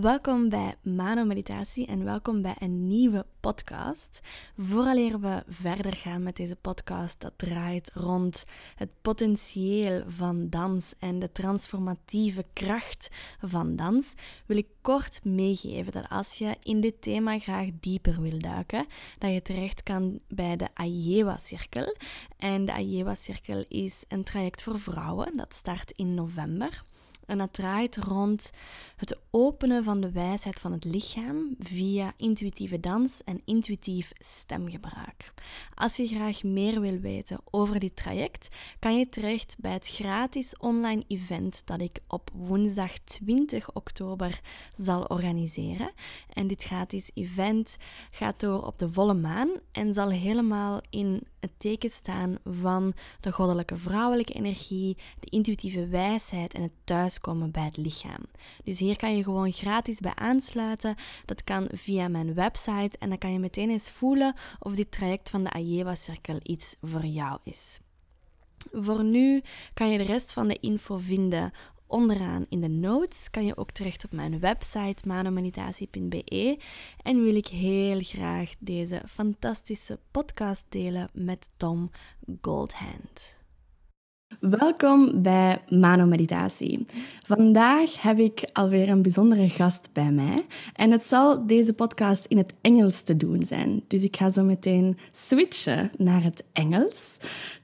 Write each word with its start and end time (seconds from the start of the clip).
Welkom 0.00 0.48
bij 0.48 0.74
Mano 0.82 1.24
Meditatie 1.24 1.86
en 1.86 2.04
welkom 2.04 2.42
bij 2.42 2.56
een 2.58 2.86
nieuwe 2.86 3.26
podcast. 3.40 4.20
Vooraleer 4.56 5.20
we 5.20 5.42
verder 5.48 5.96
gaan 5.96 6.22
met 6.22 6.36
deze 6.36 6.56
podcast, 6.56 7.20
dat 7.20 7.32
draait 7.36 7.90
rond 7.92 8.44
het 8.74 8.88
potentieel 9.02 10.02
van 10.06 10.48
dans 10.48 10.94
en 10.98 11.18
de 11.18 11.32
transformatieve 11.32 12.44
kracht 12.52 13.10
van 13.40 13.76
dans, 13.76 14.14
wil 14.46 14.56
ik 14.56 14.68
kort 14.80 15.24
meegeven 15.24 15.92
dat 15.92 16.08
als 16.08 16.38
je 16.38 16.56
in 16.62 16.80
dit 16.80 17.02
thema 17.02 17.38
graag 17.38 17.68
dieper 17.80 18.20
wil 18.20 18.38
duiken, 18.38 18.86
dat 19.18 19.32
je 19.32 19.42
terecht 19.42 19.82
kan 19.82 20.20
bij 20.28 20.56
de 20.56 20.68
Ayewa-cirkel. 20.74 21.96
En 22.36 22.64
de 22.64 22.72
Ayewa-cirkel 22.72 23.64
is 23.68 24.04
een 24.08 24.24
traject 24.24 24.62
voor 24.62 24.80
vrouwen, 24.80 25.36
dat 25.36 25.54
start 25.54 25.90
in 25.90 26.14
november. 26.14 26.84
En 27.26 27.38
dat 27.38 27.52
draait 27.52 27.96
rond 27.96 28.50
het 28.96 29.18
openen 29.30 29.84
van 29.84 30.00
de 30.00 30.12
wijsheid 30.12 30.60
van 30.60 30.72
het 30.72 30.84
lichaam 30.84 31.54
via 31.58 32.12
intuïtieve 32.16 32.80
dans 32.80 33.24
en 33.24 33.40
intuïtief 33.44 34.12
stemgebruik. 34.18 35.32
Als 35.74 35.96
je 35.96 36.06
graag 36.06 36.42
meer 36.42 36.80
wil 36.80 36.98
weten 36.98 37.38
over 37.50 37.80
dit 37.80 37.96
traject, 37.96 38.48
kan 38.78 38.98
je 38.98 39.08
terecht 39.08 39.56
bij 39.58 39.72
het 39.72 39.88
gratis 39.88 40.56
online 40.56 41.04
event 41.08 41.66
dat 41.66 41.80
ik 41.80 42.00
op 42.08 42.30
woensdag 42.34 42.98
20 42.98 43.72
oktober 43.72 44.40
zal 44.76 45.02
organiseren. 45.04 45.92
En 46.32 46.46
dit 46.46 46.62
gratis 46.62 47.10
event 47.14 47.76
gaat 48.10 48.40
door 48.40 48.62
op 48.62 48.78
de 48.78 48.92
volle 48.92 49.14
maan 49.14 49.50
en 49.72 49.92
zal 49.92 50.10
helemaal 50.10 50.80
in 50.90 51.22
het 51.40 51.50
teken 51.56 51.90
staan 51.90 52.36
van 52.44 52.92
de 53.20 53.32
goddelijke 53.32 53.76
vrouwelijke 53.76 54.32
energie, 54.32 54.96
de 55.20 55.30
intuïtieve 55.30 55.86
wijsheid 55.86 56.54
en 56.54 56.62
het 56.62 56.72
thuiskomen 57.14 57.50
bij 57.50 57.64
het 57.64 57.76
lichaam. 57.76 58.26
Dus 58.64 58.78
hier 58.78 58.96
kan 58.96 59.16
je 59.16 59.22
gewoon 59.22 59.52
gratis 59.52 60.00
bij 60.00 60.14
aansluiten. 60.14 60.96
Dat 61.24 61.44
kan 61.44 61.68
via 61.72 62.08
mijn 62.08 62.34
website 62.34 62.98
en 62.98 63.08
dan 63.08 63.18
kan 63.18 63.32
je 63.32 63.38
meteen 63.38 63.70
eens 63.70 63.90
voelen 63.90 64.34
of 64.58 64.74
dit 64.74 64.92
traject 64.92 65.30
van 65.30 65.44
de 65.44 65.50
Ayewa 65.50 65.94
Cirkel 65.94 66.40
iets 66.42 66.76
voor 66.82 67.04
jou 67.04 67.38
is. 67.42 67.78
Voor 68.72 69.04
nu 69.04 69.42
kan 69.74 69.90
je 69.90 69.98
de 69.98 70.04
rest 70.04 70.32
van 70.32 70.48
de 70.48 70.58
info 70.60 70.96
vinden 70.96 71.52
onderaan 71.86 72.46
in 72.48 72.60
de 72.60 72.68
notes 72.68 73.30
kan 73.30 73.44
je 73.44 73.56
ook 73.56 73.70
terecht 73.70 74.04
op 74.04 74.12
mijn 74.12 74.40
website 74.40 75.08
manomeditatie.be 75.08 76.58
en 77.02 77.22
wil 77.22 77.36
ik 77.36 77.48
heel 77.48 78.00
graag 78.00 78.50
deze 78.58 79.02
fantastische 79.08 79.98
podcast 80.10 80.64
delen 80.68 81.08
met 81.12 81.50
Tom 81.56 81.90
Goldhand. 82.40 83.43
Welkom 84.40 85.22
bij 85.22 85.62
Mano 85.68 86.04
Meditatie. 86.06 86.86
Vandaag 87.22 88.02
heb 88.02 88.18
ik 88.18 88.48
alweer 88.52 88.88
een 88.88 89.02
bijzondere 89.02 89.48
gast 89.48 89.88
bij 89.92 90.10
mij. 90.10 90.46
En 90.74 90.90
het 90.90 91.06
zal 91.06 91.46
deze 91.46 91.72
podcast 91.72 92.26
in 92.26 92.36
het 92.36 92.54
Engels 92.60 93.02
te 93.02 93.16
doen 93.16 93.44
zijn. 93.44 93.82
Dus 93.88 94.02
ik 94.02 94.16
ga 94.16 94.30
zo 94.30 94.42
meteen 94.42 94.98
switchen 95.12 95.90
naar 95.98 96.22
het 96.22 96.44
Engels. 96.52 97.16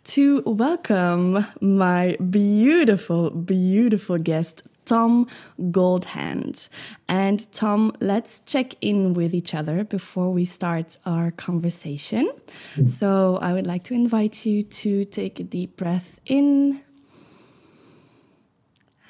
To 0.02 0.56
welcome 0.56 1.46
my 1.58 2.16
beautiful, 2.20 3.32
beautiful 3.34 4.18
guest, 4.22 4.69
Tom 4.84 5.26
Goldhand. 5.70 6.68
And 7.08 7.50
Tom, 7.52 7.92
let's 8.00 8.40
check 8.40 8.74
in 8.80 9.14
with 9.14 9.34
each 9.34 9.54
other 9.54 9.84
before 9.84 10.30
we 10.30 10.44
start 10.44 10.96
our 11.06 11.30
conversation. 11.30 12.30
Mm. 12.76 12.88
So 12.88 13.38
I 13.40 13.52
would 13.52 13.66
like 13.66 13.84
to 13.84 13.94
invite 13.94 14.46
you 14.46 14.62
to 14.62 15.04
take 15.04 15.40
a 15.40 15.44
deep 15.44 15.76
breath 15.76 16.20
in 16.26 16.80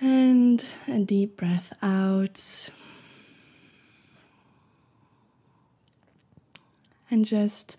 and 0.00 0.64
a 0.88 0.98
deep 1.00 1.36
breath 1.36 1.72
out. 1.82 2.70
And 7.10 7.24
just 7.24 7.76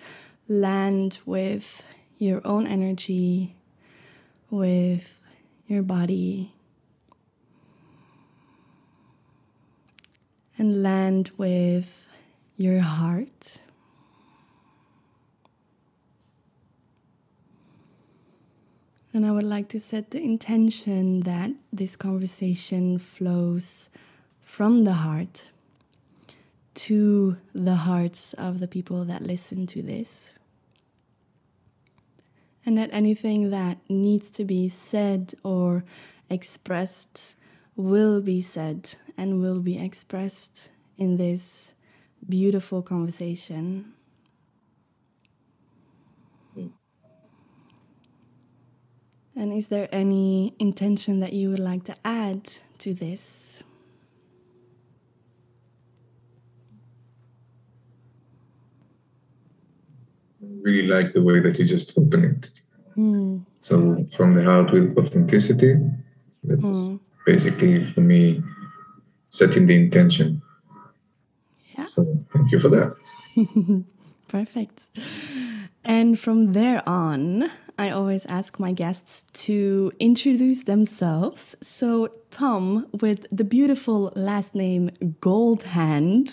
land 0.48 1.20
with 1.26 1.86
your 2.18 2.42
own 2.46 2.68
energy, 2.68 3.56
with 4.50 5.22
your 5.68 5.82
body 5.82 6.54
and 10.62 10.84
land 10.84 11.32
with 11.40 12.08
your 12.56 12.82
heart. 12.82 13.62
And 19.12 19.26
I 19.26 19.32
would 19.32 19.44
like 19.44 19.70
to 19.70 19.80
set 19.80 20.12
the 20.12 20.22
intention 20.22 21.22
that 21.22 21.50
this 21.74 21.96
conversation 21.96 23.00
flows 23.00 23.90
from 24.40 24.84
the 24.84 24.94
heart 24.94 25.50
to 26.76 27.38
the 27.56 27.78
hearts 27.78 28.34
of 28.34 28.60
the 28.60 28.68
people 28.68 29.04
that 29.06 29.24
listen 29.24 29.66
to 29.66 29.82
this. 29.82 30.32
And 32.64 32.78
that 32.78 32.92
anything 32.94 33.50
that 33.50 33.80
needs 33.90 34.30
to 34.30 34.46
be 34.46 34.70
said 34.70 35.34
or 35.42 35.84
expressed 36.30 37.36
will 37.82 38.22
be 38.22 38.42
said 38.42 38.96
and 39.18 39.42
will 39.42 39.60
be 39.60 39.78
expressed 39.78 40.70
in 40.98 41.18
this 41.18 41.74
beautiful 42.28 42.82
conversation. 42.82 43.94
And 49.36 49.54
is 49.54 49.68
there 49.68 49.88
any 49.92 50.54
intention 50.60 51.20
that 51.22 51.34
you 51.34 51.50
would 51.50 51.60
like 51.60 51.84
to 51.86 51.96
add 52.04 52.50
to 52.80 52.94
this? 52.94 53.64
I 60.44 60.48
really 60.62 60.88
like 60.88 61.14
the 61.14 61.22
way 61.22 61.40
that 61.40 61.58
you 61.58 61.66
just 61.66 61.98
open 61.98 62.24
it. 62.26 62.50
Mm. 62.98 63.46
So 63.60 64.06
from 64.16 64.36
the 64.36 64.44
heart 64.44 64.72
with 64.74 64.98
authenticity, 64.98 65.76
that's 66.44 66.62
mm. 66.62 67.00
Basically 67.26 67.92
for 67.94 68.02
me 68.02 68.44
setting 69.30 69.68
the 69.68 69.76
intention. 69.76 70.42
Yeah. 71.78 71.86
So 71.86 72.26
thank 72.34 72.52
you 72.52 72.60
for 72.60 72.70
that. 72.70 72.96
Perfect. 74.28 74.90
And 75.84 76.18
from 76.18 76.54
there 76.54 76.88
on, 76.88 77.50
I 77.78 77.90
always 77.90 78.26
ask 78.28 78.60
my 78.60 78.72
guests 78.72 79.24
to 79.46 79.92
introduce 80.00 80.64
themselves. 80.64 81.56
So, 81.62 82.10
Tom, 82.30 82.88
with 83.02 83.26
the 83.32 83.44
beautiful 83.44 84.14
last 84.16 84.54
name 84.54 84.92
Goldhand, 85.20 86.30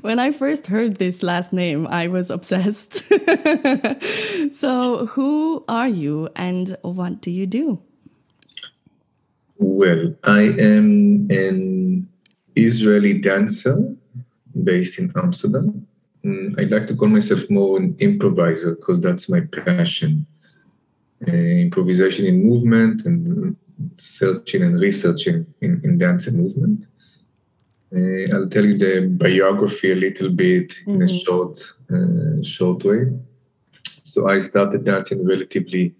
when 0.02 0.18
I 0.18 0.32
first 0.32 0.66
heard 0.66 0.96
this 0.96 1.22
last 1.22 1.52
name, 1.52 1.86
I 1.86 2.08
was 2.08 2.28
obsessed. 2.28 2.92
so, 4.54 5.06
who 5.06 5.64
are 5.66 5.88
you 5.88 6.28
and 6.36 6.76
what 6.82 7.22
do 7.22 7.30
you 7.30 7.46
do? 7.46 7.80
Well, 9.58 10.14
I 10.24 10.42
am 10.42 11.30
an 11.30 12.08
Israeli 12.54 13.14
dancer 13.20 13.94
based 14.64 14.98
in 14.98 15.12
Amsterdam. 15.16 15.86
Mm, 16.24 16.58
I 16.58 16.62
like 16.64 16.88
to 16.88 16.96
call 16.96 17.08
myself 17.08 17.48
more 17.50 17.78
an 17.78 17.96
improviser 18.00 18.74
because 18.74 19.00
that's 19.00 19.28
my 19.28 19.40
passion. 19.40 20.26
Uh, 21.26 21.32
improvisation 21.32 22.26
in 22.26 22.42
movement 22.42 23.06
and 23.06 23.56
searching 23.96 24.62
and 24.62 24.80
researching 24.80 25.46
in, 25.60 25.80
in 25.84 25.98
dance 25.98 26.26
and 26.26 26.36
movement. 26.36 26.86
Uh, 27.94 28.34
I'll 28.34 28.48
tell 28.48 28.64
you 28.64 28.76
the 28.76 29.06
biography 29.08 29.92
a 29.92 29.94
little 29.94 30.28
bit 30.30 30.70
mm-hmm. 30.70 30.90
in 30.90 31.02
a 31.02 31.06
mm-hmm. 31.06 31.24
short, 31.24 31.58
uh, 31.92 32.42
short 32.42 32.84
way. 32.84 33.12
So 34.04 34.28
I 34.28 34.40
started 34.40 34.84
dancing 34.84 35.24
relatively 35.24 35.94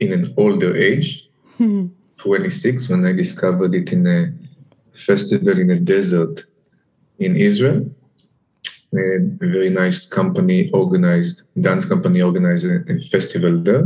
in 0.00 0.12
an 0.12 0.34
older 0.36 0.76
age, 0.76 1.28
26, 2.24 2.88
when 2.88 3.04
I 3.06 3.12
discovered 3.12 3.74
it 3.74 3.92
in 3.92 4.06
a 4.06 4.32
festival 4.96 5.58
in 5.58 5.70
a 5.70 5.78
desert 5.78 6.44
in 7.18 7.36
Israel. 7.36 7.88
A 8.94 9.18
very 9.18 9.70
nice 9.70 10.06
company 10.06 10.70
organized 10.70 11.42
dance 11.60 11.84
company 11.84 12.22
organized 12.22 12.66
a, 12.66 12.76
a 12.88 13.00
festival 13.10 13.58
there. 13.58 13.84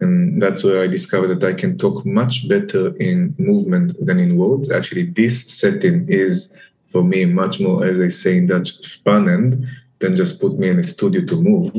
And 0.00 0.40
that's 0.40 0.62
where 0.62 0.82
i 0.82 0.86
discovered 0.86 1.28
that 1.34 1.44
i 1.44 1.52
can 1.52 1.76
talk 1.76 2.04
much 2.06 2.48
better 2.48 2.96
in 2.96 3.34
movement 3.38 3.96
than 4.04 4.18
in 4.18 4.36
words. 4.36 4.70
Actually 4.70 5.06
this 5.20 5.34
setting 5.46 6.08
is 6.08 6.52
for 6.84 7.02
me 7.02 7.24
much 7.24 7.60
more 7.60 7.84
as 7.84 8.00
i 8.00 8.08
say 8.08 8.36
in 8.36 8.46
dutch 8.46 8.70
spannend 8.80 9.66
than 10.00 10.14
just 10.14 10.40
put 10.40 10.58
me 10.58 10.68
in 10.68 10.78
a 10.78 10.84
studio 10.84 11.24
to 11.26 11.36
move. 11.36 11.72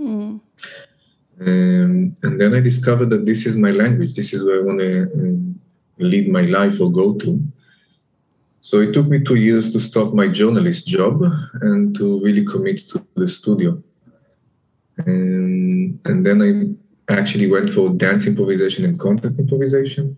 Mm. 0.00 0.40
Um, 1.40 2.16
and 2.22 2.40
then 2.40 2.54
i 2.54 2.60
discovered 2.60 3.10
that 3.10 3.26
this 3.26 3.46
is 3.46 3.56
my 3.56 3.70
language 3.70 4.14
this 4.14 4.32
is 4.32 4.44
where 4.44 4.60
i 4.60 4.64
want 4.64 4.78
to 4.78 5.02
um, 5.14 5.60
lead 5.98 6.28
my 6.28 6.42
life 6.42 6.80
or 6.80 6.90
go 6.90 7.14
to 7.14 7.40
so 8.60 8.80
it 8.80 8.92
took 8.92 9.06
me 9.06 9.22
two 9.24 9.36
years 9.36 9.72
to 9.72 9.80
stop 9.80 10.12
my 10.12 10.28
journalist 10.28 10.86
job 10.86 11.22
and 11.62 11.96
to 11.96 12.20
really 12.20 12.44
commit 12.44 12.88
to 12.90 13.04
the 13.14 13.28
studio. 13.28 13.82
And, 15.06 15.98
and 16.04 16.26
then 16.26 16.78
I 17.08 17.12
actually 17.14 17.48
went 17.48 17.72
for 17.72 17.90
dance 17.90 18.26
improvisation 18.26 18.84
and 18.84 18.98
contact 18.98 19.38
improvisation. 19.38 20.16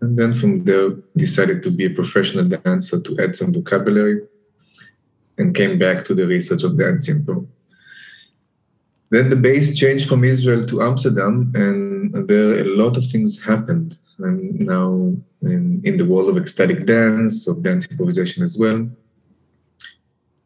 And 0.00 0.18
then 0.18 0.34
from 0.34 0.64
there, 0.64 0.90
decided 1.16 1.62
to 1.64 1.70
be 1.70 1.86
a 1.86 1.90
professional 1.90 2.46
dancer 2.46 3.00
to 3.00 3.18
add 3.20 3.36
some 3.36 3.52
vocabulary 3.52 4.22
and 5.36 5.54
came 5.54 5.78
back 5.78 6.06
to 6.06 6.14
the 6.14 6.26
research 6.26 6.64
of 6.64 6.78
dance 6.78 7.06
dancing. 7.06 7.46
Then 9.10 9.28
the 9.28 9.36
base 9.36 9.76
changed 9.76 10.08
from 10.08 10.24
Israel 10.24 10.64
to 10.66 10.82
Amsterdam, 10.82 11.52
and 11.54 12.28
there 12.28 12.60
a 12.60 12.64
lot 12.64 12.96
of 12.96 13.06
things 13.06 13.42
happened. 13.42 13.98
And 14.18 14.60
now 14.60 15.14
in, 15.42 15.80
in 15.84 15.96
the 15.96 16.04
world 16.04 16.28
of 16.28 16.36
ecstatic 16.36 16.86
dance, 16.86 17.48
of 17.48 17.62
dance 17.62 17.86
improvisation 17.90 18.44
as 18.44 18.56
well. 18.56 18.88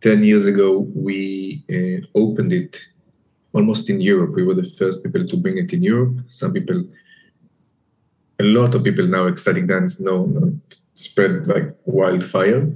10 0.01 0.25
years 0.25 0.47
ago, 0.47 0.91
we 0.95 1.65
uh, 1.71 2.07
opened 2.19 2.53
it 2.53 2.81
almost 3.53 3.91
in 3.91 4.01
Europe. 4.01 4.35
We 4.35 4.45
were 4.45 4.55
the 4.55 4.71
first 4.79 5.03
people 5.03 5.27
to 5.27 5.37
bring 5.37 5.59
it 5.59 5.73
in 5.73 5.83
Europe. 5.83 6.17
Some 6.29 6.53
people, 6.53 6.85
a 8.39 8.45
lot 8.45 8.75
of 8.75 8.85
people 8.85 9.07
now, 9.07 9.27
ecstatic 9.27 9.67
dance 9.67 10.01
know, 10.01 10.59
spread 10.95 11.47
like 11.49 11.75
wildfire. 11.85 12.71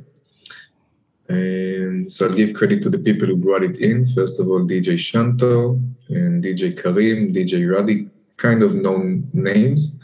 And 1.28 2.10
so 2.10 2.26
I'll 2.26 2.34
give 2.34 2.54
credit 2.54 2.82
to 2.82 2.90
the 2.90 2.98
people 2.98 3.26
who 3.26 3.36
brought 3.36 3.62
it 3.62 3.76
in. 3.78 4.06
First 4.06 4.40
of 4.40 4.48
all, 4.48 4.60
DJ 4.60 4.98
Shanto 4.98 5.80
and 6.08 6.42
DJ 6.42 6.80
Karim, 6.80 7.34
DJ 7.34 7.66
Radi, 7.66 8.08
kind 8.38 8.62
of 8.62 8.75
known 8.75 9.28
names. 9.34 9.98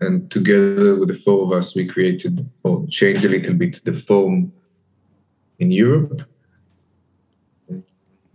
And 0.00 0.30
together 0.30 0.96
with 0.96 1.08
the 1.08 1.18
four 1.18 1.44
of 1.44 1.52
us, 1.52 1.74
we 1.74 1.86
created 1.86 2.48
or 2.64 2.84
changed 2.88 3.24
a 3.24 3.28
little 3.28 3.54
bit 3.54 3.82
the 3.84 3.94
form 3.94 4.52
in 5.58 5.70
Europe. 5.70 6.22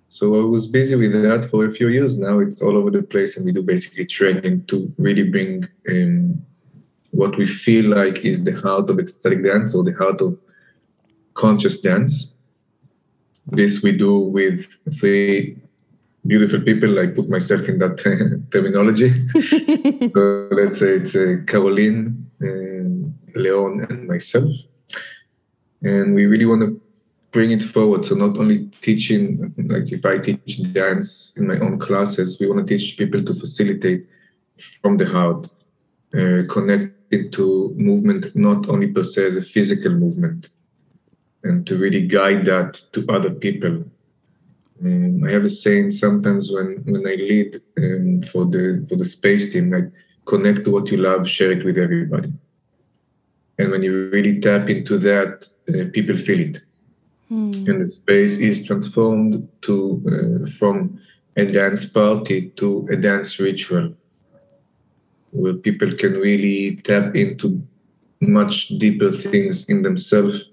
So 0.07 0.41
I 0.41 0.43
was 0.43 0.67
busy 0.67 0.95
with 0.95 1.13
that 1.23 1.45
for 1.45 1.65
a 1.65 1.71
few 1.71 1.87
years 1.87 2.17
now. 2.17 2.39
It's 2.39 2.61
all 2.61 2.75
over 2.75 2.91
the 2.91 3.03
place, 3.03 3.37
and 3.37 3.45
we 3.45 3.51
do 3.51 3.61
basically 3.61 4.05
training 4.05 4.65
to 4.65 4.91
really 4.97 5.23
bring 5.23 5.67
um, 5.89 6.41
what 7.11 7.37
we 7.37 7.47
feel 7.47 7.85
like 7.89 8.17
is 8.25 8.43
the 8.43 8.51
heart 8.59 8.89
of 8.89 8.99
ecstatic 8.99 9.43
dance 9.43 9.73
or 9.73 9.83
the 9.83 9.93
heart 9.93 10.19
of 10.21 10.37
conscious 11.33 11.81
dance. 11.81 12.35
This 13.47 13.83
we 13.83 13.91
do 13.91 14.19
with 14.19 14.67
three 14.99 15.57
beautiful 16.25 16.61
people. 16.61 16.99
I 16.99 17.07
put 17.07 17.29
myself 17.29 17.67
in 17.67 17.79
that 17.79 17.97
terminology. 18.51 19.27
so 20.13 20.47
let's 20.51 20.79
say 20.79 20.97
it's 20.97 21.15
uh, 21.15 21.37
Caroline, 21.47 22.29
uh, 22.41 23.39
Leon, 23.39 23.87
and 23.89 24.07
myself. 24.07 24.51
And 25.81 26.13
we 26.13 26.25
really 26.27 26.45
want 26.45 26.61
to 26.61 26.79
bring 27.31 27.51
it 27.51 27.63
forward. 27.63 28.05
So 28.05 28.15
not 28.15 28.37
only 28.37 28.69
teaching, 28.81 29.53
like 29.67 29.91
if 29.91 30.05
I 30.05 30.19
teach 30.19 30.71
dance 30.73 31.33
in 31.37 31.47
my 31.47 31.57
own 31.59 31.79
classes, 31.79 32.39
we 32.39 32.47
want 32.47 32.67
to 32.67 32.77
teach 32.77 32.97
people 32.97 33.23
to 33.23 33.33
facilitate 33.33 34.05
from 34.81 34.97
the 34.97 35.07
heart, 35.07 35.49
uh, 36.13 36.43
connect 36.49 36.93
it 37.11 37.31
to 37.33 37.73
movement, 37.75 38.35
not 38.35 38.69
only 38.69 38.87
per 38.87 39.03
se 39.03 39.25
as 39.25 39.37
a 39.37 39.41
physical 39.41 39.91
movement, 39.91 40.49
and 41.43 41.65
to 41.67 41.77
really 41.77 42.05
guide 42.07 42.45
that 42.45 42.81
to 42.93 43.05
other 43.09 43.31
people. 43.31 43.83
Um, 44.83 45.23
I 45.23 45.31
have 45.31 45.45
a 45.45 45.49
saying 45.49 45.91
sometimes 45.91 46.51
when 46.51 46.83
when 46.85 47.07
I 47.07 47.15
lead 47.15 47.61
um, 47.77 48.23
for 48.23 48.45
the 48.45 48.85
for 48.89 48.95
the 48.95 49.05
space 49.05 49.51
team, 49.51 49.71
like 49.71 49.91
connect 50.25 50.65
to 50.65 50.71
what 50.71 50.89
you 50.89 50.97
love, 50.97 51.27
share 51.27 51.51
it 51.51 51.63
with 51.63 51.77
everybody. 51.77 52.31
And 53.59 53.69
when 53.71 53.83
you 53.83 54.09
really 54.09 54.39
tap 54.39 54.69
into 54.69 54.97
that, 54.99 55.47
uh, 55.69 55.85
people 55.93 56.17
feel 56.17 56.39
it 56.39 56.61
mm. 57.31 57.67
and 57.67 57.81
the 57.81 57.87
space 57.87 58.37
is 58.37 58.65
transformed 58.65 59.47
to 59.61 59.75
uh, 60.11 60.49
from 60.51 60.99
a 61.37 61.45
dance 61.45 61.85
party 61.85 62.49
to 62.57 62.87
a 62.91 62.95
dance 62.95 63.39
ritual 63.39 63.93
where 65.31 65.53
people 65.53 65.95
can 65.95 66.13
really 66.13 66.75
tap 66.83 67.15
into 67.15 67.65
much 68.19 68.67
deeper 68.79 69.11
things 69.11 69.69
in 69.69 69.81
themselves 69.81 70.50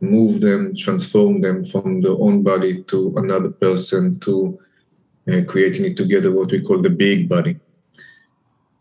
move 0.00 0.40
them 0.40 0.74
transform 0.76 1.40
them 1.40 1.64
from 1.64 2.00
their 2.00 2.18
own 2.26 2.42
body 2.42 2.82
to 2.84 3.14
another 3.16 3.48
person 3.48 4.18
to 4.20 4.58
uh, 5.32 5.40
creating 5.48 5.84
it 5.84 5.96
together 5.96 6.30
what 6.30 6.50
we 6.50 6.60
call 6.60 6.80
the 6.80 6.90
big 6.90 7.28
body 7.28 7.58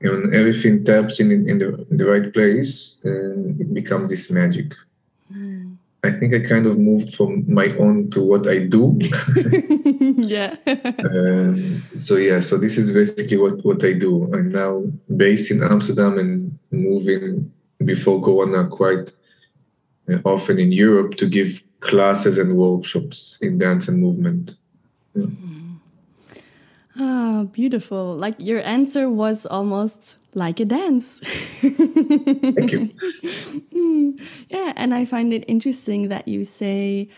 and 0.02 0.12
when 0.12 0.36
everything 0.36 0.84
taps 0.84 1.20
in 1.20 1.32
in 1.32 1.58
the, 1.60 1.86
in 1.90 1.98
the 1.98 2.06
right 2.06 2.34
place 2.34 3.00
and 3.04 3.60
it 3.60 3.74
becomes 3.74 4.10
this 4.10 4.30
magic 4.30 4.74
I 6.06 6.12
think 6.12 6.34
I 6.34 6.40
kind 6.40 6.68
of 6.68 6.78
moved 6.78 7.16
from 7.16 7.52
my 7.52 7.76
own 7.78 8.12
to 8.12 8.22
what 8.22 8.48
I 8.48 8.60
do. 8.60 8.98
yeah. 10.36 10.56
um, 11.12 11.84
so 11.98 12.18
yeah, 12.18 12.40
so 12.42 12.58
this 12.58 12.78
is 12.78 12.92
basically 12.92 13.38
what 13.38 13.66
what 13.66 13.84
I 13.84 13.94
do. 13.94 14.30
I'm 14.34 14.52
now 14.52 14.84
based 15.18 15.50
in 15.52 15.64
Amsterdam 15.64 16.20
and 16.20 16.60
moving 16.72 17.52
before 17.84 18.22
Corona 18.24 18.68
quite 18.68 19.08
uh, 19.10 19.25
often 20.24 20.60
in 20.60 20.72
Europe 20.72 21.16
to 21.16 21.28
give 21.28 21.62
classes 21.80 22.38
and 22.38 22.58
workshops 22.58 23.38
in 23.42 23.58
dance 23.58 23.88
and 23.88 24.00
movement. 24.00 24.56
Yeah. 25.16 25.24
Mm-hmm. 25.24 25.56
Ah, 26.98 27.44
beautiful. 27.52 28.16
Like 28.16 28.36
your 28.40 28.62
answer 28.62 29.10
was 29.10 29.46
almost 29.46 30.18
like 30.34 30.60
a 30.62 30.66
dance. 30.66 31.20
Thank 31.60 32.72
you. 32.72 32.90
yeah, 34.50 34.72
and 34.78 34.94
I 34.94 35.04
find 35.04 35.34
it 35.34 35.44
interesting 35.48 36.08
that 36.08 36.28
you 36.28 36.46
say 36.46 37.10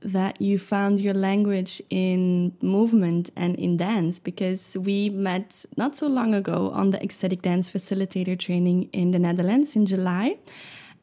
that 0.00 0.40
you 0.40 0.58
found 0.58 1.00
your 1.00 1.14
language 1.14 1.82
in 1.88 2.52
movement 2.60 3.30
and 3.36 3.56
in 3.56 3.76
dance 3.76 4.18
because 4.18 4.76
we 4.78 5.08
met 5.08 5.64
not 5.76 5.96
so 5.96 6.06
long 6.06 6.34
ago 6.34 6.70
on 6.74 6.90
the 6.90 7.02
ecstatic 7.02 7.40
dance 7.42 7.70
facilitator 7.70 8.38
training 8.38 8.90
in 8.92 9.10
the 9.10 9.18
Netherlands 9.18 9.76
in 9.76 9.86
July. 9.86 10.36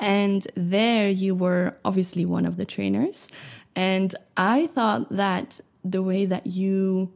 And 0.02 0.48
there 0.56 1.10
you 1.10 1.36
were 1.36 1.78
obviously 1.86 2.26
one 2.26 2.46
of 2.46 2.58
the 2.58 2.66
trainers. 2.66 3.30
And 3.76 4.14
I 4.36 4.68
thought 4.68 5.10
that 5.10 5.62
the 5.86 6.02
way 6.02 6.26
that 6.26 6.48
you 6.48 7.14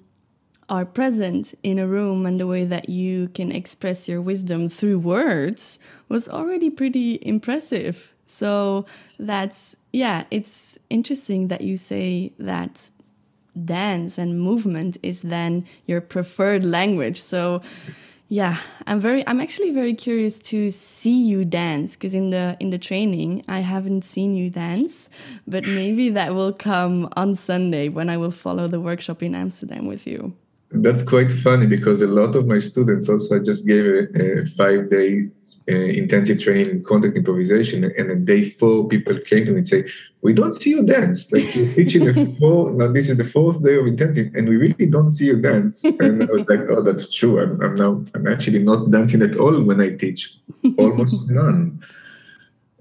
are 0.69 0.85
present 0.85 1.53
in 1.63 1.77
a 1.77 1.87
room 1.87 2.25
and 2.25 2.39
the 2.39 2.47
way 2.47 2.63
that 2.63 2.89
you 2.89 3.27
can 3.29 3.51
express 3.51 4.07
your 4.07 4.21
wisdom 4.21 4.69
through 4.69 4.99
words 4.99 5.79
was 6.09 6.29
already 6.29 6.69
pretty 6.69 7.19
impressive. 7.21 8.13
So 8.27 8.85
that's, 9.19 9.75
yeah, 9.91 10.25
it's 10.31 10.79
interesting 10.89 11.47
that 11.49 11.61
you 11.61 11.77
say 11.77 12.33
that 12.39 12.89
dance 13.63 14.17
and 14.17 14.39
movement 14.39 14.97
is 15.01 15.21
then 15.21 15.65
your 15.85 16.01
preferred 16.01 16.63
language. 16.63 17.21
So, 17.21 17.61
yeah, 18.27 18.57
I'm 18.87 18.99
very 18.99 19.27
I'm 19.27 19.39
actually 19.39 19.71
very 19.71 19.93
curious 19.93 20.39
to 20.39 20.71
see 20.71 21.25
you 21.25 21.45
dance 21.45 21.95
because 21.95 22.15
in 22.15 22.31
the 22.31 22.57
in 22.59 22.71
the 22.71 22.79
training 22.79 23.43
I 23.47 23.59
haven't 23.59 24.03
seen 24.03 24.35
you 24.35 24.49
dance, 24.49 25.09
but 25.47 25.65
maybe 25.67 26.09
that 26.09 26.33
will 26.33 26.53
come 26.53 27.07
on 27.15 27.35
Sunday 27.35 27.89
when 27.89 28.09
I 28.09 28.17
will 28.17 28.31
follow 28.31 28.67
the 28.67 28.79
workshop 28.79 29.21
in 29.21 29.35
Amsterdam 29.35 29.85
with 29.85 30.07
you. 30.07 30.35
That's 30.71 31.03
quite 31.03 31.31
funny 31.31 31.67
because 31.67 32.01
a 32.01 32.07
lot 32.07 32.35
of 32.35 32.47
my 32.47 32.59
students 32.59 33.07
also 33.07 33.35
I 33.35 33.39
just 33.39 33.67
gave 33.67 33.85
a, 33.85 34.41
a 34.41 34.45
five 34.57 34.89
day 34.89 35.29
intensive 35.67 36.39
training 36.39 36.69
in 36.69 36.83
contact 36.83 37.17
improvisation 37.17 37.83
and 37.83 38.11
on 38.11 38.25
day 38.25 38.49
four 38.49 38.87
people 38.87 39.17
came 39.19 39.45
to 39.45 39.51
me 39.51 39.57
and 39.57 39.67
say 39.67 39.83
we 40.21 40.31
don't 40.31 40.53
see 40.53 40.69
you 40.71 40.83
dance. 40.83 41.31
Like 41.31 41.55
you're 41.55 41.73
teaching 41.73 42.05
the 42.05 42.35
four 42.39 42.71
now 42.71 42.91
this 42.91 43.09
is 43.09 43.17
the 43.17 43.25
fourth 43.25 43.63
day 43.63 43.77
of 43.77 43.87
intensive 43.87 44.33
and 44.35 44.47
we 44.47 44.57
really 44.57 44.85
don't 44.85 45.11
see 45.11 45.25
you 45.25 45.41
dance. 45.41 45.83
And 45.83 46.23
i 46.23 46.25
was 46.31 46.47
like 46.47 46.61
oh 46.69 46.83
that's 46.83 47.11
true. 47.11 47.41
I'm, 47.41 47.59
I'm 47.61 47.75
now 47.75 48.05
i'm 48.13 48.27
actually 48.27 48.59
not 48.59 48.91
dancing 48.91 49.23
at 49.23 49.37
all 49.37 49.59
when 49.63 49.81
i 49.81 49.89
teach. 49.95 50.37
Almost 50.77 51.31
none. 51.41 51.83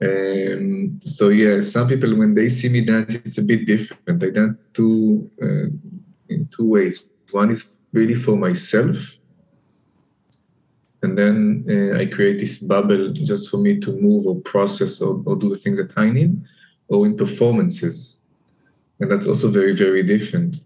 Um, 0.03 1.01
so 1.07 1.31
yeah 1.31 1.63
some 1.63 1.89
people 1.89 2.15
when 2.17 2.35
they 2.35 2.51
see 2.51 2.69
me 2.69 2.83
dance 2.85 3.15
it's 3.15 3.39
a 3.39 3.43
bit 3.43 3.67
different. 3.67 4.23
I 4.23 4.29
dance 4.29 4.59
two 4.75 5.31
uh, 5.43 5.69
in 6.29 6.49
two 6.55 6.69
ways. 6.69 7.03
One 7.31 7.51
is 7.51 7.75
really 7.93 8.15
for 8.15 8.37
myself. 8.37 8.99
And 11.15 11.67
then 11.67 11.93
uh, 11.95 11.99
I 11.99 12.07
create 12.07 12.41
this 12.41 12.59
bubble 12.59 13.13
just 13.13 13.49
for 13.49 13.59
me 13.59 13.79
to 13.81 13.93
move 13.93 14.27
or 14.27 14.41
process 14.41 15.01
or, 15.01 15.23
or 15.27 15.37
do 15.37 15.49
the 15.51 15.57
things 15.57 15.79
that 15.79 15.97
I 15.97 16.11
need, 16.11 16.43
or 16.89 17.07
in 17.07 17.17
performances. 17.17 18.19
And 18.99 19.11
that's 19.11 19.27
also 19.27 19.49
very, 19.49 19.75
very 19.77 20.03
different. 20.03 20.57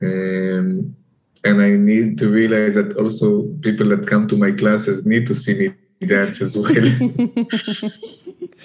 Um, 0.00 0.94
and 1.44 1.60
I 1.60 1.70
need 1.70 2.18
to 2.18 2.28
realize 2.28 2.74
that 2.76 2.96
also 2.96 3.42
people 3.60 3.88
that 3.88 4.06
come 4.06 4.28
to 4.28 4.36
my 4.36 4.52
classes 4.52 5.06
need 5.06 5.26
to 5.26 5.34
see 5.34 5.54
me 5.58 6.06
dance 6.06 6.40
as 6.40 6.56
well. 6.56 6.76
and 6.76 7.92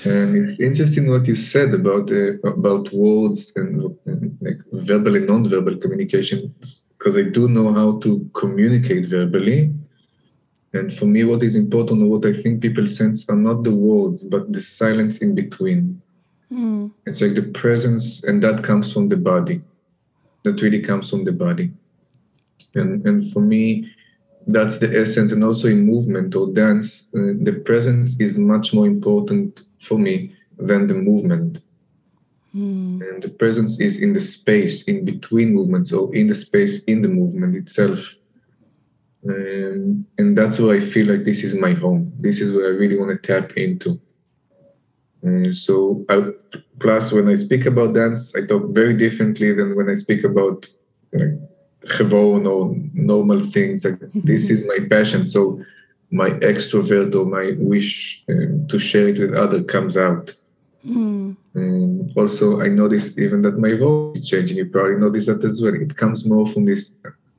it's 0.06 0.60
interesting 0.60 1.10
what 1.10 1.26
you 1.26 1.36
said 1.36 1.74
about 1.74 2.12
uh, 2.12 2.38
about 2.48 2.94
words 2.94 3.52
and, 3.56 3.98
and 4.06 4.38
like 4.42 4.60
verbal 4.72 5.16
and 5.16 5.28
non-verbal 5.28 5.78
communication 5.78 6.54
because 6.98 7.18
I 7.18 7.24
do 7.24 7.48
know 7.48 7.74
how 7.74 8.00
to 8.02 8.30
communicate 8.34 9.08
verbally. 9.08 9.74
And 10.74 10.94
for 10.94 11.06
me, 11.06 11.24
what 11.24 11.44
is 11.44 11.56
important 11.56 12.02
or 12.02 12.08
what 12.08 12.26
I 12.26 12.34
think 12.34 12.62
people 12.62 12.88
sense 12.88 13.30
are 13.30 13.36
not 13.36 13.64
the 13.64 13.76
words, 13.76 14.24
but 14.24 14.52
the 14.52 14.62
silence 14.62 15.20
in 15.20 15.36
between. 15.36 16.02
Mm. 16.52 16.92
It's 17.06 17.22
like 17.22 17.36
the 17.36 17.44
presence, 17.44 18.24
and 18.24 18.44
that 18.44 18.64
comes 18.64 18.92
from 18.92 19.10
the 19.10 19.18
body. 19.18 19.62
That 20.44 20.62
really 20.62 20.82
comes 20.82 21.10
from 21.10 21.26
the 21.26 21.32
body. 21.32 21.72
And 22.76 23.06
and 23.06 23.32
for 23.32 23.40
me, 23.40 23.94
that's 24.48 24.78
the 24.78 25.00
essence 25.00 25.32
and 25.32 25.44
also 25.44 25.68
in 25.68 25.86
movement 25.86 26.36
or 26.36 26.48
dance 26.48 27.08
uh, 27.16 27.34
the 27.44 27.62
presence 27.66 28.20
is 28.20 28.38
much 28.38 28.74
more 28.74 28.86
important 28.86 29.62
for 29.80 29.98
me 29.98 30.36
than 30.58 30.88
the 30.88 30.94
movement 30.94 31.60
mm. 32.56 33.02
and 33.02 33.24
the 33.24 33.30
presence 33.30 33.80
is 33.80 34.02
in 34.02 34.14
the 34.14 34.20
space 34.20 34.84
in 34.84 35.06
between 35.06 35.54
movements 35.54 35.94
or 35.94 36.14
in 36.16 36.28
the 36.28 36.36
space 36.36 36.84
in 36.86 37.02
the 37.02 37.08
movement 37.08 37.56
itself 37.56 38.00
um, 39.30 40.06
and 40.18 40.38
that's 40.38 40.60
where 40.60 40.76
i 40.76 40.80
feel 40.80 41.08
like 41.08 41.26
this 41.26 41.44
is 41.44 41.56
my 41.56 41.74
home 41.74 42.12
this 42.20 42.40
is 42.40 42.52
where 42.52 42.68
i 42.68 42.78
really 42.78 42.98
want 42.98 43.12
to 43.12 43.28
tap 43.28 43.58
into 43.58 44.00
uh, 45.26 45.52
so 45.52 46.06
I, 46.10 46.32
plus 46.80 47.12
when 47.12 47.30
i 47.30 47.36
speak 47.36 47.66
about 47.66 47.94
dance 47.94 48.36
i 48.36 48.42
talk 48.42 48.70
very 48.70 48.96
differently 48.96 49.54
than 49.54 49.76
when 49.76 49.90
i 49.90 49.96
speak 49.96 50.24
about 50.24 50.68
like, 51.14 51.38
gewoon 51.88 52.48
or 52.48 52.76
normal 52.94 53.40
things. 53.40 53.86
Like 53.86 54.00
this 54.14 54.50
is 54.50 54.66
my 54.66 54.80
passion. 54.90 55.26
So 55.26 55.64
my 56.12 56.30
extrovert 56.30 57.16
or 57.16 57.26
my 57.26 57.54
wish 57.58 58.24
um, 58.30 58.68
to 58.70 58.80
share 58.80 59.10
it 59.10 59.20
with 59.20 59.34
other 59.34 59.64
comes 59.64 59.98
out. 59.98 60.34
Mm. 60.86 61.36
And 61.56 62.12
also, 62.18 62.62
I 62.62 62.68
noticed 62.68 63.18
even 63.18 63.42
that 63.44 63.58
my 63.58 63.74
voice 63.76 64.20
is 64.20 64.28
changing. 64.28 64.58
You 64.58 64.66
probably 64.66 64.98
notice 64.98 65.28
that 65.28 65.44
as 65.44 65.62
well. 65.62 65.74
It 65.76 65.96
comes 65.96 66.26
more 66.26 66.48
from 66.48 66.66
this, 66.66 66.96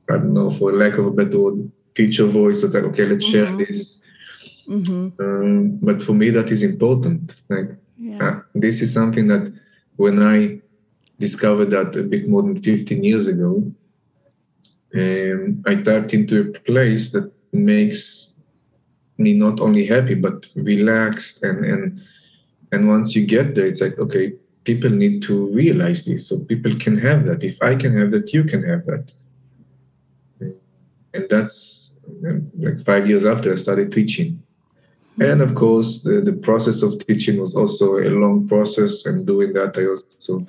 I 0.09 0.13
don't 0.13 0.33
know, 0.33 0.49
for 0.49 0.71
lack 0.71 0.97
of 0.97 1.05
a 1.05 1.11
better 1.11 1.39
word, 1.39 1.71
teacher 1.95 2.25
voice. 2.25 2.63
It's 2.63 2.75
like, 2.75 2.83
okay, 2.83 3.05
let's 3.05 3.25
mm-hmm. 3.25 3.57
share 3.57 3.65
this. 3.65 4.01
Mm-hmm. 4.67 5.21
Um, 5.21 5.77
but 5.81 6.01
for 6.01 6.13
me, 6.13 6.29
that 6.31 6.51
is 6.51 6.63
important. 6.63 7.35
Like, 7.49 7.69
yeah. 7.97 8.27
uh, 8.27 8.39
this 8.53 8.81
is 8.81 8.93
something 8.93 9.27
that 9.27 9.53
when 9.95 10.21
I 10.21 10.61
discovered 11.19 11.71
that 11.71 11.95
a 11.95 12.03
bit 12.03 12.27
more 12.27 12.41
than 12.41 12.61
15 12.61 13.03
years 13.03 13.27
ago, 13.27 13.71
um, 14.95 15.63
I 15.65 15.75
tapped 15.75 16.13
into 16.13 16.41
a 16.41 16.59
place 16.59 17.11
that 17.11 17.31
makes 17.51 18.33
me 19.17 19.33
not 19.33 19.59
only 19.59 19.85
happy 19.85 20.13
but 20.13 20.45
relaxed 20.55 21.43
and 21.43 21.63
and 21.65 22.01
and 22.71 22.87
once 22.87 23.15
you 23.15 23.25
get 23.25 23.55
there 23.55 23.65
it's 23.65 23.81
like 23.81 23.97
okay 23.97 24.33
people 24.65 24.89
need 24.89 25.21
to 25.21 25.47
realize 25.47 26.03
this 26.05 26.27
so 26.27 26.39
people 26.39 26.73
can 26.79 26.97
have 26.97 27.25
that 27.25 27.43
if 27.43 27.55
i 27.61 27.75
can 27.75 27.97
have 27.97 28.11
that 28.11 28.33
you 28.33 28.43
can 28.43 28.61
have 28.63 28.85
that 28.85 29.05
and 31.13 31.29
that's 31.29 31.84
like 32.57 32.83
five 32.85 33.07
years 33.07 33.25
after 33.25 33.51
i 33.51 33.55
started 33.55 33.91
teaching 33.91 34.41
and 35.19 35.41
of 35.41 35.55
course 35.55 36.01
the, 36.01 36.21
the 36.21 36.33
process 36.33 36.81
of 36.81 37.05
teaching 37.07 37.39
was 37.39 37.55
also 37.55 37.97
a 37.97 38.09
long 38.09 38.47
process 38.47 39.05
and 39.05 39.25
doing 39.25 39.53
that 39.53 39.77
i 39.77 39.85
also 39.85 40.45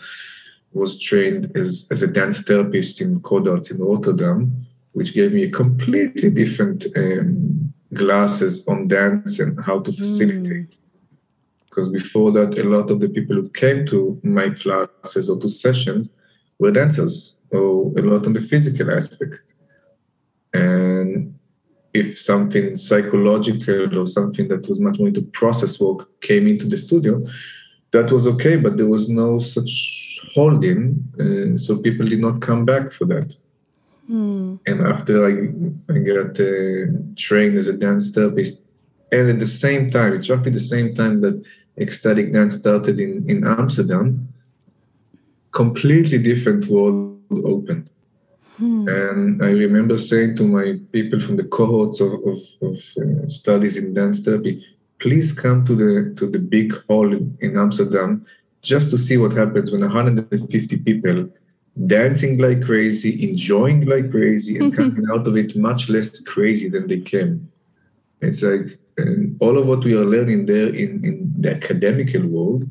was 0.76 1.00
trained 1.00 1.56
as, 1.56 1.86
as 1.90 2.02
a 2.02 2.06
dance 2.06 2.42
therapist 2.42 3.00
in 3.00 3.20
Codarts 3.20 3.70
in 3.70 3.82
Rotterdam, 3.82 4.66
which 4.92 5.14
gave 5.14 5.32
me 5.32 5.44
a 5.44 5.50
completely 5.50 6.30
different 6.30 6.86
um, 6.96 7.72
glasses 7.94 8.66
on 8.68 8.88
dance 8.88 9.38
and 9.38 9.58
how 9.64 9.80
to 9.80 9.92
facilitate. 9.92 10.70
Mm. 10.70 10.76
Because 11.64 11.88
before 11.88 12.30
that, 12.32 12.58
a 12.58 12.64
lot 12.64 12.90
of 12.90 13.00
the 13.00 13.08
people 13.08 13.36
who 13.36 13.48
came 13.50 13.86
to 13.86 14.18
my 14.22 14.50
classes 14.50 15.28
or 15.28 15.38
to 15.40 15.48
sessions 15.48 16.10
were 16.58 16.70
dancers, 16.70 17.36
or 17.50 17.92
a 17.98 18.02
lot 18.02 18.26
on 18.26 18.32
the 18.32 18.40
physical 18.40 18.90
aspect. 18.90 19.40
And 20.54 21.35
if 22.00 22.18
something 22.30 22.76
psychological 22.76 23.98
or 24.00 24.06
something 24.06 24.46
that 24.48 24.68
was 24.68 24.78
much 24.86 24.98
more 24.98 25.08
into 25.08 25.22
process 25.40 25.80
work 25.80 26.00
came 26.20 26.46
into 26.46 26.66
the 26.72 26.78
studio, 26.86 27.14
that 27.92 28.12
was 28.12 28.26
okay, 28.26 28.56
but 28.56 28.76
there 28.76 28.92
was 28.96 29.08
no 29.08 29.38
such 29.38 29.72
holding, 30.34 30.80
uh, 31.22 31.56
so 31.56 31.70
people 31.86 32.06
did 32.06 32.20
not 32.20 32.40
come 32.48 32.64
back 32.64 32.92
for 32.92 33.06
that. 33.06 33.28
Mm. 34.10 34.58
And 34.66 34.78
after 34.92 35.14
I, 35.28 35.32
I 35.94 35.98
got 36.12 36.32
uh, 36.38 36.92
trained 37.16 37.56
as 37.58 37.68
a 37.68 37.76
dance 37.86 38.10
therapist, 38.10 38.60
and 39.12 39.30
at 39.30 39.40
the 39.40 39.52
same 39.64 39.90
time, 39.90 40.12
it's 40.14 40.30
roughly 40.30 40.52
the 40.52 40.68
same 40.74 40.94
time 40.94 41.20
that 41.22 41.36
ecstatic 41.78 42.32
dance 42.32 42.56
started 42.56 42.98
in, 43.00 43.28
in 43.28 43.46
Amsterdam, 43.46 44.28
completely 45.52 46.18
different 46.18 46.68
world 46.68 47.18
opened. 47.30 47.88
Hmm. 48.56 48.88
And 48.88 49.42
I 49.44 49.50
remember 49.50 49.98
saying 49.98 50.36
to 50.36 50.44
my 50.44 50.78
people 50.92 51.20
from 51.20 51.36
the 51.36 51.44
cohorts 51.44 52.00
of, 52.00 52.12
of, 52.12 52.38
of 52.62 52.76
uh, 52.96 53.28
studies 53.28 53.76
in 53.76 53.92
dance 53.92 54.20
therapy, 54.20 54.64
please 54.98 55.32
come 55.32 55.66
to 55.66 55.74
the 55.74 56.14
to 56.16 56.30
the 56.30 56.38
big 56.38 56.72
hall 56.86 57.12
in, 57.12 57.36
in 57.40 57.58
Amsterdam 57.58 58.24
just 58.62 58.90
to 58.90 58.98
see 58.98 59.16
what 59.16 59.32
happens 59.32 59.70
when 59.70 59.82
150 59.82 60.76
people 60.78 61.28
dancing 61.86 62.38
like 62.38 62.64
crazy, 62.64 63.28
enjoying 63.28 63.84
like 63.84 64.10
crazy, 64.10 64.58
and 64.58 64.74
coming 64.76 65.06
out 65.12 65.26
of 65.26 65.36
it 65.36 65.54
much 65.56 65.88
less 65.90 66.20
crazy 66.20 66.68
than 66.68 66.86
they 66.86 67.00
came. 67.00 67.50
It's 68.22 68.42
like 68.42 68.78
all 69.40 69.58
of 69.58 69.66
what 69.66 69.84
we 69.84 69.94
are 69.94 70.04
learning 70.04 70.46
there 70.46 70.68
in, 70.68 71.04
in 71.04 71.34
the 71.38 71.54
academical 71.54 72.26
world 72.26 72.68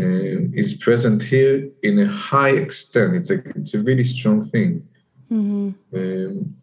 uh, 0.00 0.60
is 0.62 0.74
present 0.74 1.22
here 1.22 1.68
in 1.82 1.98
a 1.98 2.08
high 2.08 2.54
extent. 2.64 3.16
It's 3.16 3.30
like 3.30 3.46
it's 3.54 3.74
a 3.74 3.80
really 3.80 4.04
strong 4.04 4.48
thing. 4.48 4.86
Mm-hmm. 5.30 5.96
Um, 5.96 6.56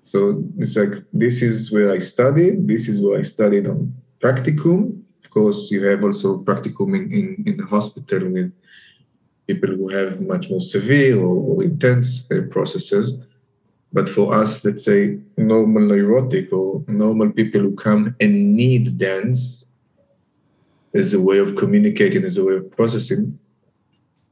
so 0.00 0.44
it's 0.58 0.76
like 0.76 0.94
this 1.12 1.42
is 1.42 1.72
where 1.72 1.90
I 1.92 1.98
studied. 1.98 2.68
This 2.68 2.88
is 2.88 3.00
where 3.00 3.18
I 3.18 3.22
studied 3.22 3.66
on 3.66 3.92
practicum, 4.20 5.02
Of 5.24 5.30
course, 5.30 5.70
you 5.70 5.84
have 5.84 6.04
also 6.04 6.38
practicum 6.38 6.94
in, 6.94 7.12
in, 7.12 7.44
in 7.46 7.56
the 7.56 7.66
hospital 7.66 8.28
with 8.28 8.52
people 9.46 9.70
who 9.70 9.88
have 9.88 10.20
much 10.20 10.50
more 10.50 10.60
severe 10.60 11.18
or, 11.18 11.36
or 11.48 11.62
intense 11.62 12.28
uh, 12.30 12.42
processes. 12.50 13.18
But 13.92 14.08
for 14.10 14.34
us, 14.34 14.64
let's 14.64 14.84
say 14.84 15.18
normal 15.36 15.82
neurotic 15.82 16.52
or 16.52 16.82
normal 16.88 17.30
people 17.30 17.60
who 17.60 17.74
come 17.76 18.16
and 18.20 18.56
need 18.56 18.98
dance 18.98 19.65
as 20.96 21.12
a 21.12 21.20
way 21.20 21.38
of 21.38 21.56
communicating, 21.56 22.24
as 22.24 22.36
a 22.38 22.44
way 22.44 22.56
of 22.56 22.70
processing, 22.70 23.38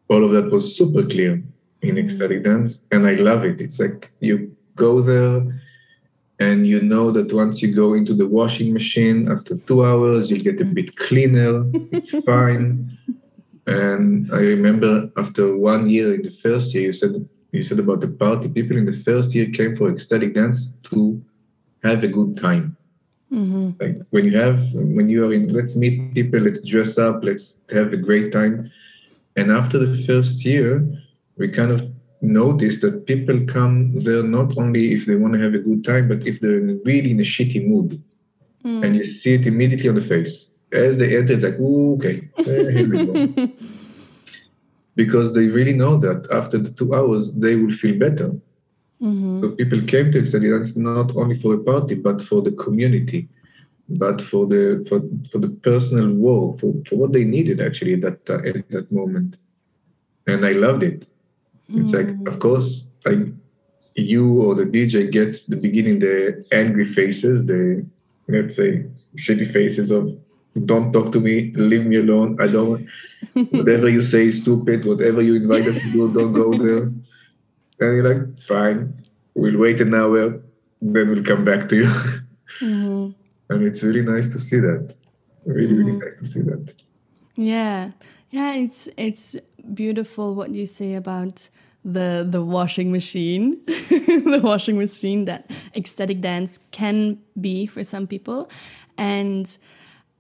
all 0.09 0.25
of 0.25 0.33
that 0.33 0.51
was 0.51 0.77
super 0.77 1.05
clear 1.05 1.43
in 1.83 1.97
mm. 1.97 2.05
ecstatic 2.05 2.45
dance. 2.45 2.81
And 2.91 3.07
I 3.07 3.15
love 3.15 3.45
it. 3.45 3.61
It's 3.61 3.79
like 3.79 4.11
you 4.21 4.55
go 4.77 5.01
there 5.01 5.61
and 6.41 6.67
you 6.67 6.81
know 6.81 7.11
that 7.13 7.33
once 7.33 7.63
you 7.63 7.73
go 7.75 7.95
into 7.95 8.13
the 8.13 8.27
washing 8.27 8.73
machine 8.73 9.31
after 9.31 9.57
two 9.57 9.85
hours 9.85 10.31
you'll 10.31 10.43
get 10.43 10.61
a 10.61 10.65
bit 10.65 10.97
cleaner. 10.97 11.65
It's 11.93 12.11
fine. 12.27 12.99
And 13.67 14.31
i 14.33 14.39
remember 14.39 15.11
after 15.17 15.57
one 15.57 15.89
year 15.89 16.15
in 16.15 16.23
the 16.23 16.31
first 16.31 16.75
year 16.75 16.85
you 16.85 16.93
said 16.93 17.29
you 17.53 17.63
said 17.63 17.79
about 17.79 18.01
the 18.01 18.09
party. 18.09 18.49
People 18.49 18.77
in 18.77 18.85
the 18.85 18.97
first 19.09 19.33
year 19.35 19.49
came 19.51 19.77
for 19.77 19.89
ecstatic 19.89 20.35
dance 20.35 20.75
to 20.91 21.23
have 21.85 22.03
a 22.03 22.09
good 22.09 22.37
time 22.37 22.77
mm-hmm. 23.33 23.71
like 23.81 23.97
when 24.11 24.25
you 24.25 24.37
have 24.37 24.61
when 24.73 25.09
you 25.09 25.25
are 25.27 25.33
in 25.33 25.49
let's 25.53 25.75
meet 25.77 26.15
people 26.15 26.41
let's 26.41 26.61
dress 26.69 26.99
up 26.99 27.23
let's 27.23 27.61
have 27.71 27.93
a 27.93 27.97
great 27.97 28.33
time 28.33 28.71
and 29.37 29.51
after 29.51 29.79
the 29.79 30.03
first 30.05 30.45
year 30.45 30.87
we 31.37 31.49
kind 31.49 31.71
of 31.71 31.83
notice 32.25 32.81
that 32.81 33.07
people 33.07 33.39
come 33.47 33.93
there 34.03 34.23
not 34.23 34.57
only 34.57 34.93
if 34.93 35.07
they 35.07 35.15
want 35.15 35.35
to 35.35 35.41
have 35.41 35.55
a 35.55 35.59
good 35.59 35.85
time, 35.85 36.09
but 36.09 36.27
if 36.27 36.41
they're 36.41 36.61
really 36.85 37.11
in 37.11 37.21
a 37.21 37.23
shitty 37.23 37.67
mood. 37.67 38.03
Mm. 38.65 38.85
And 38.85 38.97
you 38.97 39.05
see 39.05 39.35
it 39.35 39.47
immediately 39.47 39.89
on 39.89 39.95
the 39.95 40.01
face. 40.01 40.51
As 40.73 40.97
they 40.97 41.17
enter, 41.17 41.35
it's 41.35 41.45
like, 41.45 41.61
okay, 41.61 42.29
here 42.37 42.89
we 42.89 43.07
go. 43.07 43.53
because 44.97 45.35
they 45.35 45.47
really 45.47 45.75
know 45.75 45.99
that 45.99 46.27
after 46.33 46.59
the 46.59 46.71
two 46.71 46.95
hours, 46.95 47.35
they 47.35 47.57
will 47.57 47.73
feel 47.73 47.99
better. 47.99 48.33
Mm-hmm. 49.03 49.43
So 49.43 49.51
people 49.53 49.83
came 49.83 50.13
to 50.13 50.23
dance 50.23 50.77
not 50.77 51.15
only 51.17 51.39
for 51.39 51.55
a 51.55 51.59
party, 51.59 51.95
but 51.95 52.23
for 52.23 52.43
the 52.43 52.53
community, 52.53 53.29
but 53.89 54.23
for 54.23 54.47
the 54.47 54.85
for, 54.89 55.03
for 55.31 55.39
the 55.39 55.49
personal 55.49 56.13
work, 56.13 56.61
for, 56.61 56.73
for 56.87 56.97
what 56.97 57.13
they 57.13 57.25
needed 57.25 57.61
actually 57.61 57.95
at 57.95 58.03
that 58.03 58.31
uh, 58.31 58.49
at 58.49 58.69
that 58.71 58.91
moment. 58.93 59.37
And 60.27 60.47
I 60.47 60.53
loved 60.53 60.83
it. 60.83 61.07
It's 61.69 61.93
like, 61.93 62.07
mm. 62.07 62.29
of 62.29 62.39
course, 62.39 62.87
like 63.05 63.19
you 63.95 64.43
or 64.43 64.55
the 64.55 64.65
DJ 64.65 65.11
gets 65.11 65.45
the 65.45 65.57
beginning 65.57 65.99
the 65.99 66.45
angry 66.53 66.87
faces, 66.87 67.47
the 67.47 67.85
let's 68.29 68.57
say 68.57 68.87
shitty 69.17 69.51
faces 69.53 69.91
of 69.91 70.17
don't 70.67 70.93
talk 70.93 71.13
to 71.13 71.21
me, 71.21 71.53
leave 71.57 71.85
me 71.85 71.97
alone. 71.97 72.39
I 72.41 72.47
don't 72.47 72.87
whatever 73.51 73.89
you 73.89 74.03
say 74.03 74.29
is 74.29 74.41
stupid, 74.43 74.85
whatever 74.85 75.21
you 75.21 75.35
invite 75.35 75.67
us 75.67 75.75
to 75.83 75.93
do, 75.93 76.13
don't 76.13 76.33
go 76.33 76.53
there. 76.53 76.93
And 77.81 77.97
you're 77.97 78.15
like, 78.15 78.41
fine, 78.43 79.03
we'll 79.35 79.59
wait 79.59 79.81
an 79.81 79.95
hour, 79.95 80.41
then 80.81 81.11
we'll 81.11 81.25
come 81.25 81.45
back 81.45 81.69
to 81.71 81.77
you. 81.77 81.91
Mm-hmm. 82.61 83.11
and 83.53 83.65
it's 83.65 83.83
really 83.83 84.03
nice 84.03 84.31
to 84.33 84.39
see 84.39 84.61
that. 84.61 84.95
Really, 85.45 85.75
mm-hmm. 85.75 85.87
really 85.87 85.99
nice 85.99 86.19
to 86.21 86.25
see 86.25 86.41
that. 86.43 86.73
Yeah. 87.35 87.91
Yeah, 88.31 88.55
it's 88.55 88.89
it's 88.97 89.37
beautiful 89.73 90.35
what 90.35 90.51
you 90.51 90.67
say 90.67 90.95
about 90.95 91.49
the 91.85 92.27
the 92.29 92.43
washing 92.43 92.91
machine 92.91 93.61
the 93.67 94.41
washing 94.43 94.79
machine 94.79 95.27
that 95.27 95.51
ecstatic 95.75 96.21
dance 96.21 96.59
can 96.71 97.19
be 97.39 97.67
for 97.67 97.85
some 97.85 98.07
people 98.07 98.49
and 98.97 99.59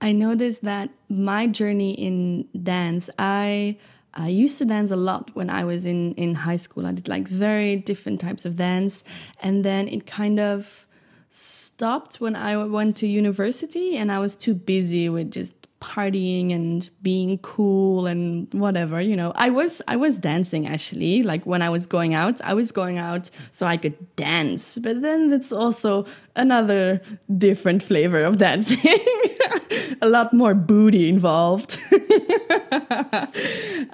i 0.02 0.12
noticed 0.12 0.62
that 0.62 0.90
my 1.08 1.46
journey 1.46 1.92
in 1.92 2.46
dance 2.62 3.08
i 3.18 3.76
I 4.14 4.28
used 4.28 4.59
to 4.59 4.64
dance 4.64 4.90
a 4.90 4.97
lot 4.97 5.35
when 5.35 5.50
I 5.50 5.64
was 5.64 5.85
in, 5.85 6.14
in 6.14 6.35
high 6.35 6.56
school. 6.56 6.87
I 6.87 6.92
did 6.92 7.09
like 7.09 7.26
very 7.26 7.76
different 7.76 8.21
types 8.21 8.44
of 8.44 8.56
dance. 8.56 9.02
And 9.40 9.64
then 9.64 9.88
it 9.88 10.06
kind 10.06 10.38
of 10.38 10.87
stopped 11.28 12.21
when 12.21 12.37
I 12.37 12.56
went 12.64 12.97
to 12.99 13.09
university 13.09 13.97
and 13.97 14.12
I 14.12 14.21
was 14.21 14.37
too 14.37 14.54
busy 14.54 15.09
with 15.09 15.33
just 15.33 15.63
partying 15.81 16.54
and 16.54 16.88
being 17.02 17.38
cool 17.38 18.07
and 18.07 18.52
whatever 18.54 19.00
you 19.00 19.16
know. 19.16 19.33
I 19.35 19.50
was 19.50 19.83
i 19.88 19.97
was 19.97 20.19
dancing 20.19 20.66
actually. 20.66 21.23
Like 21.23 21.45
when 21.45 21.62
i 21.62 21.69
was 21.69 21.87
going 21.87 22.14
out 22.14 22.40
i 22.43 22.54
was 22.54 22.73
going 22.73 22.99
out 22.99 23.31
so 23.52 23.66
i 23.66 23.76
could 23.76 24.16
dance. 24.16 24.78
But 24.78 25.02
then 25.02 25.33
it's 25.33 25.52
also 25.52 26.07
another 26.37 27.00
different 27.37 27.83
flavor 27.83 28.25
of 28.25 28.38
dancing. 28.38 28.78
A 30.02 30.09
lot 30.09 30.33
more 30.33 30.54
booty 30.54 31.09
involved. 31.09 31.78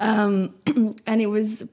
Um, 0.01 0.55
and 1.05 1.21
it 1.21 1.27
was 1.27 1.63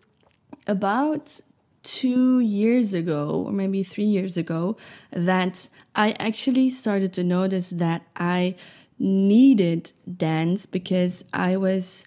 about 0.66 1.40
two 1.82 2.40
years 2.40 2.92
ago 2.92 3.44
or 3.46 3.52
maybe 3.52 3.82
three 3.82 4.04
years 4.04 4.36
ago 4.36 4.76
that 5.10 5.68
i 5.94 6.10
actually 6.18 6.68
started 6.68 7.14
to 7.14 7.24
notice 7.24 7.70
that 7.70 8.02
i 8.16 8.54
needed 8.98 9.92
dance 10.16 10.66
because 10.66 11.24
I 11.32 11.56
was 11.56 12.06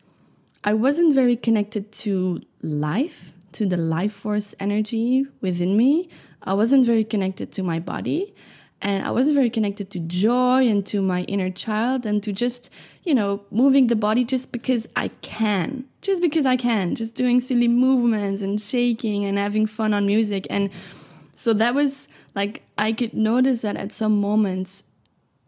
I 0.64 0.74
wasn't 0.74 1.16
very 1.16 1.36
connected 1.36 1.92
to 2.04 2.42
life, 2.62 3.34
to 3.54 3.66
the 3.66 3.78
life 3.78 4.14
force 4.14 4.54
energy 4.60 5.26
within 5.42 5.76
me. 5.76 6.08
I 6.44 6.54
wasn't 6.54 6.86
very 6.86 7.04
connected 7.04 7.52
to 7.54 7.64
my 7.64 7.80
body 7.80 8.36
and 8.82 9.04
I 9.06 9.12
wasn't 9.12 9.36
very 9.36 9.50
connected 9.50 9.90
to 9.92 10.00
joy 10.00 10.68
and 10.68 10.86
to 10.88 11.02
my 11.02 11.24
inner 11.24 11.50
child 11.50 12.06
and 12.06 12.22
to 12.24 12.32
just, 12.32 12.72
you 13.04 13.14
know, 13.14 13.44
moving 13.52 13.88
the 13.88 13.96
body 13.96 14.24
just 14.24 14.52
because 14.52 14.88
I 14.96 15.10
can. 15.22 15.86
Just 16.02 16.22
because 16.22 16.46
I 16.46 16.58
can, 16.58 16.96
just 16.96 17.14
doing 17.14 17.40
silly 17.40 17.68
movements 17.68 18.42
and 18.42 18.60
shaking 18.60 19.24
and 19.26 19.38
having 19.38 19.66
fun 19.68 19.94
on 19.94 20.06
music 20.06 20.48
and 20.50 20.70
so 21.36 21.54
that 21.54 21.74
was 21.74 22.08
like 22.36 22.64
I 22.78 22.92
could 22.92 23.14
notice 23.14 23.62
that 23.62 23.76
at 23.76 23.92
some 23.92 24.20
moments 24.20 24.84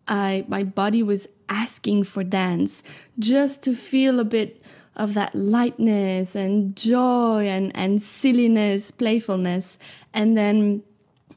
I 0.07 0.45
my 0.47 0.63
body 0.63 1.03
was 1.03 1.27
asking 1.49 2.03
for 2.03 2.23
dance 2.23 2.83
just 3.19 3.63
to 3.63 3.75
feel 3.75 4.19
a 4.19 4.25
bit 4.25 4.61
of 4.95 5.13
that 5.15 5.33
lightness 5.33 6.35
and 6.35 6.75
joy 6.75 7.47
and, 7.47 7.71
and 7.75 8.01
silliness, 8.01 8.91
playfulness. 8.91 9.77
And 10.13 10.37
then 10.37 10.83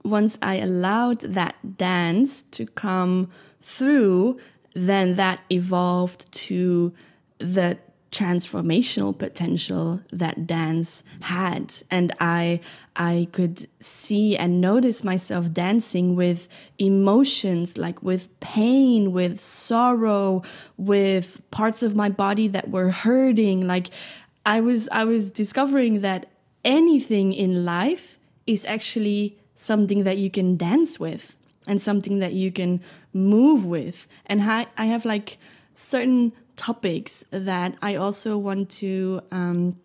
once 0.05 0.39
I 0.43 0.57
allowed 0.57 1.21
that 1.21 1.79
dance 1.79 2.43
to 2.43 2.67
come 2.67 3.31
through, 3.63 4.39
then 4.75 5.17
that 5.17 5.41
evolved 5.51 6.31
to 6.33 6.93
the 7.39 7.79
transformational 8.13 9.17
potential 9.17 10.01
that 10.11 10.47
dance 10.47 11.03
had. 11.21 11.75
And 11.91 12.13
i 12.21 12.61
i 12.95 13.29
could 13.33 13.67
see 13.81 14.37
and 14.37 14.61
notice 14.61 15.03
myself 15.03 15.53
dancing 15.53 16.17
with 16.17 16.49
emotions 16.79 17.77
like 17.77 18.03
with 18.03 18.29
pain 18.41 19.13
with 19.13 19.41
sorrow 19.41 20.43
with 20.77 21.43
parts 21.51 21.83
of 21.83 21.95
my 21.95 22.09
body 22.09 22.49
that 22.49 22.71
were 22.71 22.91
hurting. 22.91 23.67
Like 23.67 23.91
i 24.45 24.61
was 24.61 24.89
i 24.91 25.05
was 25.05 25.31
discovering 25.31 26.01
that 26.01 26.27
anything 26.65 27.33
in 27.33 27.65
life 27.65 28.19
is 28.47 28.65
actually 28.65 29.37
something 29.57 30.05
that 30.05 30.19
you 30.19 30.31
can 30.31 30.57
dance 30.57 31.01
with 31.01 31.37
and 31.67 31.83
something 31.83 32.21
that 32.21 32.33
you 32.33 32.53
can 32.53 32.81
move 33.13 33.67
with. 33.67 34.07
And 34.27 34.43
i 34.43 34.67
i 34.79 34.87
have 34.87 35.05
like 35.05 35.39
certain 35.75 36.33
topics 36.57 37.25
that 37.31 37.77
I 37.83 37.97
also 37.97 38.39
want 38.39 38.71
to 38.71 39.21
um, 39.31 39.79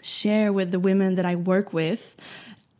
share 0.00 0.52
with 0.52 0.70
the 0.70 0.78
women 0.78 1.16
that 1.16 1.26
I 1.26 1.36
work 1.36 1.72
with 1.72 2.16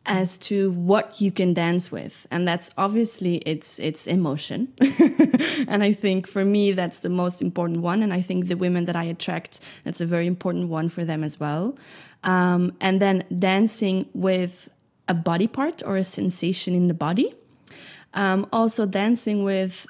as 0.05 0.37
to 0.37 0.71
what 0.71 1.19
you 1.19 1.31
can 1.31 1.53
dance 1.53 1.91
with. 1.91 2.27
And 2.29 2.47
that's 2.47 2.71
obviously 2.77 3.37
it's 3.37 3.79
it's 3.79 4.07
emotion. 4.07 4.73
And 5.67 5.83
i 5.83 5.93
think 5.93 6.27
for 6.27 6.45
me 6.45 6.73
that's 6.73 6.99
the 6.99 7.09
most 7.09 7.41
important 7.41 7.79
one. 7.79 8.03
And 8.03 8.13
i 8.13 8.21
think 8.21 8.47
the 8.47 8.57
women 8.57 8.85
that 8.85 8.95
i 8.95 9.03
attract 9.03 9.59
that's 9.83 10.01
a 10.01 10.05
very 10.05 10.27
important 10.27 10.69
one 10.69 10.89
for 10.89 11.03
them 11.05 11.23
as 11.23 11.39
well. 11.39 11.77
Um, 12.23 12.73
and 12.79 13.01
then 13.01 13.23
dancing 13.35 14.07
with 14.13 14.69
a 15.07 15.13
body 15.13 15.47
part 15.47 15.81
or 15.85 15.97
a 15.97 16.03
sensation 16.03 16.73
in 16.75 16.87
the 16.87 16.93
body. 16.93 17.33
Um, 18.13 18.47
also 18.51 18.85
dancing 18.85 19.43
with 19.43 19.85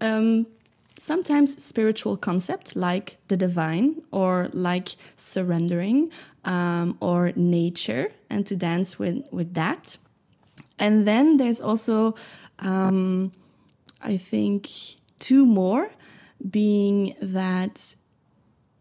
um, 0.00 0.46
sometimes 1.00 1.62
spiritual 1.62 2.16
concept 2.16 2.76
like 2.76 3.16
the 3.28 3.36
divine 3.36 4.02
or 4.10 4.50
like 4.52 4.90
surrendering 5.16 6.10
um, 6.44 6.96
or 7.00 7.32
nature 7.34 8.12
and 8.28 8.46
to 8.46 8.54
dance 8.54 8.98
with, 8.98 9.24
with 9.32 9.54
that. 9.54 9.96
And 10.78 11.08
then 11.08 11.38
there's 11.38 11.60
also, 11.60 12.14
um, 12.58 13.32
I 14.02 14.18
think, 14.18 14.68
two 15.18 15.46
more 15.46 15.90
being 16.50 17.16
that 17.20 17.94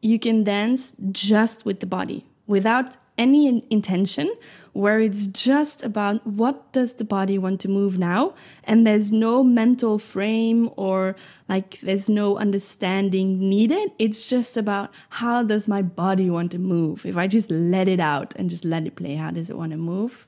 you 0.02 0.20
can 0.20 0.44
dance 0.44 0.94
just 1.12 1.66
with 1.66 1.80
the 1.80 1.86
body 1.86 2.26
without 2.48 2.98
any 3.18 3.64
intention 3.70 4.34
where 4.80 5.02
it's 5.02 5.28
just 5.28 5.84
about 5.84 6.26
what 6.26 6.72
does 6.72 6.94
the 6.94 7.04
body 7.04 7.38
want 7.38 7.60
to 7.60 7.68
move 7.68 8.00
now 8.00 8.34
and 8.64 8.88
there's 8.88 9.12
no 9.12 9.44
mental 9.44 10.00
frame 10.00 10.70
or 10.78 11.18
like 11.50 11.82
there's 11.82 12.08
no 12.08 12.38
understanding 12.38 13.50
needed. 13.50 13.92
It's 14.00 14.30
just 14.30 14.56
about 14.56 14.90
how 15.10 15.44
does 15.44 15.68
my 15.68 15.82
body 15.82 16.30
want 16.30 16.52
to 16.52 16.60
move? 16.60 17.06
If 17.06 17.18
i 17.18 17.28
just 17.28 17.52
let 17.52 17.90
it 17.90 18.00
out 18.00 18.34
and 18.38 18.50
just 18.50 18.64
let 18.64 18.88
it 18.88 18.96
play 18.96 19.16
how 19.16 19.32
does 19.32 19.50
it 19.50 19.58
want 19.58 19.74
to 19.74 19.78
move? 19.78 20.26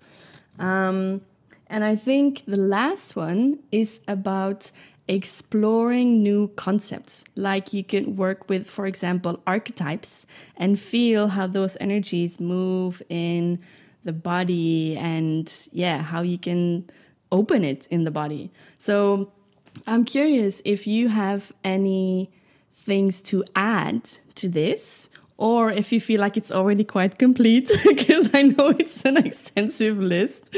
Um, 0.59 1.21
and 1.67 1.85
i 1.85 1.95
think 1.95 2.43
the 2.45 2.57
last 2.57 3.15
one 3.15 3.59
is 3.71 4.01
about 4.05 4.71
exploring 5.07 6.23
new 6.23 6.49
concepts. 6.49 7.23
Like 7.35 7.73
you 7.73 7.83
can 7.83 8.15
work 8.15 8.49
with, 8.49 8.69
for 8.69 8.85
example, 8.85 9.41
archetypes 9.45 10.25
and 10.55 10.79
feel 10.79 11.29
how 11.29 11.47
those 11.47 11.75
energies 11.81 12.39
move 12.39 13.01
in 13.09 13.59
the 14.03 14.13
body 14.13 14.97
and, 14.97 15.51
yeah, 15.71 16.01
how 16.01 16.21
you 16.21 16.37
can 16.37 16.89
open 17.31 17.63
it 17.63 17.87
in 17.87 18.03
the 18.03 18.11
body. 18.11 18.51
So 18.79 19.31
I'm 19.87 20.05
curious 20.05 20.61
if 20.65 20.87
you 20.87 21.09
have 21.09 21.51
any 21.63 22.31
things 22.73 23.21
to 23.21 23.43
add 23.55 24.03
to 24.35 24.49
this 24.49 25.09
or 25.41 25.71
if 25.71 25.91
you 25.91 25.99
feel 25.99 26.21
like 26.21 26.37
it's 26.37 26.51
already 26.51 26.83
quite 26.83 27.17
complete, 27.17 27.71
because 27.87 28.29
I 28.31 28.43
know 28.43 28.69
it's 28.69 29.03
an 29.05 29.17
extensive 29.17 29.97
list. 29.97 30.55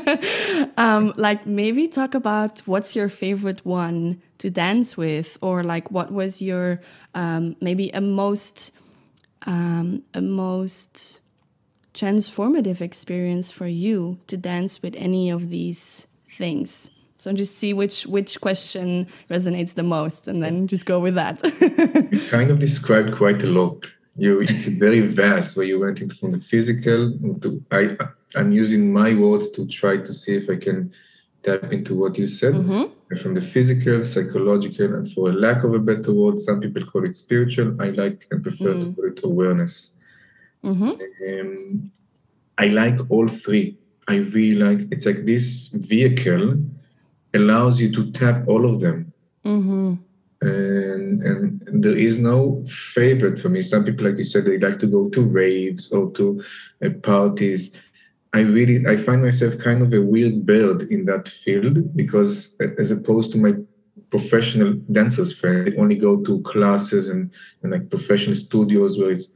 um, 0.78 1.12
like 1.18 1.44
maybe 1.44 1.86
talk 1.86 2.14
about 2.14 2.60
what's 2.60 2.96
your 2.96 3.10
favorite 3.10 3.66
one 3.66 4.22
to 4.38 4.48
dance 4.48 4.96
with, 4.96 5.36
or 5.42 5.62
like 5.62 5.90
what 5.90 6.10
was 6.10 6.40
your 6.40 6.80
um, 7.14 7.56
maybe 7.60 7.90
a 7.90 8.00
most 8.00 8.74
um, 9.44 10.02
a 10.14 10.22
most 10.22 11.20
transformative 11.96 12.80
experience 12.80 13.50
for 13.50 13.66
you 13.66 14.18
to 14.28 14.36
dance 14.36 14.82
with 14.82 14.94
any 14.96 15.30
of 15.30 15.48
these 15.50 16.06
things. 16.38 16.90
So 17.18 17.32
just 17.32 17.56
see 17.58 17.72
which 17.72 18.06
which 18.06 18.40
question 18.40 19.08
resonates 19.28 19.74
the 19.74 19.82
most, 19.82 20.28
and 20.28 20.42
then 20.42 20.68
just 20.68 20.86
go 20.86 21.00
with 21.00 21.16
that. 21.16 21.42
you 22.12 22.20
kind 22.28 22.50
of 22.52 22.60
described 22.60 23.16
quite 23.16 23.42
a 23.42 23.48
lot 23.48 23.86
you 24.18 24.40
it's 24.40 24.66
very 24.66 25.00
vast 25.00 25.56
where 25.56 25.66
you 25.66 25.78
went 25.78 26.00
into 26.00 26.16
from 26.16 26.32
the 26.32 26.40
physical 26.40 27.12
to 27.42 27.62
I 27.70 27.96
I'm 28.34 28.52
using 28.52 28.92
my 28.92 29.14
words 29.14 29.50
to 29.50 29.66
try 29.66 29.98
to 29.98 30.12
see 30.12 30.34
if 30.36 30.48
I 30.50 30.56
can 30.56 30.92
tap 31.42 31.72
into 31.72 31.94
what 31.94 32.18
you 32.18 32.26
said 32.26 32.54
mm-hmm. 32.54 33.16
from 33.18 33.34
the 33.34 33.40
physical, 33.40 34.04
psychological, 34.04 34.94
and 34.94 35.10
for 35.12 35.30
a 35.30 35.32
lack 35.32 35.62
of 35.62 35.74
a 35.74 35.78
better 35.78 36.12
word, 36.12 36.40
some 36.40 36.60
people 36.60 36.84
call 36.84 37.04
it 37.04 37.16
spiritual. 37.16 37.80
I 37.80 37.90
like 37.90 38.26
and 38.30 38.42
prefer 38.42 38.74
mm-hmm. 38.74 38.90
to 38.90 38.96
call 38.96 39.04
it 39.04 39.20
awareness. 39.24 39.92
Mm-hmm. 40.64 41.40
Um, 41.40 41.92
I 42.58 42.66
like 42.66 42.98
all 43.10 43.28
three. 43.28 43.78
I 44.08 44.16
really 44.16 44.54
like 44.54 44.88
it's 44.90 45.06
like 45.06 45.24
this 45.26 45.68
vehicle 45.68 46.56
allows 47.34 47.80
you 47.80 47.92
to 47.92 48.10
tap 48.12 48.46
all 48.48 48.68
of 48.68 48.80
them. 48.80 49.12
Mm-hmm 49.44 49.94
and, 50.42 51.22
and 51.22 51.84
there 51.84 51.96
is 51.96 52.18
no 52.18 52.64
favorite 52.68 53.40
for 53.40 53.48
me. 53.48 53.62
Some 53.62 53.84
people, 53.84 54.04
like 54.04 54.18
you 54.18 54.24
said, 54.24 54.44
they 54.44 54.58
like 54.58 54.78
to 54.80 54.86
go 54.86 55.08
to 55.10 55.22
raves 55.22 55.90
or 55.92 56.10
to 56.12 56.42
uh, 56.84 56.90
parties. 57.02 57.74
I 58.32 58.40
really 58.40 58.86
I 58.86 58.96
find 58.96 59.22
myself 59.22 59.58
kind 59.58 59.82
of 59.82 59.92
a 59.92 60.02
weird 60.02 60.44
bird 60.44 60.82
in 60.90 61.06
that 61.06 61.28
field 61.28 61.96
because 61.96 62.54
as 62.78 62.90
opposed 62.90 63.32
to 63.32 63.38
my 63.38 63.54
professional 64.10 64.74
dancers 64.92 65.32
friends, 65.32 65.70
they 65.70 65.76
only 65.76 65.96
go 65.96 66.22
to 66.22 66.42
classes 66.42 67.08
and, 67.08 67.30
and 67.62 67.72
like 67.72 67.88
professional 67.88 68.36
studios 68.36 68.98
where 68.98 69.12
it's 69.12 69.28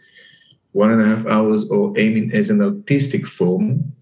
one 0.72 0.92
and 0.92 1.02
a 1.02 1.06
half 1.06 1.26
hours 1.26 1.68
or 1.68 1.92
aiming 1.98 2.32
as 2.32 2.50
an 2.50 2.60
artistic 2.60 3.26
form. 3.26 3.92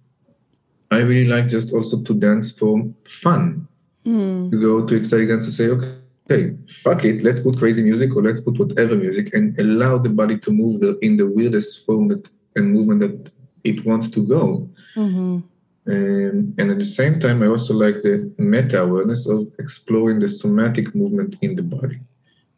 I 0.90 0.98
really 0.98 1.28
like 1.28 1.48
just 1.48 1.72
also 1.72 2.02
to 2.02 2.14
dance 2.14 2.50
for 2.50 2.82
fun. 3.04 3.66
Mm. 4.06 4.50
To 4.50 4.60
go 4.60 4.86
to 4.86 4.96
ecstatic 4.96 5.28
dance 5.28 5.46
to 5.46 5.52
say, 5.52 5.66
okay, 5.66 5.98
okay, 6.30 6.54
fuck 6.68 7.04
it, 7.04 7.22
let's 7.22 7.40
put 7.40 7.58
crazy 7.58 7.82
music 7.82 8.14
or 8.14 8.22
let's 8.22 8.40
put 8.40 8.58
whatever 8.58 8.94
music 8.94 9.32
and 9.34 9.58
allow 9.58 9.98
the 9.98 10.10
body 10.10 10.38
to 10.38 10.50
move 10.50 10.80
the, 10.80 10.98
in 11.00 11.16
the 11.16 11.26
weirdest 11.26 11.86
form 11.86 12.08
that, 12.08 12.28
and 12.56 12.72
movement 12.72 13.00
that 13.00 13.32
it 13.64 13.84
wants 13.84 14.10
to 14.10 14.26
go. 14.26 14.68
Mm-hmm. 14.94 15.38
Um, 15.86 16.54
and 16.58 16.70
at 16.70 16.78
the 16.78 16.84
same 16.84 17.18
time, 17.18 17.42
I 17.42 17.46
also 17.46 17.72
like 17.72 18.02
the 18.02 18.30
meta 18.36 18.82
awareness 18.82 19.26
of 19.26 19.50
exploring 19.58 20.20
the 20.20 20.28
somatic 20.28 20.94
movement 20.94 21.36
in 21.40 21.56
the 21.56 21.62
body, 21.62 22.00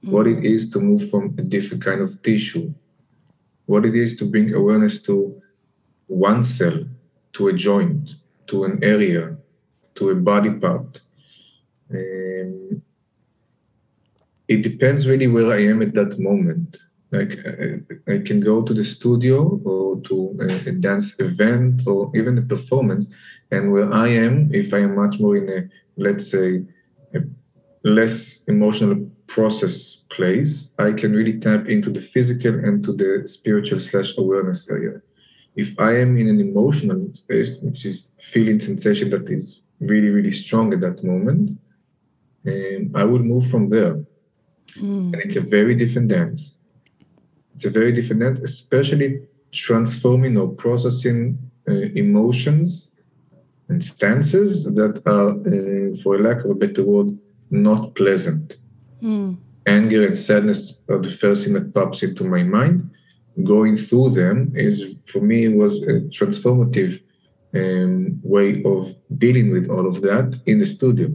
mm. 0.05 0.11
what 0.11 0.27
it 0.27 0.45
is 0.45 0.69
to 0.71 0.81
move 0.81 1.09
from 1.11 1.37
a 1.39 1.43
different 1.43 1.85
kind 1.85 2.01
of 2.01 2.21
tissue, 2.23 2.75
what 3.71 3.87
it 3.87 3.95
is 3.95 4.17
to 4.17 4.25
bring 4.25 4.53
awareness 4.53 5.01
to 5.09 5.15
one 6.09 6.43
cell, 6.43 6.79
to 7.35 7.49
a 7.49 7.53
joint, 7.53 8.05
to 8.49 8.65
an 8.65 8.83
area, 8.83 9.37
to 9.95 10.11
a 10.11 10.15
body 10.31 10.51
part. 10.65 11.01
Um, 11.95 12.83
it 14.49 14.63
depends 14.63 15.07
really 15.07 15.29
where 15.29 15.53
I 15.53 15.61
am 15.71 15.83
at 15.83 15.95
that 15.95 16.19
moment. 16.19 16.79
Like 17.13 17.33
I, 17.47 18.15
I 18.15 18.19
can 18.29 18.41
go 18.41 18.63
to 18.63 18.75
the 18.75 18.85
studio 18.85 19.61
or 19.65 20.01
to 20.09 20.17
a, 20.41 20.71
a, 20.71 20.73
dance 20.73 21.09
event 21.21 21.87
or 21.87 22.11
even 22.17 22.39
a 22.39 22.43
performance, 22.43 23.07
and 23.53 23.73
where 23.73 23.93
I 23.93 24.09
am, 24.09 24.53
if 24.53 24.75
I 24.75 24.81
am 24.87 24.97
much 24.97 25.21
more 25.21 25.37
in 25.37 25.49
a 25.49 25.61
let's 25.97 26.31
say 26.31 26.65
a 27.15 27.21
less 27.85 28.43
emotional 28.49 28.97
process 29.35 29.77
place, 30.17 30.53
I 30.79 30.93
can 30.93 31.13
really 31.13 31.37
tap 31.47 31.63
into 31.69 31.91
the 31.91 32.01
physical 32.01 32.55
and 32.67 32.85
to 32.85 32.93
the 32.93 33.27
spiritual 33.27 33.81
slash 33.81 34.11
awareness 34.19 34.69
area. 34.71 35.01
If 35.57 35.71
I 35.79 35.93
am 36.05 36.19
in 36.19 36.29
an 36.29 36.41
emotional 36.41 37.01
state, 37.15 37.53
which 37.63 37.85
is 37.85 38.11
feeling 38.33 38.61
sensation 38.61 39.11
that 39.11 39.27
is 39.39 39.63
really 39.81 40.11
really 40.11 40.35
strong 40.45 40.67
at 40.75 40.81
that 40.81 41.03
moment, 41.03 41.45
um, 42.47 42.83
I 42.95 43.05
will 43.05 43.25
move 43.33 43.47
from 43.51 43.69
there, 43.69 43.95
mm. 44.77 45.13
and 45.13 45.19
it's 45.25 45.37
a 45.37 45.47
very 45.57 45.75
different 45.75 46.09
dance 46.09 46.61
it's 47.61 47.67
a 47.67 47.79
very 47.79 47.93
different 47.93 48.23
dance, 48.23 48.41
especially 48.41 49.21
transforming 49.53 50.39
or 50.39 50.49
processing 50.49 51.39
uh, 51.69 51.73
emotions 52.05 52.93
and 53.69 53.85
stances 53.85 54.65
that 54.65 55.03
are, 55.05 55.33
uh, 55.33 56.03
for 56.03 56.19
lack 56.19 56.43
of 56.45 56.53
a 56.53 56.55
better 56.55 56.83
word, 56.83 57.19
not 57.51 57.95
pleasant. 57.97 58.55
Mm. 59.03 59.37
Anger 59.67 60.07
and 60.07 60.19
sadness 60.19 60.81
are 60.89 60.99
the 60.99 61.11
first 61.11 61.45
thing 61.45 61.55
that 61.55 61.75
pops 61.75 62.03
into 62.03 62.25
my 62.25 62.43
mind. 62.43 62.91
Going 63.45 63.77
through 63.77 64.11
them 64.11 64.53
is, 64.55 64.85
for 65.05 65.21
me, 65.21 65.49
was 65.49 65.83
a 65.85 66.01
transformative 66.19 67.01
um, 67.55 68.21
way 68.23 68.63
of 68.65 68.95
dealing 69.19 69.51
with 69.51 69.69
all 69.69 69.87
of 69.87 70.03
that 70.03 70.41
in 70.47 70.59
the 70.59 70.67
studio 70.67 71.11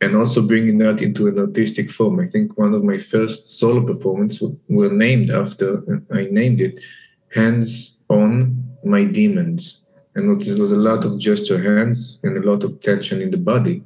and 0.00 0.16
also 0.16 0.42
bringing 0.42 0.78
that 0.78 1.02
into 1.02 1.28
an 1.28 1.38
artistic 1.38 1.90
form. 1.90 2.20
I 2.20 2.26
think 2.26 2.56
one 2.56 2.74
of 2.74 2.82
my 2.82 2.98
first 2.98 3.58
solo 3.58 3.84
performances 3.84 4.50
were 4.68 4.90
named 4.90 5.30
after, 5.30 6.02
I 6.12 6.28
named 6.30 6.60
it 6.60 6.80
Hands 7.34 7.98
on 8.08 8.64
My 8.82 9.04
Demons. 9.04 9.82
And 10.14 10.40
there 10.42 10.56
was 10.56 10.72
a 10.72 10.76
lot 10.76 11.04
of 11.04 11.18
gesture 11.18 11.62
hands 11.62 12.18
and 12.22 12.36
a 12.36 12.50
lot 12.50 12.64
of 12.64 12.80
tension 12.82 13.20
in 13.20 13.30
the 13.30 13.36
body. 13.36 13.84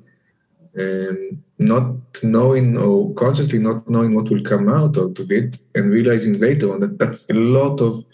And 0.75 1.43
not 1.59 1.95
knowing 2.23 2.77
or 2.77 3.13
consciously 3.15 3.59
not 3.59 3.89
knowing 3.89 4.15
what 4.15 4.31
will 4.31 4.43
come 4.43 4.69
out 4.69 4.97
of 4.97 5.17
it 5.31 5.59
and 5.75 5.91
realizing 5.91 6.39
later 6.39 6.73
on 6.73 6.81
that 6.81 6.99
that's 6.99 7.29
a 7.31 7.35
lot 7.35 7.81
of 7.81 8.05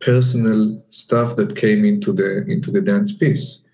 personal 0.00 0.82
stuff 0.90 1.36
that 1.36 1.56
came 1.56 1.84
into 1.84 2.12
the 2.12 2.44
into 2.46 2.70
the 2.70 2.80
dance 2.80 3.16
piece 3.16 3.64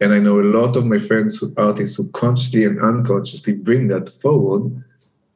and 0.00 0.12
I 0.12 0.18
know 0.18 0.40
a 0.40 0.42
lot 0.42 0.76
of 0.76 0.86
my 0.86 0.98
friends, 0.98 1.38
who, 1.38 1.52
artists, 1.56 1.96
who 1.96 2.08
consciously 2.10 2.64
and 2.64 2.80
unconsciously 2.80 3.54
bring 3.54 3.88
that 3.88 4.08
forward 4.20 4.84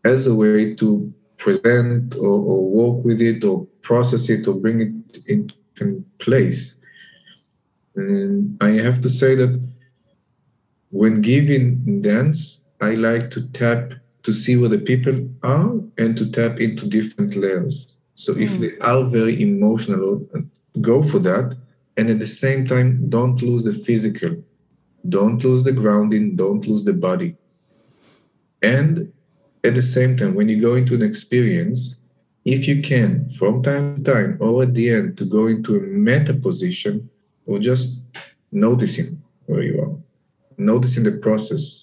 as 0.05 0.27
a 0.27 0.35
way 0.35 0.75
to 0.77 1.13
present 1.37 2.15
or, 2.15 2.21
or 2.29 2.71
work 2.71 3.05
with 3.05 3.21
it 3.21 3.43
or 3.43 3.67
process 3.83 4.29
it 4.29 4.47
or 4.47 4.55
bring 4.55 4.81
it 4.81 5.23
in 5.27 5.51
place. 6.21 6.79
And 7.97 8.57
I 8.63 8.71
have 8.71 9.03
to 9.03 9.11
say 9.11 9.35
that 9.35 9.61
when 10.91 11.23
giving 11.23 12.01
dance, 12.03 12.62
I 12.83 12.91
like 12.91 13.31
to 13.33 13.49
tap 13.49 13.93
to 14.25 14.33
see 14.33 14.57
where 14.57 14.69
the 14.69 14.79
people 14.79 15.29
are 15.43 15.73
and 15.99 16.17
to 16.19 16.31
tap 16.31 16.61
into 16.61 16.87
different 16.87 17.35
layers. 17.37 17.89
So 18.15 18.33
if 18.33 18.51
mm. 18.51 18.61
they 18.61 18.79
are 18.79 19.05
very 19.05 19.43
emotional, 19.43 20.27
go 20.81 21.03
for 21.03 21.19
that. 21.21 21.57
And 21.97 22.11
at 22.11 22.19
the 22.19 22.27
same 22.27 22.67
time, 22.67 23.09
don't 23.09 23.41
lose 23.41 23.65
the 23.65 23.73
physical 23.73 24.37
don't 25.09 25.43
lose 25.43 25.63
the 25.63 25.73
grounding, 25.73 26.37
don't 26.37 26.67
lose 26.67 26.85
the 26.85 26.93
body. 26.93 27.37
And 28.63 29.13
at 29.65 29.75
the 29.75 29.83
same 29.83 30.17
time, 30.17 30.35
when 30.35 30.49
you 30.49 30.61
go 30.61 30.75
into 30.75 30.95
an 30.95 31.03
experience, 31.03 31.97
if 32.45 32.67
you 32.69 32.83
can, 32.83 33.29
from 33.31 33.63
time 33.63 34.03
to 34.05 34.13
time 34.13 34.39
or 34.41 34.63
at 34.63 34.75
the 34.75 34.91
end, 34.91 35.17
to 35.19 35.25
go 35.25 35.47
into 35.47 35.77
a 35.77 35.81
meta 35.81 36.35
position 36.35 37.09
or 37.47 37.59
just 37.59 37.97
noticing 38.53 39.21
where 39.47 39.63
you 39.63 39.81
are, 39.81 39.97
noticing 40.59 41.05
the 41.05 41.13
process. 41.13 41.82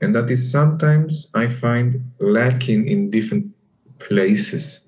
And 0.00 0.14
that 0.14 0.30
is 0.30 0.50
sometimes 0.50 1.28
I 1.34 1.48
find 1.48 2.02
lacking 2.20 2.88
in 2.88 3.10
different 3.10 3.46
places. 3.98 4.80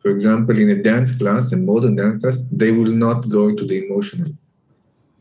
For 0.00 0.10
example, 0.10 0.58
in 0.58 0.70
a 0.70 0.82
dance 0.82 1.16
class, 1.16 1.52
a 1.52 1.56
modern 1.56 1.96
dance 1.96 2.22
class, 2.22 2.44
they 2.50 2.72
will 2.72 2.92
not 2.92 3.28
go 3.28 3.48
into 3.48 3.66
the 3.66 3.86
emotional 3.86 4.32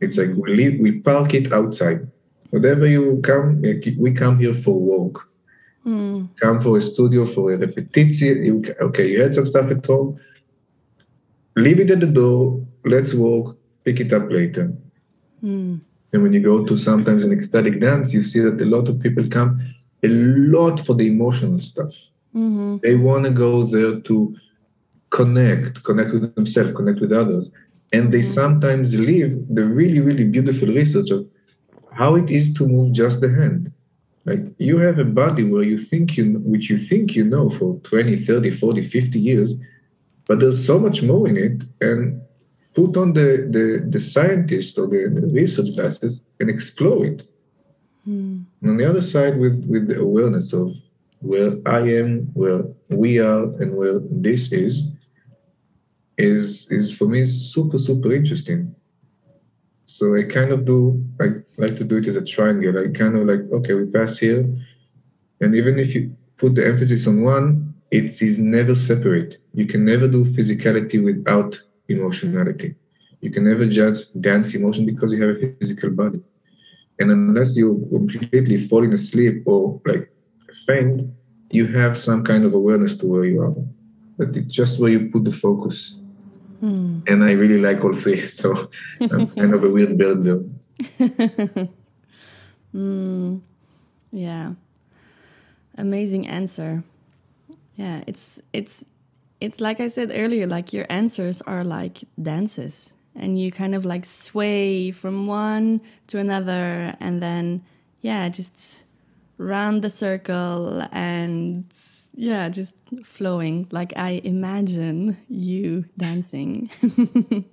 it's 0.03 0.17
like 0.17 0.31
we 0.35 0.55
leave, 0.55 0.79
we 0.79 0.99
park 0.99 1.33
it 1.33 1.51
outside. 1.53 2.05
Whatever 2.49 2.85
you 2.85 3.19
come, 3.23 3.61
we 3.61 4.11
come 4.11 4.37
here 4.37 4.53
for 4.53 4.77
work. 4.77 5.27
Mm. 5.85 6.29
Come 6.39 6.61
for 6.61 6.77
a 6.77 6.81
studio 6.81 7.25
for 7.25 7.53
a 7.53 7.57
repetition. 7.57 8.65
Okay, 8.81 9.07
you 9.07 9.21
had 9.21 9.33
some 9.33 9.47
stuff 9.47 9.71
at 9.71 9.85
home. 9.85 10.19
Leave 11.55 11.79
it 11.79 11.91
at 11.91 11.99
the 11.99 12.07
door. 12.07 12.61
Let's 12.85 13.13
walk. 13.13 13.57
Pick 13.83 13.99
it 13.99 14.13
up 14.13 14.29
later. 14.29 14.73
Mm. 15.43 15.81
And 16.13 16.23
when 16.23 16.31
you 16.31 16.39
go 16.39 16.63
to 16.63 16.77
sometimes 16.77 17.23
an 17.23 17.33
ecstatic 17.33 17.81
dance, 17.81 18.13
you 18.13 18.21
see 18.21 18.39
that 18.39 18.61
a 18.61 18.65
lot 18.65 18.87
of 18.87 18.99
people 18.99 19.27
come 19.27 19.59
a 20.03 20.07
lot 20.07 20.79
for 20.79 20.93
the 20.93 21.07
emotional 21.07 21.59
stuff. 21.59 21.93
Mm-hmm. 22.35 22.77
They 22.83 22.95
want 22.95 23.25
to 23.25 23.31
go 23.31 23.63
there 23.63 23.99
to 23.99 24.35
connect, 25.09 25.83
connect 25.83 26.13
with 26.13 26.35
themselves, 26.35 26.75
connect 26.75 26.99
with 27.01 27.11
others 27.11 27.51
and 27.93 28.11
they 28.11 28.19
mm-hmm. 28.19 28.33
sometimes 28.33 28.93
leave 28.95 29.31
the 29.49 29.63
really 29.63 30.01
really 30.01 30.25
beautiful 30.25 30.67
research 30.67 31.11
of 31.11 31.25
how 31.93 32.15
it 32.15 32.29
is 32.29 32.53
to 32.55 32.67
move 32.67 32.91
just 32.91 33.21
the 33.21 33.29
hand 33.29 33.71
like 34.25 34.41
you 34.57 34.77
have 34.77 34.99
a 34.99 35.05
body 35.05 35.43
where 35.43 35.63
you 35.63 35.77
think 35.77 36.17
you 36.17 36.25
which 36.43 36.69
you 36.69 36.77
think 36.77 37.15
you 37.15 37.23
know 37.23 37.49
for 37.49 37.79
20 37.83 38.25
30 38.25 38.51
40 38.51 38.87
50 38.87 39.19
years 39.19 39.53
but 40.25 40.39
there's 40.39 40.65
so 40.65 40.79
much 40.79 41.03
more 41.03 41.27
in 41.27 41.37
it 41.37 41.63
and 41.81 42.19
put 42.73 42.97
on 42.97 43.13
the 43.13 43.47
the, 43.55 43.85
the 43.89 43.99
scientist 43.99 44.77
or 44.77 44.87
the, 44.87 45.09
the 45.13 45.27
research 45.27 45.75
glasses 45.75 46.25
and 46.39 46.49
explore 46.49 47.05
it 47.05 47.27
mm. 48.07 48.43
and 48.61 48.69
on 48.69 48.77
the 48.77 48.89
other 48.89 49.01
side 49.01 49.37
with 49.37 49.65
with 49.65 49.87
the 49.87 49.99
awareness 49.99 50.53
of 50.53 50.71
where 51.19 51.53
i 51.65 51.79
am 51.79 52.21
where 52.33 52.63
we 52.89 53.19
are 53.19 53.43
and 53.61 53.75
where 53.75 53.99
this 54.09 54.51
is 54.51 54.83
is 56.17 56.69
is 56.71 56.91
for 56.91 57.05
me 57.05 57.25
super 57.25 57.79
super 57.79 58.13
interesting. 58.13 58.73
So 59.85 60.15
I 60.15 60.23
kind 60.23 60.51
of 60.51 60.65
do 60.65 61.03
I 61.19 61.25
like 61.57 61.75
to 61.77 61.83
do 61.83 61.97
it 61.97 62.07
as 62.07 62.15
a 62.15 62.25
triangle. 62.25 62.77
I 62.77 62.97
kind 62.97 63.15
of 63.17 63.27
like 63.27 63.51
okay, 63.51 63.73
we 63.73 63.85
pass 63.85 64.17
here, 64.17 64.45
and 65.41 65.55
even 65.55 65.79
if 65.79 65.93
you 65.95 66.15
put 66.37 66.55
the 66.55 66.65
emphasis 66.65 67.07
on 67.07 67.21
one, 67.21 67.73
it 67.91 68.21
is 68.21 68.37
never 68.39 68.75
separate. 68.75 69.37
You 69.53 69.65
can 69.65 69.85
never 69.85 70.07
do 70.07 70.25
physicality 70.33 71.03
without 71.03 71.59
emotionality. 71.87 72.75
You 73.21 73.31
can 73.31 73.45
never 73.45 73.65
just 73.65 74.21
dance 74.21 74.53
emotion 74.53 74.85
because 74.85 75.13
you 75.13 75.23
have 75.23 75.37
a 75.37 75.55
physical 75.59 75.89
body. 75.89 76.21
And 76.99 77.11
unless 77.11 77.55
you 77.55 77.87
completely 77.89 78.67
falling 78.67 78.93
asleep 78.93 79.43
or 79.45 79.81
like 79.85 80.11
faint, 80.67 81.09
you 81.49 81.67
have 81.67 81.97
some 81.97 82.23
kind 82.23 82.45
of 82.45 82.53
awareness 82.53 82.97
to 82.97 83.07
where 83.07 83.25
you 83.25 83.41
are. 83.41 83.55
But 84.17 84.35
it's 84.35 84.53
just 84.53 84.79
where 84.79 84.91
you 84.91 85.09
put 85.09 85.23
the 85.23 85.31
focus. 85.31 85.95
Hmm. 86.59 86.99
And 87.07 87.23
I 87.23 87.31
really 87.31 87.59
like 87.59 87.83
all 87.83 87.93
three, 87.93 88.21
so 88.39 88.69
I'm 88.99 89.27
kind 89.27 89.53
of 89.53 89.63
a 89.63 89.69
weird 89.69 89.97
bird 89.97 90.23
though. 90.23 90.49
mm, 92.73 93.41
yeah, 94.11 94.53
amazing 95.77 96.27
answer. 96.27 96.83
Yeah, 97.75 98.03
it's 98.07 98.41
it's 98.53 98.85
it's 99.43 99.59
like 99.59 99.81
I 99.81 99.89
said 99.89 100.09
earlier, 100.13 100.47
like 100.47 100.71
your 100.71 100.85
answers 100.89 101.41
are 101.41 101.65
like 101.65 102.05
dances, 102.21 102.93
and 103.13 103.37
you 103.37 103.51
kind 103.51 103.75
of 103.75 103.83
like 103.83 104.05
sway 104.05 104.91
from 104.91 105.27
one 105.27 105.81
to 106.07 106.17
another, 106.17 106.95
and 107.01 107.21
then 107.21 107.61
yeah, 108.01 108.29
just 108.29 108.85
round 109.37 109.81
the 109.81 109.89
circle 109.89 110.87
and 110.93 111.65
yeah, 112.15 112.47
just 112.47 112.75
flowing. 113.03 113.67
Like 113.69 113.91
I 113.97 114.21
imagine 114.23 115.17
you 115.27 115.83
dancing. 115.97 116.69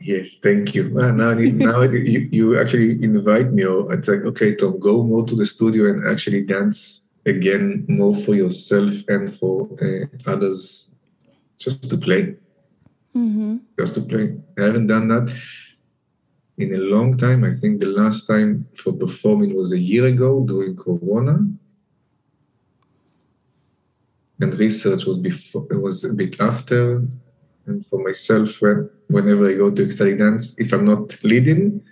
yes, 0.00 0.30
thank 0.42 0.74
you. 0.74 0.98
Uh, 0.98 1.12
now, 1.12 1.32
now 1.34 1.82
you, 1.82 2.28
you 2.32 2.58
actually 2.58 3.00
invite 3.04 3.52
me. 3.52 3.62
It's 3.64 4.08
like, 4.08 4.22
okay, 4.22 4.56
Tom, 4.56 4.80
go 4.80 5.04
more 5.04 5.24
to 5.26 5.36
the 5.36 5.46
studio 5.46 5.90
and 5.90 6.08
actually 6.08 6.42
dance 6.42 7.01
again 7.26 7.84
more 7.88 8.16
for 8.16 8.34
yourself 8.34 8.94
and 9.08 9.36
for 9.38 9.68
uh, 9.80 10.30
others, 10.30 10.94
just 11.58 11.88
to 11.90 11.96
play. 11.96 12.36
Mm-hmm. 13.14 13.58
just 13.78 13.94
to 13.94 14.00
play. 14.00 14.34
I 14.58 14.62
haven't 14.62 14.86
done 14.86 15.08
that 15.08 15.30
in 16.56 16.74
a 16.74 16.78
long 16.78 17.18
time. 17.18 17.44
I 17.44 17.54
think 17.54 17.80
the 17.80 17.86
last 17.86 18.26
time 18.26 18.66
for 18.74 18.92
performing 18.92 19.54
was 19.54 19.72
a 19.72 19.78
year 19.78 20.06
ago 20.06 20.44
during 20.46 20.76
Corona. 20.76 21.46
And 24.40 24.58
research 24.58 25.04
was 25.04 25.18
before 25.18 25.66
it 25.70 25.76
was 25.76 26.04
a 26.04 26.14
bit 26.14 26.40
after. 26.40 27.06
And 27.66 27.86
for 27.86 28.02
myself, 28.02 28.60
when, 28.62 28.88
whenever 29.08 29.50
I 29.50 29.54
go 29.54 29.70
to 29.70 29.84
ecstatic 29.84 30.18
dance, 30.18 30.58
if 30.58 30.72
I'm 30.72 30.86
not 30.86 31.22
leading, 31.22 31.82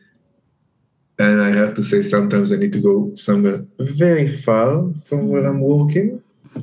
and 1.22 1.34
I 1.48 1.50
have 1.60 1.72
to 1.78 1.82
say 1.90 1.98
sometimes 2.02 2.48
I 2.52 2.56
need 2.62 2.72
to 2.78 2.82
go 2.90 2.94
somewhere 3.14 3.58
very 3.78 4.28
far 4.46 4.68
from 5.06 5.20
where 5.30 5.44
I'm 5.50 5.60
working 5.60 6.08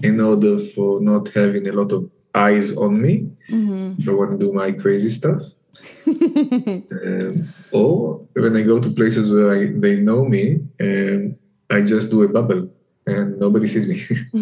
in 0.10 0.16
order 0.20 0.54
for 0.74 0.90
not 1.02 1.24
having 1.40 1.68
a 1.68 1.74
lot 1.80 1.92
of 1.98 2.02
eyes 2.34 2.68
on 2.86 2.94
me 3.06 3.16
Mm-hmm. 3.50 4.02
if 4.02 4.10
I 4.10 4.12
want 4.12 4.32
to 4.32 4.38
do 4.46 4.52
my 4.52 4.70
crazy 4.84 5.10
stuff. 5.20 5.42
um, 6.08 7.54
or 7.72 8.20
when 8.34 8.58
I 8.58 8.64
go 8.64 8.80
to 8.80 8.90
places 8.90 9.32
where 9.32 9.50
I, 9.56 9.72
they 9.84 9.96
know 9.96 10.26
me, 10.26 10.44
um, 10.82 11.38
I 11.70 11.82
just 11.82 12.10
do 12.12 12.24
a 12.24 12.28
bubble 12.28 12.70
and 13.06 13.40
nobody 13.40 13.68
sees 13.68 13.88
me. 13.88 13.98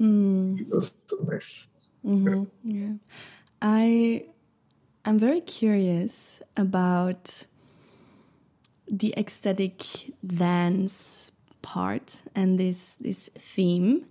mm. 0.00 0.60
it's 0.60 0.72
also 0.72 0.94
nice. 1.30 1.68
hmm 2.02 2.44
Yeah. 2.64 2.94
I 3.62 4.24
I'm 5.04 5.18
very 5.18 5.40
curious 5.40 6.42
about 6.56 7.44
the 8.88 9.14
ecstatic 9.16 9.82
dance 10.24 11.30
part 11.62 12.22
and 12.34 12.58
this 12.58 12.96
this 12.96 13.30
theme 13.34 14.04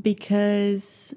because 0.00 1.14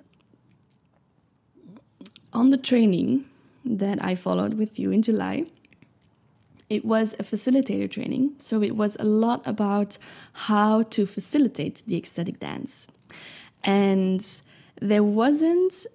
on 2.32 2.50
the 2.50 2.58
training 2.58 3.26
that 3.64 4.04
I 4.04 4.16
followed 4.16 4.56
with 4.56 4.80
you 4.80 4.92
in 4.92 5.02
July 5.02 5.46
it 6.74 6.84
was 6.84 7.14
a 7.20 7.24
facilitator 7.24 7.90
training. 7.90 8.34
So 8.40 8.64
it 8.64 8.76
was 8.76 8.98
a 9.00 9.04
lot 9.04 9.46
about 9.46 10.00
how 10.34 10.82
to 10.84 11.06
facilitate 11.06 11.84
the 11.86 11.96
ecstatic 11.96 12.40
dance. 12.40 12.88
And 13.64 14.26
there 14.82 15.04
wasn't 15.04 15.86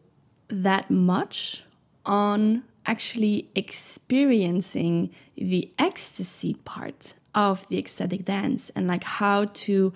that 0.48 0.88
much 0.88 1.64
on 2.06 2.62
actually 2.88 3.50
experiencing 3.54 5.10
the 5.36 5.70
ecstasy 5.78 6.54
part 6.64 7.14
of 7.34 7.68
the 7.68 7.78
ecstatic 7.78 8.24
dance 8.24 8.70
and 8.70 8.88
like 8.88 9.04
how 9.04 9.44
to 9.44 9.92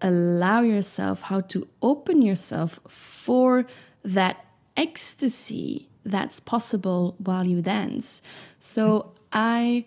allow 0.00 0.60
yourself, 0.60 1.22
how 1.22 1.40
to 1.40 1.66
open 1.82 2.22
yourself 2.22 2.78
for 2.88 3.66
that 4.04 4.46
ecstasy 4.76 5.88
that's 6.04 6.38
possible 6.40 7.16
while 7.18 7.46
you 7.46 7.60
dance. 7.60 8.22
So 8.60 9.12
I 9.32 9.84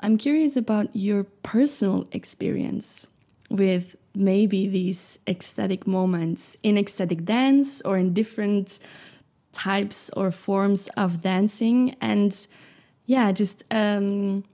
I'm 0.00 0.16
curious 0.16 0.56
about 0.56 0.88
your 0.94 1.24
personal 1.42 2.08
experience 2.12 3.06
with 3.50 3.96
maybe 4.14 4.68
these 4.68 5.18
ecstatic 5.26 5.86
moments 5.86 6.56
in 6.62 6.78
ecstatic 6.78 7.24
dance 7.24 7.80
or 7.82 7.98
in 7.98 8.12
different 8.12 8.78
types 9.52 10.10
or 10.16 10.30
forms 10.30 10.88
of 10.96 11.22
dancing. 11.22 11.96
And 12.00 12.46
yeah 13.06 13.32
just 13.32 13.64
um, 13.70 14.44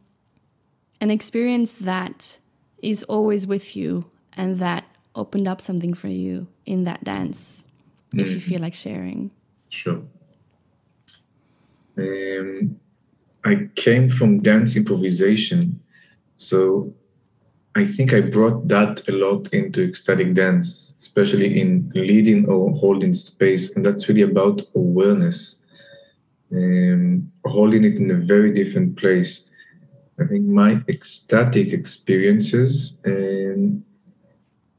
an 1.01 1.11
experience 1.11 1.75
that 1.75 2.39
is 2.83 3.03
always 3.05 3.47
with 3.47 3.77
you 3.77 4.11
and 4.35 4.59
that 4.59 4.85
opened 5.15 5.49
up 5.49 5.61
something 5.61 5.95
for 5.95 6.09
you 6.09 6.47
in 6.65 6.85
that 6.85 7.03
dance 7.05 7.67
if 8.15 8.31
you 8.31 8.41
feel 8.41 8.61
like 8.61 8.75
sharing. 8.75 9.31
Sure. 9.69 10.01
Um, 11.99 12.79
I 13.45 13.69
came 13.75 14.09
from 14.09 14.41
dance 14.41 14.77
improvisation, 14.77 15.81
so 16.37 16.95
I 17.75 17.85
think 17.85 18.13
I 18.13 18.21
brought 18.23 18.67
that 18.69 19.09
a 19.09 19.13
lot 19.13 19.53
into 19.53 19.83
ecstatic 19.83 20.35
dance, 20.35 20.95
especially 20.99 21.61
in 21.61 21.93
leading 21.95 22.47
or 22.47 22.71
holding 22.73 23.15
space, 23.15 23.75
and 23.75 23.85
that's 23.85 24.09
really 24.09 24.23
about 24.23 24.63
awareness, 24.75 25.63
um, 26.53 27.31
holding 27.45 27.85
it 27.85 27.97
in 27.97 28.11
a 28.11 28.15
very 28.15 28.53
different 28.53 28.99
place. 28.99 29.49
I 30.21 30.25
think 30.25 30.47
my 30.47 30.83
ecstatic 30.89 31.73
experiences 31.73 32.99
um, 33.07 33.85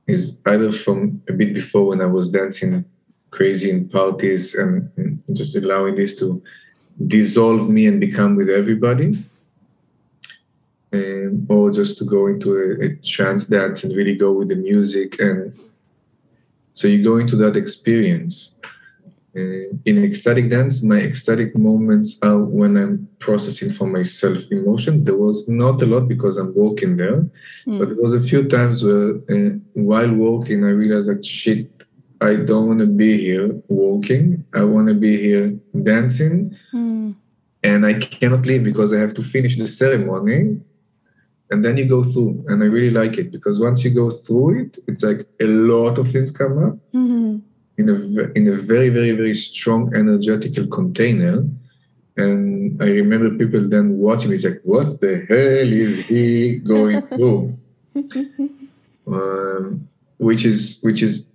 is 0.08 0.38
either 0.46 0.72
from 0.72 1.22
a 1.30 1.34
bit 1.34 1.54
before 1.54 1.86
when 1.86 2.02
I 2.02 2.08
was 2.08 2.30
dancing 2.30 2.84
crazy 3.32 3.70
in 3.70 3.88
parties 3.88 4.56
and, 4.56 4.92
and 4.98 5.22
just 5.34 5.56
allowing 5.56 5.96
this 5.96 6.18
to 6.20 6.42
dissolve 7.08 7.70
me 7.70 7.88
and 7.88 8.00
become 8.00 8.36
with 8.36 8.50
everybody. 8.50 9.18
Um, 10.92 11.46
or 11.50 11.70
just 11.70 12.00
to 12.00 12.04
go 12.04 12.26
into 12.26 12.56
a, 12.58 12.86
a 12.86 12.96
trance 12.98 13.46
dance 13.46 13.84
and 13.84 13.96
really 13.96 14.16
go 14.16 14.32
with 14.32 14.50
the 14.50 14.56
music 14.56 15.20
and 15.20 15.54
so 16.74 16.88
you 16.88 17.04
go 17.04 17.18
into 17.18 17.36
that 17.36 17.56
experience. 17.56 18.56
Uh, 19.36 19.70
in 19.86 20.04
ecstatic 20.04 20.50
dance 20.50 20.82
my 20.82 21.00
ecstatic 21.00 21.56
moments 21.56 22.18
are 22.24 22.40
when 22.40 22.76
i'm 22.76 23.08
processing 23.20 23.72
for 23.72 23.86
myself 23.86 24.40
emotion. 24.50 25.04
There 25.04 25.16
was 25.16 25.48
not 25.48 25.80
a 25.84 25.86
lot 25.86 26.08
because 26.08 26.38
i'm 26.38 26.56
walking 26.56 26.98
there 26.98 27.24
but 27.68 27.90
there 27.90 28.02
was 28.02 28.16
a 28.16 28.22
few 28.22 28.48
times 28.48 28.84
where 28.84 29.10
uh, 29.34 29.52
while 29.74 30.12
walking 30.12 30.64
i 30.64 30.70
realized 30.70 31.10
like 31.10 31.24
shit 31.24 31.70
i 32.22 32.34
don't 32.36 32.68
want 32.68 32.80
to 32.80 32.88
be 32.88 33.12
here 33.20 33.62
walking. 33.68 34.44
I 34.54 34.64
want 34.64 34.88
to 34.88 34.94
be 34.94 35.18
here 35.28 35.48
dancing. 35.84 36.58
Mm. 36.74 37.16
and 37.64 37.86
I 37.86 37.94
cannot 37.94 38.46
leave 38.46 38.64
because 38.64 38.94
I 38.94 39.00
have 39.00 39.14
to 39.16 39.22
finish 39.22 39.58
the 39.58 39.68
ceremony. 39.68 40.60
And 41.52 41.66
then 41.66 41.78
you 41.78 41.86
go 41.86 42.04
through, 42.04 42.46
and 42.48 42.62
I 42.62 42.68
really 42.68 42.92
like 42.92 43.18
it 43.18 43.32
because 43.32 43.60
once 43.60 43.84
you 43.84 43.90
go 43.90 44.12
through 44.12 44.62
it, 44.62 44.78
it's 44.88 45.04
like 45.04 45.26
a 45.40 45.46
lot 45.46 45.98
of 45.98 46.08
things 46.12 46.30
come 46.32 46.58
up 46.64 46.78
Mhm. 46.94 47.42
in 47.80 47.90
a 47.90 47.96
in 48.38 48.48
a 48.48 48.58
very 48.62 48.90
very 48.90 49.12
very 49.22 49.34
strong 49.34 49.94
energetical 49.96 50.68
container. 50.68 51.44
And 52.18 52.82
I 52.84 52.88
remember 53.02 53.30
people 53.42 53.68
then 53.68 53.98
watching. 53.98 54.32
It's 54.34 54.44
like, 54.44 54.62
what 54.64 55.00
the 55.02 55.26
hell 55.30 55.72
is 55.86 56.06
he 56.08 56.58
going 56.60 57.02
through? 57.16 57.58
um, 59.08 59.88
which 60.18 60.46
is 60.46 60.80
which 60.82 61.02
is 61.02 61.26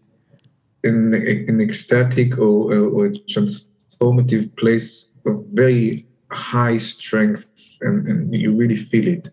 an, 0.84 1.14
an 1.14 1.60
ecstatic 1.60 2.38
or, 2.38 2.72
or, 2.74 2.88
or 2.96 3.08
transformative 3.32 4.54
place 4.56 5.12
of 5.26 5.44
very 5.52 6.06
high 6.30 6.76
strength, 6.76 7.46
and, 7.80 8.06
and 8.06 8.34
you 8.34 8.54
really 8.54 8.76
feel 8.76 9.08
it. 9.08 9.30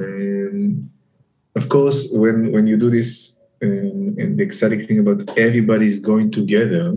Um, 0.00 0.90
of 1.56 1.68
course, 1.68 2.08
when 2.12 2.52
when 2.52 2.66
you 2.66 2.76
do 2.76 2.90
this, 2.90 3.38
um, 3.62 4.16
and 4.18 4.38
the 4.38 4.42
exciting 4.42 4.80
thing 4.80 4.98
about 5.00 5.36
everybody's 5.38 5.98
going 5.98 6.30
together, 6.30 6.96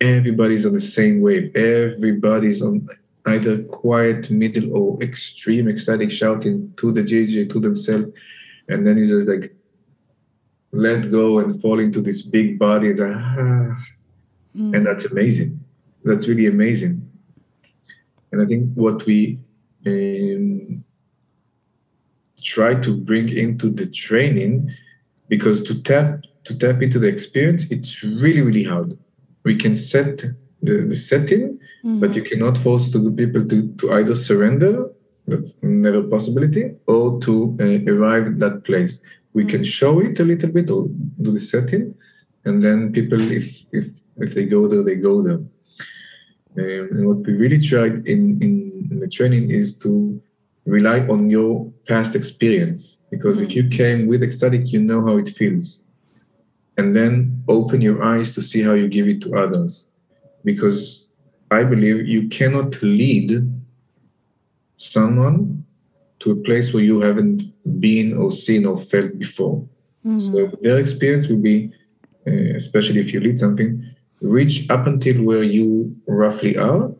everybody's 0.00 0.66
on 0.66 0.72
the 0.72 0.80
same 0.80 1.20
wave. 1.20 1.54
Everybody's 1.54 2.62
on 2.62 2.88
either 3.26 3.62
quiet, 3.64 4.30
middle, 4.30 4.76
or 4.76 5.02
extreme 5.02 5.68
ecstatic 5.68 6.10
shouting 6.10 6.72
to 6.78 6.92
the 6.92 7.02
DJ, 7.02 7.48
to 7.50 7.60
themselves, 7.60 8.08
and 8.68 8.86
then 8.86 8.98
you 8.98 9.06
just 9.06 9.28
like 9.28 9.54
let 10.72 11.10
go 11.10 11.38
and 11.38 11.60
fall 11.62 11.78
into 11.80 12.00
this 12.00 12.22
big 12.22 12.58
body. 12.58 12.88
It's 12.88 13.00
like, 13.00 13.16
ah, 13.16 13.76
Mm. 14.56 14.74
and 14.74 14.86
that's 14.86 15.04
amazing. 15.04 15.60
That's 16.02 16.26
really 16.28 16.46
amazing. 16.46 17.06
And 18.32 18.40
I 18.40 18.46
think 18.46 18.72
what 18.74 19.04
we 19.04 19.38
um, 19.84 20.82
try 22.54 22.70
to 22.86 22.90
bring 23.10 23.28
into 23.44 23.66
the 23.78 23.86
training, 24.04 24.54
because 25.28 25.58
to 25.68 25.74
tap 25.90 26.08
to 26.46 26.52
tap 26.62 26.78
into 26.86 26.98
the 27.02 27.10
experience, 27.16 27.62
it's 27.74 27.92
really 28.22 28.42
really 28.48 28.66
hard. 28.72 28.88
We 29.48 29.54
can 29.64 29.76
set 29.76 30.14
the, 30.66 30.74
the 30.90 30.96
setting, 31.10 31.44
but 32.00 32.14
you 32.16 32.22
cannot 32.30 32.58
force 32.58 32.86
to 32.92 32.98
the 32.98 33.14
people 33.20 33.42
to, 33.50 33.58
to 33.80 33.84
either 33.98 34.16
surrender, 34.16 34.72
that's 35.28 35.52
never 35.62 36.00
a 36.00 36.08
possibility, 36.16 36.64
or 36.86 37.20
to 37.26 37.32
uh, 37.60 37.92
arrive 37.92 38.26
at 38.30 38.38
that 38.44 38.56
place. 38.68 38.94
We 39.38 39.44
can 39.52 39.62
show 39.64 40.00
it 40.00 40.20
a 40.20 40.24
little 40.24 40.50
bit 40.56 40.70
or 40.70 40.88
do 41.24 41.30
the 41.32 41.44
setting, 41.52 41.94
and 42.46 42.56
then 42.64 42.92
people, 42.96 43.20
if 43.20 43.46
if 43.72 43.86
if 44.24 44.30
they 44.34 44.46
go 44.46 44.60
there, 44.70 44.84
they 44.88 44.98
go 45.10 45.22
there. 45.26 45.40
Um, 46.58 46.88
and 46.92 47.06
what 47.08 47.18
we 47.26 47.32
really 47.34 47.60
tried 47.60 47.94
in, 48.12 48.20
in, 48.44 48.52
in 48.90 48.96
the 49.00 49.10
training 49.16 49.50
is 49.50 49.76
to 49.82 49.90
rely 50.66 51.00
on 51.08 51.30
your 51.30 51.72
past 51.88 52.14
experience, 52.14 53.02
because 53.10 53.40
if 53.40 53.52
you 53.54 53.68
came 53.68 54.06
with 54.06 54.22
ecstatic, 54.22 54.72
you 54.72 54.80
know 54.80 55.04
how 55.06 55.16
it 55.16 55.30
feels, 55.30 55.86
and 56.76 56.94
then 56.94 57.42
open 57.48 57.80
your 57.80 58.02
eyes 58.02 58.34
to 58.34 58.42
see 58.42 58.62
how 58.62 58.72
you 58.74 58.88
give 58.88 59.08
it 59.08 59.20
to 59.22 59.36
others, 59.36 59.86
because 60.44 61.08
I 61.50 61.62
believe 61.64 62.06
you 62.06 62.28
cannot 62.28 62.82
lead 62.82 63.30
someone 64.76 65.64
to 66.20 66.32
a 66.32 66.36
place 66.36 66.72
where 66.74 66.82
you 66.82 67.00
haven't 67.00 67.42
been 67.80 68.16
or 68.16 68.30
seen 68.32 68.66
or 68.66 68.78
felt 68.78 69.18
before. 69.18 69.64
So 70.18 70.50
their 70.62 70.78
experience 70.78 71.28
will 71.28 71.42
be, 71.42 71.72
uh, 72.26 72.56
especially 72.56 73.00
if 73.00 73.12
you 73.12 73.20
lead 73.20 73.38
something, 73.38 73.82
reach 74.20 74.68
up 74.70 74.86
until 74.86 75.22
where 75.22 75.42
you 75.42 75.94
roughly 76.06 76.56
are. 76.56 76.90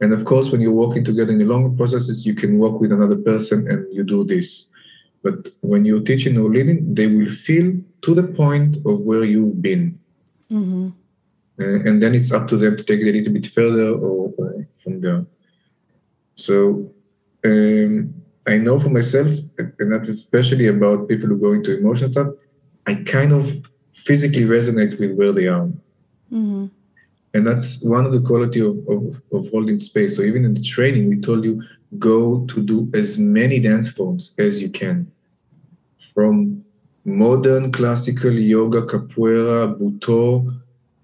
And 0.00 0.12
of 0.12 0.24
course, 0.24 0.50
when 0.50 0.60
you're 0.60 0.72
working 0.72 1.04
together 1.04 1.32
in 1.32 1.38
the 1.38 1.44
longer 1.44 1.76
processes, 1.76 2.24
you 2.24 2.34
can 2.34 2.58
work 2.58 2.80
with 2.80 2.92
another 2.92 3.16
person 3.16 3.70
and 3.70 3.86
you 3.92 4.02
do 4.02 4.24
this. 4.24 4.66
But 5.22 5.48
when 5.60 5.84
you're 5.84 6.00
teaching 6.00 6.38
or 6.38 6.48
leading, 6.48 6.94
they 6.94 7.06
will 7.06 7.28
feel 7.28 7.74
to 8.02 8.14
the 8.14 8.22
point 8.22 8.76
of 8.86 9.00
where 9.00 9.24
you've 9.24 9.60
been. 9.60 9.98
Mm-hmm. 10.50 10.88
Uh, 11.60 11.64
and 11.86 12.02
then 12.02 12.14
it's 12.14 12.32
up 12.32 12.48
to 12.48 12.56
them 12.56 12.76
to 12.78 12.82
take 12.82 13.00
it 13.00 13.10
a 13.10 13.12
little 13.12 13.32
bit 13.32 13.46
further 13.46 13.90
or, 13.90 14.32
or 14.38 14.66
from 14.82 15.02
there. 15.02 15.26
So 16.36 16.90
um, 17.44 18.14
I 18.46 18.56
know 18.56 18.78
for 18.78 18.88
myself, 18.88 19.30
and 19.58 19.92
that's 19.92 20.08
especially 20.08 20.68
about 20.68 21.08
people 21.08 21.28
who 21.28 21.38
go 21.38 21.52
into 21.52 21.76
emotional 21.76 22.10
stuff, 22.10 22.28
I 22.86 22.94
kind 22.94 23.32
of 23.32 23.52
physically 23.92 24.44
resonate 24.44 24.98
with 24.98 25.12
where 25.12 25.32
they 25.32 25.48
are. 25.48 25.66
Mm-hmm. 26.32 26.66
And 27.32 27.46
that's 27.46 27.80
one 27.82 28.06
of 28.06 28.12
the 28.12 28.20
quality 28.20 28.60
of, 28.60 28.76
of, 28.88 29.22
of 29.32 29.50
holding 29.50 29.78
space. 29.80 30.16
So 30.16 30.22
even 30.22 30.44
in 30.44 30.54
the 30.54 30.62
training, 30.62 31.08
we 31.08 31.20
told 31.20 31.44
you 31.44 31.62
go 31.98 32.44
to 32.46 32.62
do 32.62 32.90
as 32.92 33.18
many 33.18 33.60
dance 33.60 33.90
forms 33.90 34.32
as 34.38 34.60
you 34.60 34.68
can. 34.68 35.10
From 36.12 36.64
modern 37.04 37.70
classical 37.70 38.32
yoga, 38.32 38.82
capoeira, 38.82 39.78
butoh, 39.78 40.60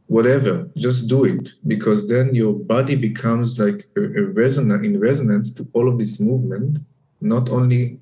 whatever, 0.08 0.68
just 0.76 1.08
do 1.08 1.24
it 1.24 1.52
because 1.66 2.08
then 2.08 2.34
your 2.34 2.52
body 2.52 2.96
becomes 2.96 3.58
like 3.58 3.88
a, 3.96 4.00
a 4.00 4.22
resonance 4.24 4.84
in 4.84 5.00
resonance 5.00 5.52
to 5.54 5.66
all 5.72 5.88
of 5.88 5.98
this 5.98 6.18
movement, 6.20 6.78
not 7.20 7.48
only 7.48 8.00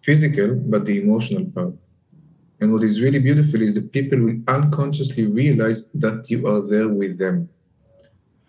physical 0.00 0.54
but 0.54 0.86
the 0.86 1.00
emotional 1.00 1.44
part. 1.46 1.74
And 2.60 2.72
what 2.72 2.82
is 2.82 3.00
really 3.00 3.18
beautiful 3.18 3.62
is 3.62 3.74
the 3.74 3.82
people 3.82 4.18
will 4.18 4.40
unconsciously 4.48 5.26
realize 5.26 5.88
that 5.94 6.28
you 6.28 6.46
are 6.48 6.60
there 6.62 6.88
with 6.88 7.18
them 7.18 7.48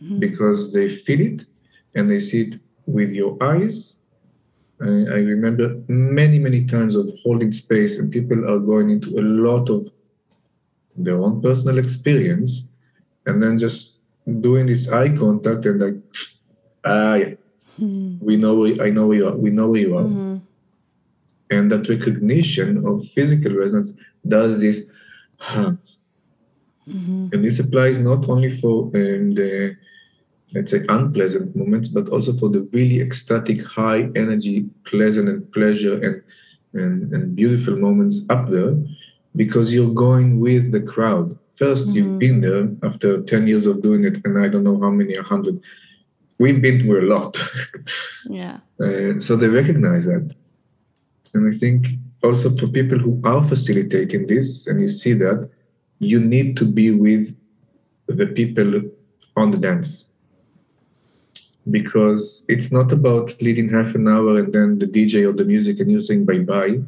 mm-hmm. 0.02 0.20
because 0.20 0.74
they 0.74 0.90
feel 0.90 1.22
it 1.22 1.46
and 1.96 2.10
they 2.10 2.20
see 2.20 2.42
it 2.42 2.60
with 2.86 3.12
your 3.12 3.38
eyes. 3.42 3.96
I, 4.82 4.86
I 4.86 5.20
remember 5.34 5.82
many, 5.88 6.40
many 6.40 6.66
times 6.66 6.96
of 6.96 7.10
holding 7.24 7.52
space 7.52 7.98
and 7.98 8.12
people 8.12 8.50
are 8.50 8.60
going 8.60 8.90
into 8.90 9.20
a 9.20 9.22
lot 9.22 9.70
of 9.70 9.88
their 10.96 11.22
own 11.22 11.42
personal 11.42 11.78
experience 11.78 12.68
and 13.26 13.42
then 13.42 13.58
just 13.58 14.00
doing 14.42 14.68
this 14.68 14.88
eye 14.90 15.16
contact 15.16 15.66
and 15.66 15.80
like, 15.82 15.96
ah, 16.86 17.16
yeah, 17.16 17.34
mm-hmm. 17.80 18.24
we 18.24 18.38
know, 18.38 18.66
I 18.82 18.90
know 18.90 19.12
you 19.12 19.28
are, 19.28 19.36
we 19.36 19.50
know 19.50 19.70
where 19.70 19.82
you 19.82 19.98
are. 19.98 20.04
Mm-hmm 20.04 20.38
and 21.50 21.72
that 21.72 21.90
recognition 21.90 22.86
of 22.86 23.08
physical 23.10 23.54
resonance 23.54 23.94
does 24.28 24.60
this 24.60 24.90
huh. 25.38 25.74
Mm-hmm. 26.90 27.28
and 27.32 27.46
this 27.46 27.60
applies 27.60 28.00
not 28.00 28.28
only 28.30 28.50
for 28.62 28.86
um, 28.96 29.34
the 29.36 29.76
let's 30.54 30.72
say 30.72 30.84
unpleasant 30.90 31.56
moments 31.56 31.88
but 31.88 32.10
also 32.10 32.34
for 32.34 32.50
the 32.50 32.62
really 32.74 33.00
ecstatic 33.02 33.64
high 33.66 34.10
energy 34.16 34.66
pleasant 34.86 35.30
and 35.30 35.52
pleasure 35.52 36.02
and 36.04 36.22
and, 36.74 37.12
and 37.14 37.36
beautiful 37.36 37.76
moments 37.76 38.26
up 38.30 38.50
there 38.50 38.76
because 39.36 39.74
you're 39.74 39.94
going 39.94 40.40
with 40.40 40.72
the 40.72 40.82
crowd. 40.82 41.38
1st 41.60 41.66
you 41.66 41.70
mm-hmm. 41.70 41.96
you've 41.96 42.20
been 42.20 42.42
there 42.42 42.90
after 42.90 43.22
10 43.22 43.48
years 43.48 43.66
of 43.66 43.82
doing 43.82 44.06
it 44.06 44.16
and 44.24 44.40
i 44.40 44.48
don't 44.48 44.64
know 44.64 44.80
how 44.80 44.90
many 44.90 45.16
a 45.16 45.24
hundred. 45.24 45.62
We've 46.38 46.62
been 46.62 46.82
through 46.82 47.02
a 47.06 47.10
lot. 47.16 47.38
Yeah. 48.30 48.58
Uh, 48.80 49.20
so 49.20 49.36
they 49.36 49.48
recognize 49.48 50.06
that. 50.06 50.34
And 51.34 51.54
I 51.54 51.58
think 51.58 51.88
also 52.24 52.56
for 52.56 52.68
people 52.68 53.00
who 53.00 53.20
are 53.24 53.44
facilitating 53.48 54.28
this, 54.28 54.68
and 54.68 54.80
you 54.80 54.90
see 54.90 55.14
that, 55.14 55.50
you 56.00 56.20
need 56.20 56.58
to 56.58 56.66
be 56.66 56.92
with 56.92 57.36
the 58.08 58.28
people 58.28 58.82
on 59.36 59.52
the 59.52 59.58
dance. 59.58 60.08
Because 61.70 62.46
it's 62.50 62.72
not 62.72 62.92
about 62.92 63.40
leading 63.42 63.70
half 63.70 63.94
an 63.96 64.08
hour 64.08 64.40
and 64.40 64.52
then 64.52 64.80
the 64.80 64.88
DJ 64.88 65.28
or 65.30 65.34
the 65.34 65.44
music 65.44 65.80
and 65.80 65.92
you 65.92 66.02
saying 66.02 66.26
bye 66.26 66.40
bye 66.40 66.80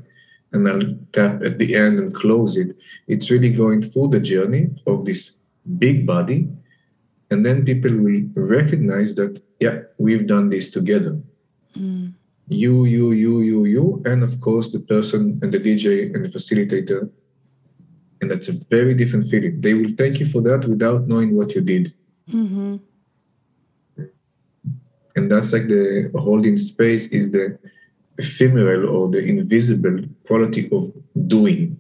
and 0.54 0.68
I'll 0.68 0.96
tap 1.14 1.44
at 1.44 1.60
the 1.60 1.76
end 1.76 2.00
and 2.00 2.16
close 2.16 2.58
it. 2.58 2.76
It's 3.08 3.30
really 3.30 3.54
going 3.54 3.82
through 3.82 4.10
the 4.10 4.20
journey 4.20 4.70
of 4.88 5.06
this 5.06 5.32
big 5.78 6.06
body. 6.08 6.50
And 7.30 7.46
then 7.46 7.64
people 7.64 7.96
will 7.96 8.24
recognize 8.36 9.14
that, 9.16 9.42
yeah, 9.60 9.82
we've 9.98 10.28
done 10.28 10.50
this 10.50 10.72
together. 10.72 11.22
Mm 11.78 12.14
you, 12.52 12.84
you, 12.86 13.12
you, 13.14 13.42
you, 13.42 13.66
you, 13.66 14.04
and 14.06 14.24
of 14.24 14.40
course 14.42 14.72
the 14.72 14.80
person 14.80 15.40
and 15.42 15.54
the 15.54 15.58
DJ 15.58 16.14
and 16.14 16.26
the 16.26 16.30
facilitator. 16.30 17.10
And 18.22 18.30
that's 18.30 18.48
a 18.48 18.54
very 18.70 18.94
different 18.94 19.30
feeling. 19.30 19.60
They 19.62 19.74
will 19.74 19.94
thank 19.98 20.20
you 20.20 20.28
for 20.28 20.42
that 20.42 20.68
without 20.68 21.08
knowing 21.08 21.36
what 21.36 21.56
you 21.56 21.62
did. 21.62 21.94
Mm-hmm. 22.30 22.78
And 25.16 25.32
that's 25.32 25.52
like 25.52 25.68
the 25.68 26.12
holding 26.16 26.58
space 26.58 27.08
is 27.08 27.32
the 27.32 27.58
ephemeral 28.18 28.88
or 28.90 29.10
the 29.10 29.20
invisible 29.20 30.00
quality 30.26 30.70
of 30.72 30.94
doing 31.28 31.80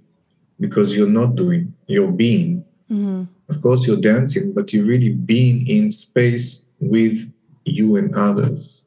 because 0.60 0.95
you're 0.95 1.08
not 1.08 1.36
doing, 1.36 1.73
you're 1.88 2.12
being. 2.12 2.65
Mm-hmm. 2.89 3.23
Of 3.49 3.62
course, 3.62 3.86
you're 3.86 4.01
dancing, 4.01 4.54
but 4.54 4.73
you're 4.73 4.86
really 4.86 5.10
being 5.10 5.67
in 5.67 5.91
space 5.91 6.65
with 6.80 7.32
you 7.65 7.95
and 7.95 8.15
others 8.15 8.82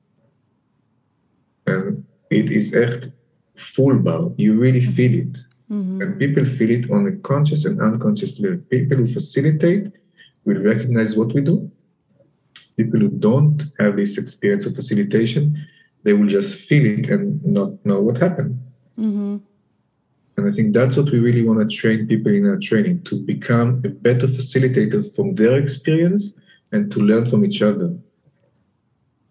and 1.67 2.05
it 2.31 2.51
is 2.51 2.75
echt 2.75 3.11
full 3.55 3.95
voelbaar. 3.95 4.35
You 4.37 4.55
really 4.55 4.85
feel 4.85 5.15
it. 5.15 5.39
Mm-hmm. 5.75 6.03
And 6.03 6.19
people 6.21 6.45
feel 6.45 6.71
it 6.71 6.91
on 6.91 7.09
a 7.09 7.13
conscious 7.31 7.65
and 7.65 7.81
unconscious 7.81 8.39
level. 8.39 8.59
People 8.71 8.99
who 8.99 9.13
facilitate 9.13 9.91
will 10.45 10.61
recognize 10.63 11.17
what 11.17 11.35
we 11.35 11.41
do. 11.41 11.69
People 12.77 13.01
who 13.01 13.09
don't 13.09 13.61
have 13.81 13.97
this 13.97 14.17
experience 14.17 14.67
of 14.67 14.77
facilitation, 14.77 15.57
they 16.05 16.13
will 16.13 16.29
just 16.29 16.55
feel 16.55 16.87
it 16.87 17.11
and 17.11 17.45
not 17.45 17.71
know 17.85 18.01
what 18.01 18.19
happened. 18.19 18.61
Mm-hmm. 18.99 19.37
And 20.37 20.49
I 20.49 20.53
think 20.55 20.75
that's 20.75 20.97
what 20.97 21.11
we 21.11 21.19
really 21.19 21.43
want 21.43 21.59
to 21.59 21.77
train 21.77 22.07
people 22.07 22.33
in 22.33 22.47
our 22.49 22.59
training 22.59 23.03
to 23.05 23.17
become 23.17 23.83
a 23.85 23.89
better 23.89 24.29
facilitator 24.29 25.13
from 25.15 25.35
their 25.35 25.59
experience 25.59 26.35
and 26.71 26.91
to 26.93 27.01
learn 27.01 27.29
from 27.29 27.45
each 27.45 27.63
other. 27.63 27.97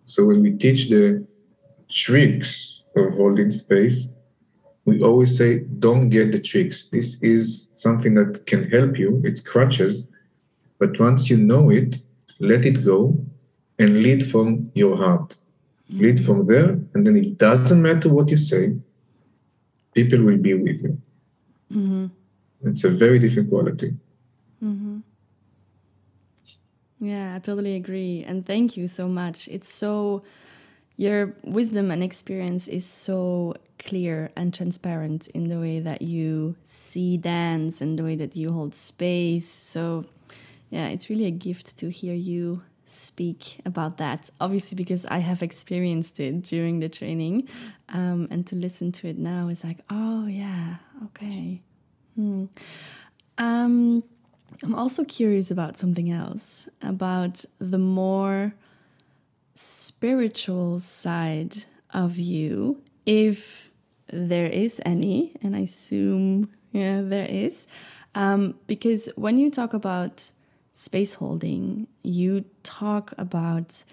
So 0.06 0.26
when 0.26 0.42
we 0.42 0.52
teach 0.52 0.90
the 0.90 1.26
tricks 1.90 2.82
of 2.98 3.14
holding 3.14 3.52
space, 3.52 4.14
we 4.86 5.02
always 5.02 5.38
say, 5.38 5.60
don't 5.80 6.10
get 6.10 6.32
the 6.32 6.40
tricks. 6.40 6.86
This 6.86 7.18
is 7.22 7.68
something 7.70 8.14
that 8.16 8.46
can 8.46 8.70
help 8.70 8.98
you. 8.98 9.22
It's 9.24 9.40
crutches. 9.40 10.10
But 10.80 11.00
once 11.00 11.30
you 11.30 11.38
know 11.38 11.70
it, 11.70 11.96
let 12.40 12.66
it 12.66 12.84
go 12.84 13.18
and 13.80 14.04
lead 14.04 14.30
from 14.30 14.72
your 14.74 14.98
heart. 14.98 15.36
Lead 15.90 16.26
from 16.26 16.46
there, 16.46 16.70
and 16.94 17.06
then 17.06 17.16
it 17.16 17.38
doesn't 17.38 17.80
matter 17.80 18.10
what 18.10 18.28
you 18.28 18.38
say, 18.38 18.74
people 19.94 20.20
will 20.24 20.38
be 20.38 20.56
with 20.56 20.82
you. 20.82 20.98
Mm-hmm. 21.72 22.08
It's 22.68 22.84
a 22.84 22.90
very 22.90 23.20
different 23.20 23.50
quality. 23.50 23.94
Mm-hmm. 24.64 25.00
Yeah, 27.00 27.36
I 27.36 27.40
totally 27.40 27.76
agree. 27.76 28.24
And 28.26 28.44
thank 28.46 28.76
you 28.76 28.88
so 28.88 29.08
much. 29.08 29.48
It's 29.50 29.72
so 29.72 30.24
your 30.96 31.36
wisdom 31.44 31.92
and 31.92 32.04
experience 32.04 32.68
is 32.68 32.86
so 32.86 33.56
clear 33.80 34.32
and 34.36 34.54
transparent 34.54 35.28
in 35.30 35.50
the 35.50 35.60
way 35.60 35.80
that 35.80 36.02
you 36.02 36.56
see 36.64 37.18
dance 37.18 37.82
and 37.82 37.98
the 37.98 38.04
way 38.04 38.16
that 38.16 38.36
you 38.36 38.50
hold 38.52 38.76
space. 38.76 39.50
So, 39.50 40.06
yeah, 40.70 40.88
it's 40.88 41.10
really 41.10 41.26
a 41.26 41.32
gift 41.32 41.78
to 41.78 41.90
hear 41.90 42.14
you 42.14 42.62
speak 42.86 43.60
about 43.66 43.98
that. 43.98 44.30
Obviously, 44.40 44.76
because 44.76 45.06
I 45.08 45.20
have 45.20 45.42
experienced 45.42 46.20
it 46.20 46.44
during 46.44 46.80
the 46.80 46.90
training, 46.90 47.48
um, 47.90 48.28
and 48.30 48.46
to 48.48 48.56
listen 48.56 48.92
to 48.94 49.08
it 49.08 49.18
now 49.18 49.48
is 49.48 49.64
like, 49.64 49.80
oh, 49.90 50.28
yeah, 50.28 50.76
okay. 51.06 51.62
Hmm. 52.16 52.46
Um, 53.38 54.04
I'm 54.62 54.76
also 54.76 55.04
curious 55.04 55.50
about 55.50 55.80
something 55.80 56.12
else 56.12 56.70
about 56.82 57.44
the 57.60 57.80
more 57.80 58.54
spiritual 59.56 60.80
side 60.80 61.66
of 61.94 62.18
you, 62.18 62.82
if 63.06 63.72
there 64.12 64.48
is 64.48 64.82
any, 64.86 65.36
and 65.42 65.56
I 65.56 65.62
assume 65.62 66.50
yeah 66.72 67.02
there 67.02 67.26
is, 67.26 67.68
um, 68.16 68.56
because 68.68 69.10
when 69.16 69.38
you 69.38 69.50
talk 69.50 69.74
about 69.74 70.32
space 70.72 71.16
holding, 71.16 71.88
you 72.02 72.46
talk 72.64 73.14
about 73.18 73.84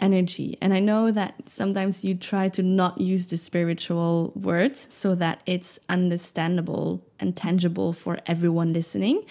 energy. 0.00 0.56
And 0.60 0.72
I 0.72 0.80
know 0.80 1.10
that 1.10 1.34
sometimes 1.48 2.04
you 2.04 2.14
try 2.14 2.48
to 2.50 2.62
not 2.62 3.00
use 3.00 3.26
the 3.26 3.36
spiritual 3.36 4.32
words 4.36 4.86
so 4.94 5.14
that 5.16 5.42
it's 5.46 5.80
understandable 5.88 7.04
and 7.18 7.36
tangible 7.36 7.92
for 7.92 8.18
everyone 8.26 8.72
listening. 8.72 9.24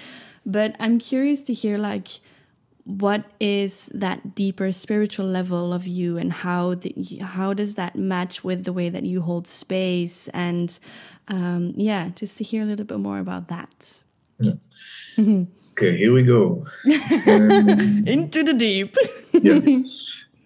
But 0.46 0.76
I'm 0.80 1.00
curious 1.00 1.42
to 1.44 1.54
hear 1.54 1.78
like 1.78 2.20
what 2.88 3.26
is 3.40 3.88
that 3.94 4.34
deeper 4.34 4.72
spiritual 4.72 5.26
level 5.26 5.74
of 5.74 5.86
you 5.86 6.18
and 6.18 6.32
how 6.32 6.74
the, 6.74 6.94
how 7.22 7.54
does 7.54 7.76
that 7.76 7.96
match 7.96 8.44
with 8.44 8.64
the 8.64 8.72
way 8.72 8.88
that 8.88 9.04
you 9.04 9.22
hold 9.22 9.46
space 9.48 10.30
and 10.30 10.80
um, 11.28 11.74
yeah 11.76 12.10
just 12.16 12.38
to 12.38 12.44
hear 12.44 12.62
a 12.62 12.66
little 12.66 12.86
bit 12.86 13.00
more 13.00 13.20
about 13.20 13.50
that 13.50 14.02
yeah. 14.40 14.54
Okay, 15.78 15.96
here 15.96 16.14
we 16.14 16.24
go. 16.24 16.66
Um, 17.28 18.08
Into 18.08 18.44
the 18.44 18.54
deep. 18.54 18.96
yeah. 19.34 19.84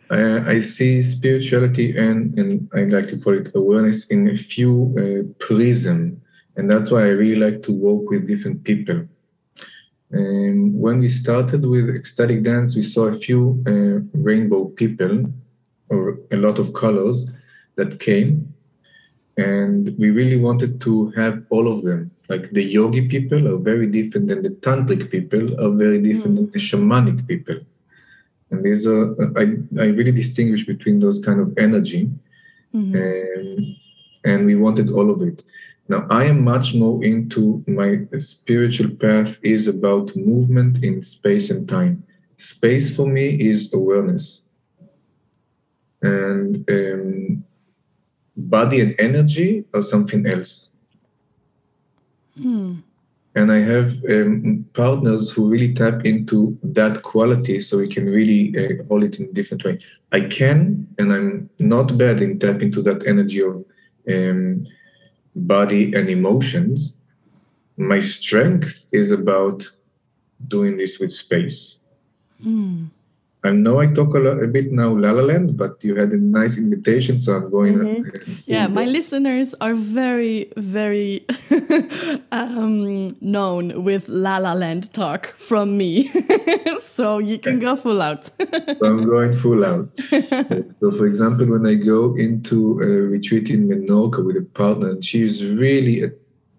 Uh, 0.10 0.44
I 0.46 0.60
see 0.60 1.02
spirituality 1.02 1.98
and, 1.98 2.38
and 2.38 2.70
I 2.76 2.84
like 2.84 3.08
to 3.10 3.18
call 3.18 3.38
it 3.38 3.50
awareness 3.56 4.08
in 4.08 4.28
a 4.28 4.36
few 4.36 4.94
uh, 5.00 5.46
prism, 5.46 6.22
and 6.58 6.70
that's 6.70 6.92
why 6.92 7.04
I 7.04 7.12
really 7.12 7.38
like 7.38 7.64
to 7.64 7.72
work 7.72 8.10
with 8.10 8.28
different 8.28 8.66
people. 8.66 9.08
And 10.12 10.78
when 10.80 11.00
we 11.00 11.10
started 11.10 11.66
with 11.66 11.90
ecstatic 11.90 12.44
dance, 12.44 12.76
we 12.76 12.84
saw 12.84 13.06
a 13.06 13.18
few 13.18 13.64
uh, 13.66 14.06
rainbow 14.14 14.66
people 14.66 15.26
or 15.90 16.18
a 16.32 16.38
lot 16.38 16.60
of 16.60 16.74
colors 16.74 17.30
that 17.76 18.00
came. 18.00 18.54
And 19.38 19.96
we 19.98 20.10
really 20.10 20.38
wanted 20.38 20.82
to 20.82 21.12
have 21.12 21.44
all 21.50 21.72
of 21.72 21.84
them. 21.84 22.12
Like 22.28 22.52
the 22.52 22.64
yogi 22.64 23.08
people 23.08 23.48
are 23.48 23.58
very 23.58 23.88
different 23.88 24.28
than 24.28 24.42
the 24.44 24.50
tantric 24.50 25.10
people, 25.10 25.60
are 25.64 25.72
very 25.72 26.02
different 26.02 26.34
mm. 26.34 26.36
than 26.38 26.52
the 26.52 26.60
shamanic 26.60 27.28
people. 27.28 27.60
And 28.52 28.64
these 28.64 28.86
are, 28.86 29.16
I, 29.40 29.44
I 29.80 29.88
really 29.88 30.12
distinguish 30.12 30.66
between 30.66 31.00
those 31.00 31.24
kind 31.24 31.40
of 31.40 31.58
energy. 31.58 32.10
Mm-hmm. 32.76 32.96
And, 32.96 33.76
and 34.26 34.46
we 34.46 34.56
wanted 34.56 34.92
all 34.92 35.10
of 35.10 35.22
it. 35.22 35.42
Now, 35.88 36.08
I 36.10 36.26
am 36.26 36.44
much 36.44 36.74
more 36.74 37.04
into 37.04 37.64
my 37.68 38.08
spiritual 38.20 38.92
path 38.96 39.38
is 39.44 39.68
about 39.68 40.16
movement 40.16 40.84
in 40.84 41.04
space 41.04 41.50
and 41.50 41.68
time. 41.68 42.04
Space 42.38 42.96
for 42.96 43.06
me 43.06 43.50
is 43.50 43.74
awareness. 43.74 44.48
And 46.02 46.68
um, 46.70 47.44
body 48.38 48.82
and 48.82 48.96
energy 49.00 49.66
are 49.74 49.82
something 49.82 50.26
else. 50.26 50.70
Hmm. 52.42 52.78
And 53.36 53.52
I 53.52 53.60
have 53.60 53.96
um, 54.10 54.66
partners 54.74 55.32
who 55.32 55.50
really 55.50 55.74
tap 55.74 56.06
into 56.06 56.58
that 56.64 57.04
quality 57.04 57.62
so 57.62 57.78
we 57.78 57.88
can 57.88 58.06
really 58.06 58.54
uh, 58.58 58.84
hold 58.88 59.04
it 59.04 59.20
in 59.20 59.26
a 59.26 59.34
different 59.34 59.64
way. 59.64 59.80
I 60.12 60.22
can, 60.22 60.88
and 60.98 61.14
I'm 61.14 61.50
not 61.60 61.98
bad 61.98 62.22
in 62.22 62.40
tap 62.40 62.62
into 62.62 62.82
that 62.84 63.08
energy 63.08 63.42
of 63.42 63.64
um, 64.10 64.68
body 65.36 65.94
and 65.94 66.10
emotions. 66.10 66.98
My 67.78 68.00
strength 68.00 68.86
is 68.92 69.12
about 69.12 69.68
doing 70.48 70.78
this 70.78 71.00
with 71.00 71.12
space. 71.12 71.80
Mm. 72.44 72.90
I 73.44 73.50
know 73.50 73.80
I 73.80 73.88
talk 73.88 74.14
a, 74.14 74.20
lot, 74.20 74.44
a 74.44 74.48
bit 74.48 74.72
now 74.72 74.96
La 74.96 75.12
La 75.12 75.24
Land, 75.24 75.58
but 75.58 75.84
you 75.84 75.96
had 75.96 76.12
a 76.12 76.18
nice 76.18 76.60
invitation, 76.60 77.20
so 77.20 77.36
I'm 77.36 77.50
going. 77.50 77.74
Mm-hmm. 77.74 78.34
yeah, 78.46 78.68
my 78.68 78.86
listeners 78.86 79.56
are 79.60 79.74
very, 79.74 80.52
very 80.58 81.26
um, 82.32 83.10
known 83.20 83.84
with 83.84 84.08
La 84.10 84.38
La 84.38 84.54
Land 84.54 84.94
talk 84.94 85.34
from 85.38 85.76
me, 85.76 86.08
so 86.84 87.18
you 87.18 87.40
can 87.40 87.58
go 87.58 87.76
full 87.76 88.00
out. 88.04 88.26
so 88.28 88.78
I'm 88.84 89.06
going 89.06 89.40
full 89.40 89.66
out. 89.66 89.90
so, 90.00 90.92
for 90.92 91.08
example, 91.08 91.48
when 91.48 91.66
I 91.66 91.74
go 91.74 92.16
into 92.16 92.80
a 92.80 92.86
retreat 92.86 93.50
in 93.50 93.68
Menorca 93.68 94.24
with 94.24 94.38
a 94.38 94.48
partner, 94.54 94.92
and 94.92 95.04
she 95.04 95.26
is 95.26 95.44
really 95.48 96.04
a 96.04 96.12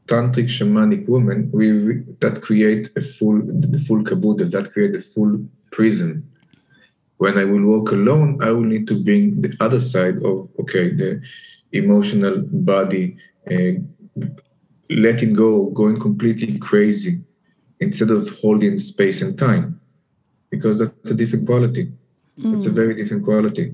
tantric 0.08 0.48
shamanic 0.48 1.08
woman, 1.08 1.48
we 1.52 2.02
that 2.18 2.42
create 2.42 2.90
a 2.96 3.02
full 3.02 3.40
the 3.40 3.78
full 3.86 4.02
caboodle, 4.02 4.50
that 4.50 4.72
create 4.72 4.96
a 4.96 5.00
full 5.00 5.38
prison 5.70 6.28
when 7.22 7.38
I 7.38 7.44
will 7.44 7.66
walk 7.72 7.92
alone, 7.92 8.28
I 8.42 8.50
will 8.50 8.68
need 8.74 8.88
to 8.88 8.96
bring 9.06 9.42
the 9.42 9.52
other 9.60 9.80
side 9.80 10.16
of 10.30 10.48
okay, 10.62 10.86
the 11.00 11.10
emotional 11.70 12.36
body, 12.72 13.16
uh, 13.48 13.74
letting 14.90 15.32
go, 15.44 15.50
going 15.80 16.00
completely 16.00 16.58
crazy, 16.58 17.14
instead 17.78 18.10
of 18.10 18.28
holding 18.40 18.80
space 18.80 19.22
and 19.22 19.38
time, 19.38 19.80
because 20.50 20.80
that's 20.80 21.10
a 21.14 21.14
different 21.14 21.46
quality. 21.46 21.84
Mm. 22.40 22.56
It's 22.56 22.66
a 22.66 22.74
very 22.80 22.94
different 23.00 23.24
quality, 23.24 23.66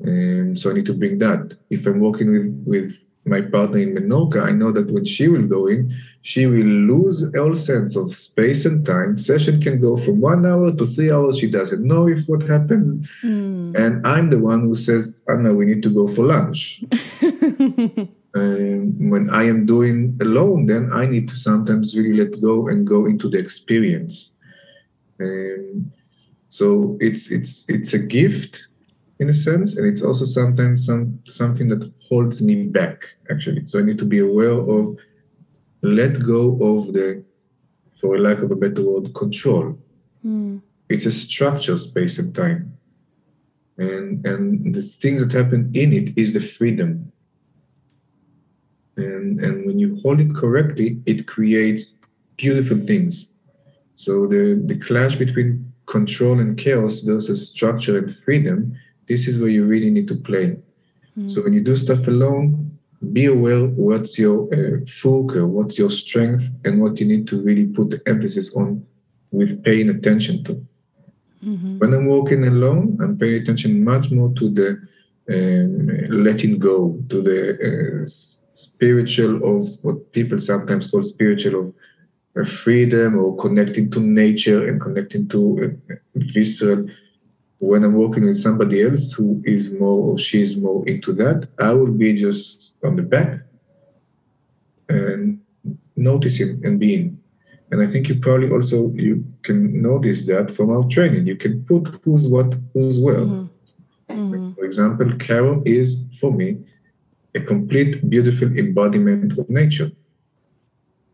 and 0.00 0.58
so 0.58 0.70
I 0.70 0.72
need 0.72 0.86
to 0.86 0.98
bring 1.02 1.18
that. 1.18 1.42
If 1.68 1.86
I'm 1.86 2.00
working 2.00 2.28
with 2.32 2.48
with 2.72 2.90
my 3.26 3.42
partner 3.42 3.80
in 3.84 3.94
Menorca, 3.96 4.40
I 4.50 4.52
know 4.60 4.72
that 4.72 4.90
when 4.94 5.04
she 5.04 5.28
will 5.28 5.46
go 5.56 5.66
in, 5.66 5.94
she 6.22 6.46
will 6.46 6.66
lose 6.66 7.34
all 7.36 7.54
sense 7.54 7.96
of 7.96 8.16
space 8.16 8.64
and 8.64 8.84
time. 8.84 9.18
Session 9.18 9.60
can 9.60 9.80
go 9.80 9.96
from 9.96 10.20
one 10.20 10.44
hour 10.44 10.72
to 10.72 10.86
three 10.86 11.10
hours. 11.10 11.38
She 11.38 11.50
doesn't 11.50 11.84
know 11.84 12.08
if 12.08 12.26
what 12.26 12.42
happens. 12.42 13.06
Mm. 13.22 13.76
And 13.78 14.06
I'm 14.06 14.30
the 14.30 14.38
one 14.38 14.62
who 14.62 14.74
says, 14.74 15.22
Anna, 15.28 15.54
we 15.54 15.66
need 15.66 15.82
to 15.84 15.90
go 15.90 16.08
for 16.08 16.26
lunch. 16.26 16.82
um, 18.34 19.10
when 19.10 19.30
I 19.30 19.44
am 19.44 19.64
doing 19.64 20.18
alone, 20.20 20.66
then 20.66 20.92
I 20.92 21.06
need 21.06 21.28
to 21.28 21.36
sometimes 21.36 21.96
really 21.96 22.14
let 22.14 22.40
go 22.40 22.68
and 22.68 22.86
go 22.86 23.06
into 23.06 23.28
the 23.28 23.38
experience. 23.38 24.32
Um, 25.20 25.90
so 26.50 26.96
it's 27.00 27.30
it's 27.30 27.64
it's 27.68 27.92
a 27.92 27.98
gift 27.98 28.68
in 29.18 29.28
a 29.28 29.34
sense, 29.34 29.76
and 29.76 29.86
it's 29.86 30.02
also 30.02 30.24
sometimes 30.24 30.86
some 30.86 31.18
something 31.26 31.68
that 31.68 31.92
holds 32.08 32.40
me 32.40 32.64
back 32.64 33.04
actually. 33.30 33.66
So 33.66 33.78
I 33.78 33.82
need 33.82 33.98
to 33.98 34.04
be 34.04 34.20
aware 34.20 34.52
of 34.52 34.96
let 35.82 36.24
go 36.24 36.52
of 36.60 36.92
the, 36.92 37.24
for 37.92 38.18
lack 38.18 38.38
of 38.38 38.50
a 38.50 38.56
better 38.56 38.82
word, 38.82 39.14
control. 39.14 39.78
Mm. 40.24 40.60
It's 40.88 41.06
a 41.06 41.12
structure, 41.12 41.76
space 41.78 42.18
and 42.18 42.34
time. 42.34 42.76
And 43.76 44.26
and 44.26 44.74
the 44.74 44.82
things 44.82 45.20
that 45.22 45.32
happen 45.32 45.70
in 45.74 45.92
it 45.92 46.18
is 46.18 46.32
the 46.32 46.40
freedom. 46.40 47.12
And 48.96 49.38
and 49.40 49.66
when 49.66 49.78
you 49.78 50.00
hold 50.02 50.20
it 50.20 50.34
correctly, 50.34 51.00
it 51.06 51.28
creates 51.28 51.94
beautiful 52.36 52.78
things. 52.78 53.32
So 53.96 54.26
the, 54.26 54.62
the 54.64 54.78
clash 54.78 55.16
between 55.16 55.72
control 55.86 56.38
and 56.38 56.56
chaos 56.56 57.00
versus 57.00 57.50
structure 57.50 57.98
and 57.98 58.16
freedom, 58.16 58.76
this 59.08 59.26
is 59.26 59.38
where 59.38 59.48
you 59.48 59.64
really 59.64 59.90
need 59.90 60.06
to 60.08 60.14
play. 60.14 60.56
Mm. 61.18 61.30
So 61.30 61.42
when 61.42 61.52
you 61.52 61.62
do 61.62 61.76
stuff 61.76 62.06
alone, 62.06 62.67
be 63.12 63.26
aware 63.26 63.64
what's 63.64 64.18
your 64.18 64.52
uh, 64.52 64.84
focus, 64.86 65.42
what's 65.42 65.78
your 65.78 65.90
strength, 65.90 66.44
and 66.64 66.80
what 66.80 66.98
you 66.98 67.06
need 67.06 67.28
to 67.28 67.40
really 67.40 67.66
put 67.66 67.90
the 67.90 68.02
emphasis 68.06 68.54
on 68.56 68.84
with 69.30 69.62
paying 69.62 69.88
attention 69.90 70.42
to. 70.44 70.66
Mm-hmm. 71.44 71.78
When 71.78 71.94
I'm 71.94 72.06
walking 72.06 72.46
alone, 72.46 72.98
I'm 73.00 73.16
paying 73.16 73.42
attention 73.42 73.84
much 73.84 74.10
more 74.10 74.32
to 74.34 74.50
the 74.50 74.68
um, 75.30 76.24
letting 76.24 76.58
go, 76.58 76.98
to 77.10 77.22
the 77.22 78.04
uh, 78.04 78.08
spiritual 78.54 79.36
of 79.44 79.84
what 79.84 80.12
people 80.12 80.40
sometimes 80.40 80.90
call 80.90 81.04
spiritual 81.04 81.60
of 81.60 81.74
uh, 82.40 82.44
freedom 82.48 83.18
or 83.18 83.36
connecting 83.36 83.90
to 83.90 84.00
nature 84.00 84.68
and 84.68 84.80
connecting 84.80 85.28
to 85.28 85.78
uh, 85.90 85.94
visceral 86.14 86.88
when 87.58 87.84
I'm 87.84 87.94
working 87.94 88.26
with 88.26 88.40
somebody 88.40 88.82
else 88.84 89.12
who 89.12 89.42
is 89.44 89.72
more 89.78 90.12
or 90.12 90.18
she 90.18 90.42
is 90.42 90.56
more 90.56 90.86
into 90.88 91.12
that, 91.14 91.48
I 91.58 91.72
will 91.72 91.90
be 91.90 92.14
just 92.14 92.74
on 92.84 92.96
the 92.96 93.02
back 93.02 93.40
and 94.88 95.40
noticing 95.96 96.64
and 96.64 96.78
being. 96.78 97.20
And 97.70 97.82
I 97.82 97.86
think 97.86 98.08
you 98.08 98.20
probably 98.20 98.50
also 98.50 98.90
you 98.94 99.24
can 99.42 99.82
notice 99.82 100.24
that 100.26 100.50
from 100.50 100.70
our 100.70 100.84
training. 100.84 101.26
You 101.26 101.36
can 101.36 101.64
put 101.64 102.00
who's 102.02 102.26
what, 102.26 102.54
who's 102.72 102.98
well. 103.00 103.26
Mm-hmm. 103.26 104.12
Mm-hmm. 104.12 104.52
For 104.52 104.64
example, 104.64 105.12
Carol 105.18 105.62
is 105.66 106.02
for 106.18 106.32
me 106.32 106.58
a 107.34 107.40
complete, 107.40 108.08
beautiful 108.08 108.48
embodiment 108.56 109.38
of 109.38 109.50
nature. 109.50 109.90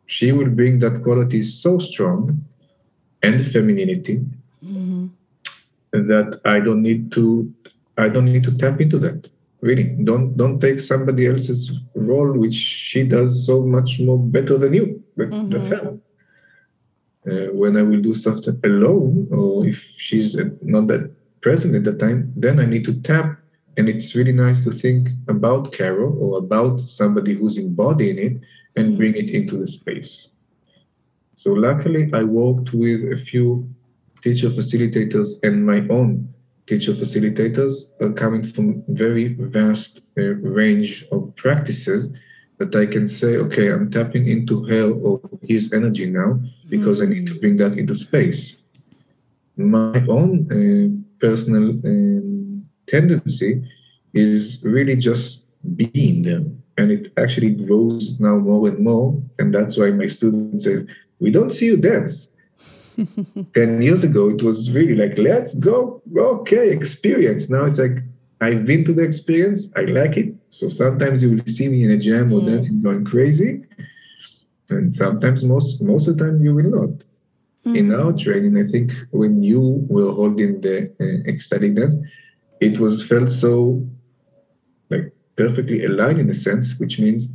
She 0.06 0.30
will 0.30 0.50
bring 0.50 0.78
that 0.80 1.02
quality 1.02 1.42
so 1.42 1.78
strong 1.78 2.44
and 3.22 3.44
femininity 3.44 4.20
mm-hmm 4.62 5.06
that 6.02 6.40
I 6.44 6.60
don't 6.60 6.82
need 6.82 7.12
to 7.12 7.52
I 7.96 8.08
don't 8.08 8.24
need 8.24 8.44
to 8.44 8.58
tap 8.58 8.80
into 8.80 8.98
that. 8.98 9.28
Really, 9.60 9.84
don't 10.04 10.36
don't 10.36 10.60
take 10.60 10.80
somebody 10.80 11.26
else's 11.26 11.72
role, 11.94 12.32
which 12.32 12.54
she 12.54 13.04
does 13.04 13.46
so 13.46 13.62
much 13.62 14.00
more 14.00 14.18
better 14.18 14.58
than 14.58 14.74
you. 14.74 15.02
That, 15.16 15.30
mm-hmm. 15.30 15.50
That's 15.50 15.68
her. 15.68 15.98
Uh, 17.26 17.52
when 17.54 17.76
I 17.76 17.82
will 17.82 18.02
do 18.02 18.12
something 18.12 18.60
alone, 18.64 19.28
or 19.30 19.66
if 19.66 19.82
she's 19.96 20.36
not 20.60 20.88
that 20.88 21.10
present 21.40 21.74
at 21.74 21.84
the 21.84 21.94
time, 21.94 22.32
then 22.36 22.60
I 22.60 22.66
need 22.66 22.84
to 22.84 23.00
tap. 23.00 23.38
And 23.76 23.88
it's 23.88 24.14
really 24.14 24.32
nice 24.32 24.62
to 24.64 24.70
think 24.70 25.08
about 25.28 25.72
Carol 25.72 26.16
or 26.20 26.38
about 26.38 26.80
somebody 26.88 27.34
who's 27.34 27.56
embodying 27.56 28.18
it 28.18 28.40
and 28.76 28.88
mm-hmm. 28.88 28.96
bring 28.98 29.14
it 29.14 29.30
into 29.30 29.56
the 29.56 29.66
space. 29.66 30.28
So 31.34 31.52
luckily, 31.52 32.10
I 32.12 32.22
worked 32.24 32.74
with 32.74 33.00
a 33.12 33.16
few 33.16 33.68
teacher 34.24 34.48
facilitators 34.48 35.28
and 35.42 35.64
my 35.64 35.80
own 35.90 36.26
teacher 36.66 36.94
facilitators 36.94 37.74
are 38.00 38.12
coming 38.12 38.42
from 38.42 38.82
very 38.88 39.34
vast 39.34 40.00
uh, 40.18 40.22
range 40.60 41.04
of 41.12 41.36
practices 41.36 42.10
that 42.58 42.74
I 42.74 42.86
can 42.86 43.06
say, 43.06 43.36
okay, 43.36 43.70
I'm 43.70 43.90
tapping 43.90 44.26
into 44.28 44.64
her 44.64 44.90
or 44.90 45.20
his 45.42 45.72
energy 45.74 46.06
now 46.06 46.40
because 46.70 47.00
mm-hmm. 47.00 47.12
I 47.12 47.14
need 47.14 47.26
to 47.26 47.38
bring 47.38 47.58
that 47.58 47.76
into 47.76 47.94
space. 47.94 48.56
My 49.56 50.02
own 50.08 50.30
uh, 50.50 50.88
personal 51.20 51.68
um, 51.84 52.64
tendency 52.86 53.62
is 54.14 54.60
really 54.62 54.96
just 54.96 55.44
being 55.76 56.22
there. 56.22 56.44
And 56.78 56.90
it 56.90 57.12
actually 57.18 57.50
grows 57.50 58.18
now 58.18 58.36
more 58.36 58.68
and 58.68 58.78
more. 58.78 59.22
And 59.38 59.54
that's 59.54 59.76
why 59.76 59.90
my 59.90 60.06
student 60.06 60.62
says, 60.62 60.86
we 61.20 61.30
don't 61.30 61.52
see 61.52 61.66
you 61.66 61.76
dance 61.76 62.30
10 63.54 63.82
years 63.82 64.04
ago, 64.04 64.30
it 64.30 64.42
was 64.42 64.70
really 64.70 64.94
like, 64.94 65.18
let's 65.18 65.54
go, 65.54 66.02
okay, 66.16 66.70
experience. 66.70 67.48
Now 67.48 67.64
it's 67.64 67.78
like, 67.78 67.98
I've 68.40 68.64
been 68.66 68.84
to 68.84 68.92
the 68.92 69.02
experience, 69.02 69.68
I 69.76 69.82
like 69.82 70.16
it. 70.16 70.34
So 70.48 70.68
sometimes 70.68 71.22
you 71.22 71.36
will 71.36 71.46
see 71.46 71.68
me 71.68 71.84
in 71.84 71.90
a 71.90 71.96
jam 71.96 72.32
or 72.32 72.40
mm. 72.40 72.46
dancing 72.46 72.82
going 72.82 73.04
crazy. 73.04 73.62
And 74.70 74.92
sometimes, 74.92 75.44
most 75.44 75.82
most 75.82 76.08
of 76.08 76.16
the 76.16 76.24
time, 76.24 76.42
you 76.42 76.54
will 76.54 76.70
not. 76.70 77.04
Mm. 77.66 77.78
In 77.78 77.94
our 77.94 78.12
training, 78.12 78.56
I 78.58 78.66
think 78.66 78.92
when 79.10 79.42
you 79.42 79.86
were 79.88 80.12
holding 80.12 80.60
the 80.60 80.90
uh, 81.00 81.30
ecstatic 81.30 81.74
dance, 81.74 81.96
it 82.60 82.78
was 82.78 83.02
felt 83.02 83.30
so 83.30 83.86
like 84.90 85.12
perfectly 85.36 85.84
aligned 85.84 86.20
in 86.20 86.30
a 86.30 86.34
sense, 86.34 86.78
which 86.78 86.98
means 86.98 87.28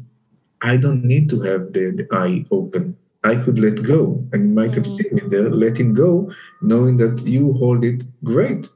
I 0.62 0.78
don't 0.78 1.04
need 1.04 1.30
to 1.30 1.42
have 1.42 1.74
the, 1.74 1.92
the 1.92 2.08
eye 2.12 2.46
open. 2.52 2.98
I 3.24 3.36
could 3.36 3.60
let 3.60 3.84
go. 3.84 4.24
And 4.32 4.50
you 4.50 4.56
might 4.56 4.74
have 4.76 4.86
mm. 4.86 4.98
seen 4.98 5.16
me 5.16 5.22
there 5.28 5.50
letting 5.50 5.94
go, 5.94 6.32
knowing 6.62 6.98
that 6.98 7.26
you 7.26 7.54
hold 7.54 7.84
it 7.84 8.02
great. 8.24 8.68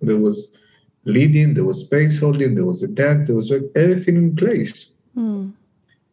There 0.00 0.18
was 0.18 0.52
leading, 1.04 1.54
there 1.54 1.64
was 1.64 1.80
space 1.80 2.18
holding, 2.20 2.54
there 2.54 2.64
was 2.64 2.82
a 2.82 2.88
dance, 2.88 3.26
there 3.26 3.36
was 3.36 3.50
like 3.50 3.62
everything 3.74 4.16
in 4.16 4.36
place. 4.36 4.92
Mm. 5.16 5.52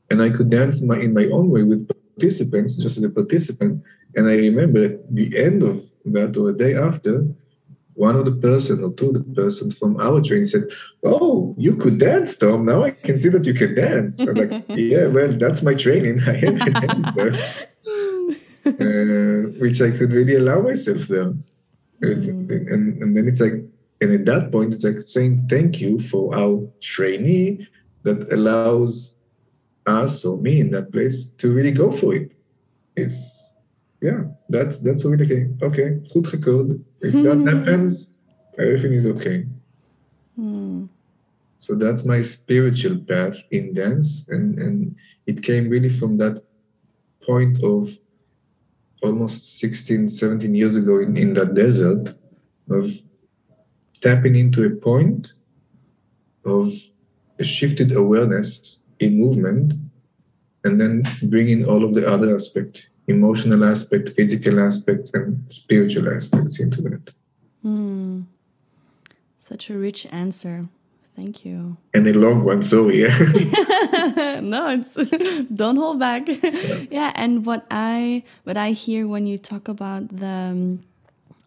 And 0.10 0.22
I 0.22 0.30
could 0.30 0.50
dance 0.50 0.82
my, 0.82 1.00
in 1.00 1.14
my 1.14 1.26
own 1.26 1.50
way 1.50 1.64
with 1.64 1.88
participants, 2.16 2.76
just 2.78 2.98
as 2.98 3.04
a 3.04 3.10
participant. 3.10 3.84
And 4.16 4.28
I 4.28 4.36
remember 4.36 4.84
at 4.86 5.16
the 5.16 5.38
end 5.38 5.62
of 5.62 5.84
that 6.06 6.36
or 6.38 6.50
a 6.50 6.58
day 6.58 6.76
after, 6.76 7.28
one 7.96 8.16
of 8.16 8.26
the 8.26 8.32
person 8.32 8.84
or 8.84 8.94
two 8.94 9.10
of 9.10 9.14
the 9.14 9.34
person 9.34 9.72
from 9.72 10.00
our 10.00 10.22
training 10.22 10.48
said, 10.48 10.66
"Oh, 11.04 11.56
you 11.58 11.76
could 11.76 12.00
dance, 12.00 12.38
Tom. 12.38 12.66
Now 12.66 12.84
I 12.84 12.92
can 12.92 13.20
see 13.20 13.30
that 13.30 13.46
you 13.46 13.54
can 13.54 13.76
dance." 13.76 14.20
I'm 14.20 14.34
like, 14.36 14.66
"Yeah, 14.70 15.08
well, 15.08 15.32
that's 15.32 15.62
my 15.62 15.74
training. 15.74 16.22
I 16.28 16.36
am 16.38 16.62
a 16.62 16.72
dancer," 16.72 17.32
uh, 18.66 19.50
which 19.60 19.82
I 19.82 19.92
could 19.92 20.12
really 20.12 20.36
allow 20.36 20.62
myself 20.62 21.08
there. 21.08 21.34
Mm. 22.02 22.50
And, 22.72 23.02
and 23.04 23.18
then 23.18 23.28
it's 23.28 23.42
like, 23.42 23.54
and 24.02 24.14
at 24.14 24.26
that 24.26 24.52
point, 24.52 24.74
it's 24.74 24.84
like 24.84 25.02
saying 25.06 25.48
thank 25.50 25.82
you 25.82 26.00
for 26.00 26.34
our 26.34 26.66
trainee 26.82 27.68
that 28.04 28.32
allows 28.32 29.16
us 29.86 30.24
or 30.24 30.38
me 30.38 30.62
in 30.62 30.72
that 30.72 30.92
place 30.92 31.26
to 31.38 31.54
really 31.54 31.72
go 31.72 31.92
for 31.92 32.16
it. 32.16 32.32
It's 32.96 33.39
yeah, 34.02 34.24
that's 34.50 34.80
that's 34.80 35.04
really 35.04 35.26
okay. 35.26 35.48
Okay, 35.62 36.00
goed 36.14 36.26
gekund. 36.26 36.84
If 37.02 37.14
that 37.14 37.40
happens, 37.54 38.12
everything 38.58 38.94
is 38.94 39.06
okay. 39.06 39.46
Mm. 40.40 40.90
So 41.60 41.76
that's 41.76 42.06
my 42.06 42.22
spiritual 42.22 42.98
path 43.00 43.38
in 43.52 43.74
dance, 43.74 44.28
and 44.30 44.58
and 44.58 44.96
it 45.26 45.44
came 45.44 45.70
really 45.70 45.90
from 45.90 46.18
that 46.18 46.44
point 47.26 47.64
of 47.64 47.90
almost 49.02 49.60
16, 49.60 50.10
17 50.10 50.56
years 50.56 50.76
ago 50.76 51.00
in, 51.00 51.16
in 51.16 51.34
that 51.34 51.54
desert 51.54 52.16
of 52.70 52.92
tapping 54.02 54.36
into 54.36 54.66
a 54.66 54.70
point 54.70 55.34
of 56.46 56.74
a 57.40 57.44
shifted 57.44 57.96
awareness 57.96 58.86
in 59.00 59.18
movement 59.18 59.74
and 60.64 60.80
then 60.80 61.04
bringing 61.24 61.66
all 61.66 61.84
of 61.86 61.94
the 61.94 62.06
other 62.08 62.36
aspect 62.36 62.84
emotional 63.10 63.64
aspect, 63.66 64.12
physical 64.16 64.60
aspects, 64.60 65.14
and 65.14 65.44
spiritual 65.50 66.14
aspects 66.14 66.60
into 66.60 66.82
that. 66.84 67.10
Mm. 67.66 68.26
Such 69.40 69.70
a 69.70 69.78
rich 69.78 70.08
answer. 70.12 70.68
Thank 71.16 71.44
you. 71.44 71.76
And 71.94 72.08
a 72.08 72.14
long 72.14 72.46
one, 72.46 72.64
sorry. 72.64 73.02
no, 73.02 74.70
it's 74.70 74.96
don't 75.54 75.76
hold 75.76 76.00
back. 76.00 76.28
Yeah. 76.28 76.86
yeah. 76.92 77.12
and 77.16 77.46
what 77.46 77.66
I 77.70 78.24
what 78.46 78.56
I 78.56 78.72
hear 78.72 79.06
when 79.06 79.28
you 79.28 79.38
talk 79.38 79.68
about 79.68 80.08
the 80.08 80.28
um, 80.28 80.80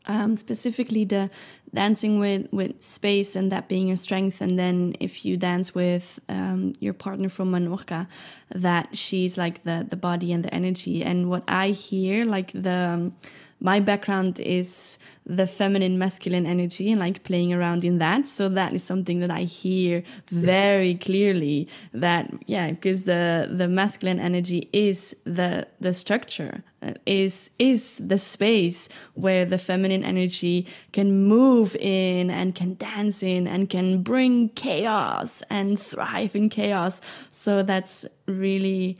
um, 0.07 0.36
specifically 0.36 1.05
the 1.05 1.30
dancing 1.74 2.18
with 2.18 2.48
with 2.53 2.82
space 2.82 3.34
and 3.36 3.50
that 3.53 3.68
being 3.68 3.86
your 3.88 3.96
strength. 3.96 4.40
And 4.40 4.59
then 4.59 4.94
if 5.00 5.24
you 5.24 5.36
dance 5.36 5.74
with 5.74 6.20
um, 6.28 6.72
your 6.80 6.94
partner 6.94 7.28
from 7.28 7.53
Menorca 7.53 8.07
that 8.55 8.96
she's 8.96 9.38
like 9.38 9.64
the 9.64 9.86
the 9.88 9.96
body 9.96 10.32
and 10.32 10.44
the 10.44 10.55
energy. 10.55 11.03
And 11.03 11.28
what 11.30 11.44
I 11.48 11.68
hear 11.70 12.24
like 12.24 12.53
the 12.53 12.78
um, 12.94 13.16
my 13.61 13.78
background 13.78 14.40
is 14.40 14.98
the 15.24 15.46
feminine 15.46 15.96
masculine 15.96 16.46
energy 16.46 16.90
and 16.90 16.98
like 16.98 17.22
playing 17.22 17.53
around 17.55 17.84
in 17.84 17.98
that. 17.98 18.26
So 18.26 18.48
that 18.48 18.72
is 18.72 18.82
something 18.82 19.20
that 19.20 19.30
i 19.30 19.42
hear 19.42 20.03
very 20.26 20.94
clearly 20.94 21.68
that 21.92 22.28
yeah 22.46 22.70
because 22.70 23.05
the 23.05 23.48
the 23.50 23.68
masculine 23.68 24.18
energy 24.18 24.68
is 24.72 25.16
the 25.24 25.66
the 25.80 25.92
structure 25.92 26.64
is 27.06 27.50
is 27.58 27.96
the 27.98 28.18
space 28.18 28.88
where 29.14 29.44
the 29.44 29.58
feminine 29.58 30.04
energy 30.04 30.66
can 30.92 31.26
move 31.26 31.76
in 31.76 32.30
and 32.30 32.54
can 32.54 32.74
dance 32.74 33.22
in 33.22 33.46
and 33.46 33.70
can 33.70 34.02
bring 34.02 34.48
chaos 34.50 35.42
and 35.50 35.78
thrive 35.78 36.34
in 36.34 36.48
chaos. 36.48 37.00
So 37.30 37.62
that's 37.62 38.06
really 38.26 38.98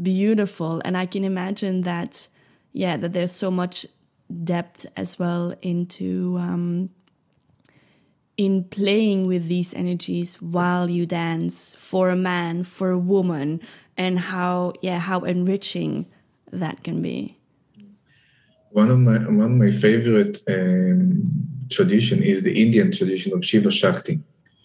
beautiful. 0.00 0.80
And 0.84 0.96
i 0.96 1.04
can 1.04 1.24
imagine 1.24 1.82
that 1.82 2.28
yeah, 2.72 2.96
that 2.96 3.12
there's 3.12 3.32
so 3.32 3.50
much 3.50 3.86
depth 4.44 4.86
as 4.96 5.18
well 5.18 5.54
into 5.62 6.36
um, 6.38 6.90
in 8.36 8.64
playing 8.64 9.26
with 9.26 9.48
these 9.48 9.74
energies 9.74 10.40
while 10.40 10.88
you 10.88 11.04
dance 11.04 11.74
for 11.74 12.10
a 12.10 12.16
man, 12.16 12.64
for 12.64 12.90
a 12.90 12.98
woman, 12.98 13.60
and 13.96 14.18
how 14.18 14.72
yeah 14.80 14.98
how 14.98 15.20
enriching 15.20 16.06
that 16.52 16.82
can 16.82 17.02
be. 17.02 17.36
One 18.70 18.90
of 18.90 18.98
my 18.98 19.18
one 19.18 19.52
of 19.52 19.58
my 19.64 19.72
favorite 19.72 20.42
um, 20.48 21.28
tradition 21.70 22.22
is 22.22 22.42
the 22.42 22.62
Indian 22.62 22.92
tradition 22.92 23.32
of 23.32 23.44
Shiva 23.44 23.70
Shakti. 23.70 24.20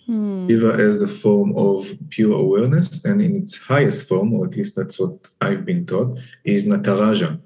Hmm. 0.05 0.47
Shiva 0.47 0.73
as 0.73 0.99
the 0.99 1.07
form 1.07 1.57
of 1.57 1.91
pure 2.09 2.37
awareness, 2.37 3.03
and 3.05 3.21
in 3.21 3.37
its 3.37 3.57
highest 3.57 4.07
form, 4.07 4.33
or 4.33 4.45
at 4.45 4.55
least 4.55 4.75
that's 4.75 4.99
what 4.99 5.17
I've 5.41 5.65
been 5.65 5.85
taught, 5.87 6.19
is 6.43 6.65
Nataraja 6.65 7.39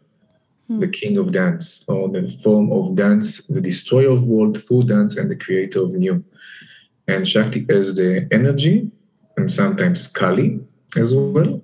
the 0.69 0.85
hmm. 0.85 0.91
king 0.91 1.17
of 1.17 1.31
dance, 1.31 1.83
or 1.87 2.09
the 2.09 2.29
form 2.43 2.71
of 2.71 2.95
dance, 2.95 3.43
the 3.47 3.61
destroyer 3.61 4.11
of 4.11 4.23
world 4.23 4.63
through 4.63 4.83
dance 4.83 5.17
and 5.17 5.29
the 5.29 5.35
creator 5.35 5.81
of 5.83 5.91
new. 5.91 6.23
And 7.07 7.27
Shakti 7.27 7.65
is 7.69 7.95
the 7.95 8.27
energy, 8.31 8.91
and 9.35 9.51
sometimes 9.51 10.07
Kali 10.07 10.59
as 10.95 11.13
well. 11.15 11.61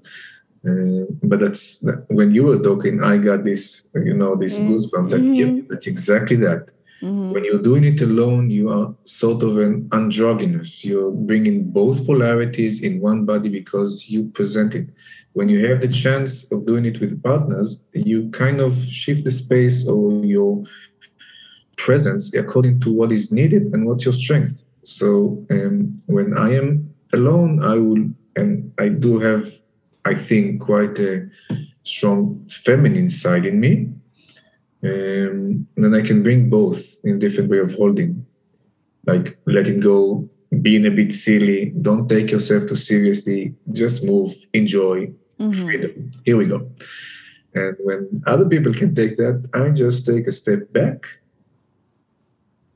Uh, 0.68 1.06
but 1.24 1.40
that's 1.40 1.84
when 2.08 2.34
you 2.34 2.44
were 2.44 2.60
talking, 2.60 3.04
I 3.04 3.18
got 3.18 3.44
this, 3.44 3.90
you 3.96 4.14
know, 4.14 4.36
this 4.36 4.58
mm. 4.58 4.70
goosebumps. 4.70 5.12
Mm-hmm. 5.12 5.34
yeah, 5.34 5.62
that's 5.70 5.88
exactly 5.88 6.38
that. 6.38 6.70
Mm-hmm. 7.02 7.32
When 7.32 7.44
you're 7.46 7.62
doing 7.62 7.84
it 7.84 8.02
alone, 8.02 8.50
you 8.50 8.70
are 8.70 8.96
sort 9.04 9.44
of 9.44 9.58
an 9.60 9.88
androgynous. 9.92 10.84
You're 10.84 11.12
bringing 11.12 11.70
both 11.70 12.06
polarities 12.06 12.82
in 12.82 13.00
one 13.00 13.26
body 13.26 13.50
because 13.50 14.10
you 14.10 14.30
present 14.30 14.74
it 14.74 14.90
when 15.36 15.50
you 15.50 15.68
have 15.68 15.82
the 15.82 15.90
chance 15.90 16.50
of 16.50 16.66
doing 16.66 16.86
it 16.86 17.02
with 17.02 17.22
partners, 17.22 17.84
you 17.94 18.30
kind 18.30 18.62
of 18.62 18.74
shift 18.86 19.26
the 19.26 19.32
space 19.32 19.86
or 19.86 20.24
your 20.24 20.64
presence 21.76 22.34
according 22.34 22.80
to 22.80 22.92
what 22.94 23.12
is 23.12 23.34
needed 23.34 23.64
and 23.74 23.86
what's 23.86 24.06
your 24.06 24.14
strength. 24.14 24.64
So 24.86 25.46
um, 25.52 26.02
when 26.06 26.38
I 26.38 26.54
am 26.56 26.90
alone, 27.12 27.62
I 27.62 27.76
will, 27.76 28.08
and 28.38 28.72
I 28.80 28.88
do 28.88 29.20
have, 29.20 29.52
I 30.06 30.14
think, 30.14 30.62
quite 30.62 31.00
a 31.00 31.28
strong 31.84 32.48
feminine 32.50 33.10
side 33.10 33.46
in 33.46 33.60
me. 33.60 33.90
Um, 34.84 35.68
then 35.76 35.96
I 35.96 36.02
can 36.02 36.22
bring 36.22 36.50
both 36.50 36.84
in 37.04 37.18
different 37.18 37.50
way 37.50 37.58
of 37.58 37.74
holding, 37.74 38.26
like 39.08 39.38
letting 39.48 39.80
go, 39.80 40.30
being 40.62 40.86
a 40.86 40.92
bit 40.92 41.12
silly. 41.12 41.74
Don't 41.82 42.08
take 42.08 42.32
yourself 42.32 42.68
too 42.68 42.76
seriously. 42.76 43.56
Just 43.72 44.04
move, 44.04 44.36
enjoy, 44.54 45.12
mm-hmm. 45.40 45.62
freedom. 45.64 46.12
Here 46.24 46.38
we 46.38 46.46
go. 46.46 46.70
And 47.56 47.76
when 47.80 48.22
other 48.28 48.48
people 48.48 48.74
can 48.74 48.94
take 48.94 49.18
that, 49.18 49.50
I 49.54 49.70
just 49.70 50.06
take 50.06 50.28
a 50.28 50.32
step 50.32 50.72
back 50.72 51.08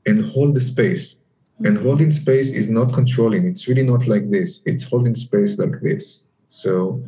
and 0.06 0.24
hold 0.24 0.54
the 0.54 0.60
space. 0.60 1.14
Mm-hmm. 1.14 1.66
And 1.66 1.78
holding 1.78 2.10
space 2.10 2.50
is 2.50 2.68
not 2.68 2.92
controlling. 2.92 3.46
It's 3.46 3.68
really 3.68 3.84
not 3.84 4.08
like 4.08 4.30
this. 4.30 4.60
It's 4.64 4.82
holding 4.82 5.14
space 5.14 5.58
like 5.58 5.80
this. 5.80 6.28
So 6.48 7.04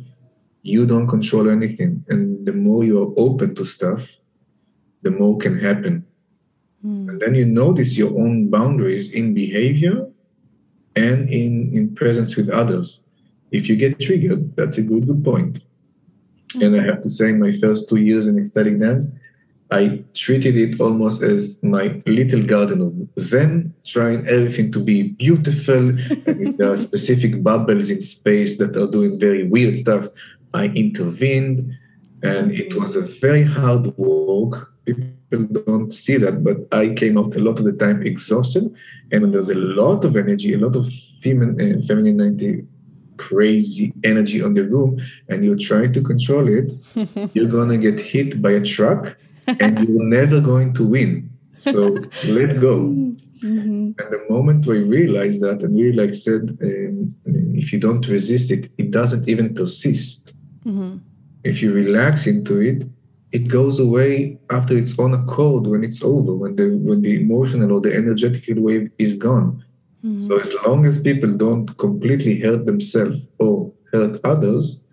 you 0.63 0.85
don't 0.85 1.07
control 1.07 1.49
anything. 1.49 2.03
And 2.09 2.45
the 2.45 2.53
more 2.53 2.83
you're 2.83 3.13
open 3.17 3.55
to 3.55 3.65
stuff, 3.65 4.09
the 5.03 5.11
more 5.11 5.37
can 5.37 5.59
happen. 5.59 6.05
Mm. 6.85 7.09
And 7.09 7.21
then 7.21 7.35
you 7.35 7.45
notice 7.45 7.97
your 7.97 8.17
own 8.19 8.49
boundaries 8.49 9.11
in 9.11 9.33
behavior 9.33 10.07
and 10.95 11.29
in, 11.29 11.71
in 11.73 11.95
presence 11.95 12.35
with 12.35 12.49
others 12.49 13.03
if 13.53 13.69
you 13.69 13.75
get 13.75 14.01
triggered, 14.01 14.55
that's 14.55 14.77
a 14.79 14.81
good, 14.81 15.07
good 15.07 15.23
point. 15.23 15.61
And 16.55 16.79
I 16.79 16.83
have 16.83 17.01
to 17.03 17.09
say, 17.09 17.31
my 17.31 17.51
first 17.53 17.87
two 17.87 17.97
years 17.97 18.27
in 18.27 18.37
ecstatic 18.37 18.79
dance, 18.79 19.05
I 19.71 20.03
treated 20.13 20.55
it 20.57 20.81
almost 20.81 21.21
as 21.21 21.61
my 21.63 22.01
little 22.05 22.43
garden 22.43 22.81
of 22.81 23.23
Zen, 23.23 23.73
trying 23.85 24.27
everything 24.27 24.71
to 24.71 24.79
be 24.79 25.09
beautiful. 25.09 25.89
and 25.89 26.47
if 26.47 26.57
there 26.57 26.73
are 26.73 26.77
specific 26.77 27.41
bubbles 27.43 27.89
in 27.89 28.01
space 28.01 28.57
that 28.57 28.75
are 28.75 28.89
doing 28.89 29.19
very 29.19 29.47
weird 29.47 29.77
stuff, 29.77 30.07
I 30.53 30.65
intervened. 30.65 31.73
And 32.21 32.51
it 32.51 32.79
was 32.79 32.95
a 32.95 33.01
very 33.01 33.43
hard 33.43 33.97
work. 33.97 34.71
People 34.85 35.61
don't 35.65 35.91
see 35.91 36.17
that, 36.17 36.43
but 36.43 36.57
I 36.71 36.93
came 36.93 37.17
out 37.17 37.35
a 37.35 37.39
lot 37.39 37.59
of 37.59 37.65
the 37.65 37.73
time 37.73 38.03
exhausted, 38.03 38.73
and 39.11 39.33
there's 39.33 39.49
a 39.49 39.55
lot 39.55 40.05
of 40.05 40.15
energy, 40.15 40.53
a 40.53 40.57
lot 40.57 40.75
of 40.75 40.91
feminine, 41.21 41.81
uh, 41.81 41.85
femininity, 41.85 42.65
crazy 43.17 43.93
energy 44.03 44.41
on 44.41 44.53
the 44.53 44.63
room, 44.63 45.01
and 45.29 45.43
you're 45.43 45.57
trying 45.57 45.91
to 45.93 46.01
control 46.01 46.47
it. 46.47 46.71
you're 47.35 47.47
gonna 47.47 47.77
get 47.77 47.99
hit 47.99 48.41
by 48.41 48.51
a 48.51 48.61
truck, 48.61 49.17
and 49.47 49.79
you're 49.79 50.03
never 50.03 50.39
going 50.39 50.73
to 50.75 50.83
win. 50.85 51.29
So 51.57 51.97
let 52.27 52.59
go. 52.59 52.77
Mm-hmm. 53.43 53.91
And 53.99 54.11
the 54.15 54.25
moment 54.29 54.65
we 54.65 54.79
realized 54.79 55.41
that, 55.41 55.61
and 55.61 55.75
we 55.75 55.91
like 55.91 56.15
said, 56.15 56.57
um, 56.61 57.13
if 57.53 57.73
you 57.73 57.79
don't 57.79 58.07
resist 58.07 58.51
it, 58.51 58.71
it 58.77 58.91
doesn't 58.91 59.27
even 59.27 59.53
persist. 59.53 60.22
Mm-hmm. 60.65 60.97
If 61.43 61.61
you 61.61 61.73
relax 61.73 62.27
into 62.27 62.61
it, 62.61 62.87
it 63.31 63.47
goes 63.47 63.79
away 63.79 64.39
after 64.51 64.77
its 64.77 64.97
own 64.99 65.13
accord 65.13 65.67
when 65.67 65.83
it's 65.83 66.03
over, 66.03 66.33
when 66.35 66.55
the 66.55 66.77
when 66.77 67.01
the 67.01 67.19
emotional 67.19 67.71
or 67.71 67.81
the 67.81 67.93
energetical 67.93 68.61
wave 68.61 68.89
is 68.99 69.15
gone. 69.15 69.63
Mm-hmm. 70.05 70.21
So 70.21 70.39
as 70.39 70.53
long 70.65 70.85
as 70.85 71.01
people 71.01 71.31
don't 71.35 71.67
completely 71.77 72.39
hurt 72.39 72.65
themselves 72.65 73.21
or 73.39 73.73
hurt 73.91 74.19
others, 74.23 74.83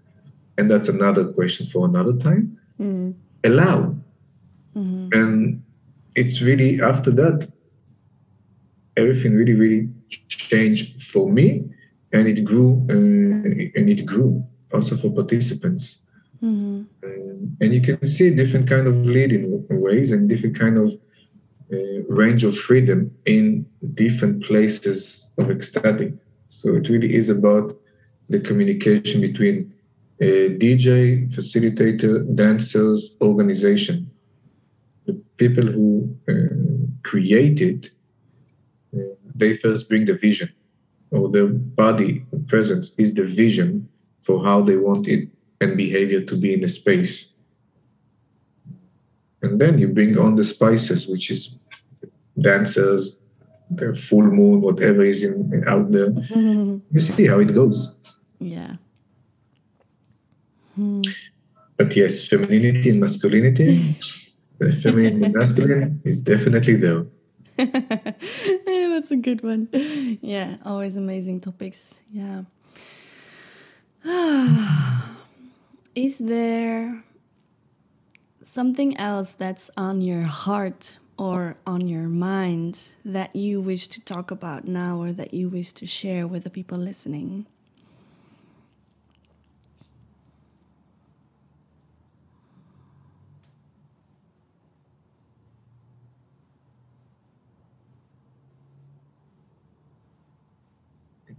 and 0.57 0.71
that's 0.71 0.89
another 0.89 1.25
question 1.25 1.67
for 1.67 1.87
another 1.87 2.15
time, 2.15 2.59
mm-hmm. 2.81 3.11
allow. 3.45 3.95
Mm-hmm. 4.75 5.09
And 5.13 5.63
it's 6.15 6.41
really 6.41 6.81
after 6.81 7.11
that 7.13 7.51
everything 8.97 9.35
really, 9.35 9.55
really 9.55 9.89
changed 10.29 11.03
for 11.03 11.31
me, 11.31 11.65
and 12.13 12.27
it 12.27 12.45
grew, 12.45 12.87
uh, 12.89 13.79
and 13.79 13.89
it 13.91 14.07
grew 14.07 14.45
also 14.73 14.97
for 14.97 15.11
participants. 15.11 16.03
Mm-hmm. 16.43 16.83
Um, 17.05 17.57
and 17.61 17.75
you 17.75 17.81
can 17.81 18.07
see 18.07 18.31
different 18.31 18.69
kind 18.69 18.87
of 18.87 18.95
leading 19.05 19.67
ways 19.69 20.11
and 20.13 20.29
different 20.29 20.59
kind 20.59 20.79
of 20.79 20.93
uh, 21.73 22.03
range 22.09 22.45
of 22.45 22.59
freedom 22.59 23.11
in 23.27 23.67
different 23.95 24.45
places 24.45 25.31
of 25.39 25.51
ecstatic. 25.51 26.13
So 26.49 26.75
it 26.75 26.89
really 26.89 27.15
is 27.15 27.29
about 27.29 27.77
the 28.29 28.41
communication 28.41 29.21
between 29.21 29.73
a 30.21 30.51
DJ, 30.51 31.31
facilitator, 31.33 32.35
dancers, 32.35 33.17
organization. 33.21 34.11
The 35.07 35.15
people 35.37 35.65
who 35.65 36.17
uh, 36.29 37.03
create 37.03 37.61
it 37.61 37.91
they 39.41 39.57
first 39.57 39.89
bring 39.89 40.05
the 40.05 40.15
vision, 40.15 40.51
or 41.11 41.29
the 41.29 41.47
body 41.47 42.25
presence 42.47 42.93
is 42.99 43.15
the 43.15 43.25
vision 43.25 43.89
for 44.31 44.45
how 44.45 44.63
they 44.63 44.77
want 44.77 45.09
it 45.09 45.29
and 45.61 45.77
behavior 45.77 46.21
to 46.31 46.37
be 46.37 46.55
in 46.55 46.63
a 46.63 46.69
space. 46.69 47.31
And 49.43 49.61
then 49.61 49.79
you 49.79 49.89
bring 49.89 50.19
on 50.19 50.37
the 50.37 50.45
spices, 50.45 51.09
which 51.09 51.31
is 51.31 51.57
dancers, 52.41 53.19
the 53.71 53.95
full 53.95 54.29
moon, 54.39 54.61
whatever 54.61 55.03
is 55.05 55.25
in, 55.25 55.65
out 55.67 55.91
there. 55.91 56.11
you 56.95 57.01
see 57.01 57.27
how 57.27 57.41
it 57.41 57.53
goes. 57.61 57.97
Yeah. 58.39 58.77
Hmm. 60.77 61.03
But 61.77 61.97
yes, 61.97 62.29
femininity 62.29 62.91
and 62.91 63.01
masculinity, 63.01 63.97
the 64.59 64.73
feminine 64.73 65.25
and 65.25 65.35
masculine 65.35 66.01
is 66.05 66.19
definitely 66.19 66.77
there. 66.77 67.07
yeah, 67.59 68.89
that's 68.95 69.11
a 69.11 69.17
good 69.17 69.43
one. 69.43 69.69
Yeah, 70.23 70.59
always 70.65 70.97
amazing 70.97 71.41
topics. 71.41 72.03
Yeah. 72.13 72.43
Is 75.95 76.19
there 76.19 77.05
something 78.43 78.97
else 78.97 79.35
that's 79.35 79.71
on 79.77 80.01
your 80.01 80.23
heart 80.23 80.99
or 81.19 81.57
on 81.67 81.87
your 81.87 82.09
mind 82.09 82.93
that 83.05 83.37
you 83.37 83.61
wish 83.61 83.89
to 83.89 84.01
talk 84.01 84.31
about 84.31 84.67
now 84.67 85.01
or 85.01 85.13
that 85.13 85.35
you 85.35 85.51
wish 85.51 85.73
to 85.73 85.87
share 85.87 86.27
with 86.27 86.45
the 86.45 86.51
people 86.51 86.79
listening? 86.79 87.47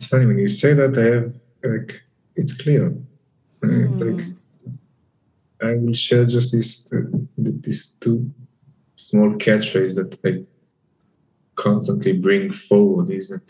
it's 0.01 0.09
funny 0.09 0.25
when 0.25 0.39
you 0.39 0.47
say 0.47 0.73
that. 0.73 0.97
I 0.97 1.03
have 1.15 1.33
like 1.63 2.00
it's 2.35 2.53
clear. 2.53 2.95
Mm. 3.61 3.91
It's 3.91 4.01
like 4.01 4.25
I 5.61 5.75
will 5.75 5.93
share 5.93 6.25
just 6.25 6.51
these 6.51 6.91
uh, 6.93 7.17
these 7.37 7.95
two 7.99 8.31
small 8.95 9.31
catchphrases 9.35 9.95
that 9.95 10.17
I 10.25 10.43
constantly 11.55 12.13
bring 12.13 12.51
forward. 12.51 13.11
Is 13.11 13.29
that 13.29 13.41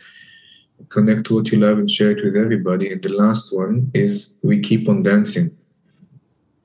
connect 0.89 1.27
to 1.27 1.35
what 1.35 1.51
you 1.51 1.59
love 1.59 1.77
and 1.77 1.89
share 1.89 2.11
it 2.11 2.23
with 2.23 2.35
everybody. 2.35 2.91
And 2.91 3.01
the 3.01 3.09
last 3.09 3.55
one 3.55 3.91
is 3.93 4.37
we 4.41 4.59
keep 4.59 4.89
on 4.89 5.03
dancing, 5.03 5.55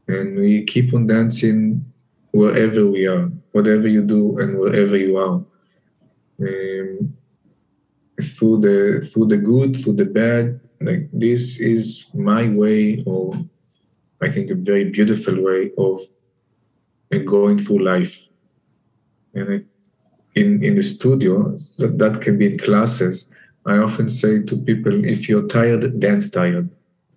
and 0.09 0.39
we 0.39 0.65
keep 0.65 0.95
on 0.95 1.07
dancing 1.07 1.85
wherever 2.33 2.87
we 2.87 3.07
are, 3.07 3.31
whatever 3.53 3.89
you 3.89 4.03
do, 4.03 4.39
and 4.39 4.59
wherever 4.59 4.97
you 4.97 5.17
are. 5.17 5.45
Um, 6.41 7.17
through 8.23 8.61
the 8.61 9.07
through 9.07 9.29
the 9.29 9.37
good, 9.37 9.77
through 9.83 9.95
the 9.95 10.05
bad. 10.05 10.61
Like 10.81 11.09
this 11.13 11.59
is 11.59 12.07
my 12.15 12.49
way, 12.49 13.03
or 13.07 13.35
I 14.21 14.31
think 14.31 14.51
a 14.51 14.55
very 14.55 14.91
beautiful 14.91 15.41
way 15.43 15.71
of 15.79 16.01
going 17.25 17.59
through 17.59 17.83
life. 17.85 18.19
And 19.35 19.53
I, 19.55 19.61
in 20.35 20.63
in 20.63 20.77
the 20.77 20.83
studio, 20.83 21.57
that, 21.79 21.99
that 21.99 22.21
can 22.21 22.39
be 22.39 22.53
in 22.53 22.59
classes. 22.59 23.31
I 23.65 23.79
often 23.79 24.11
say 24.11 24.43
to 24.43 24.57
people, 24.57 25.05
if 25.05 25.29
you're 25.29 25.49
tired, 25.49 25.99
dance 25.99 26.31
tired. 26.31 26.69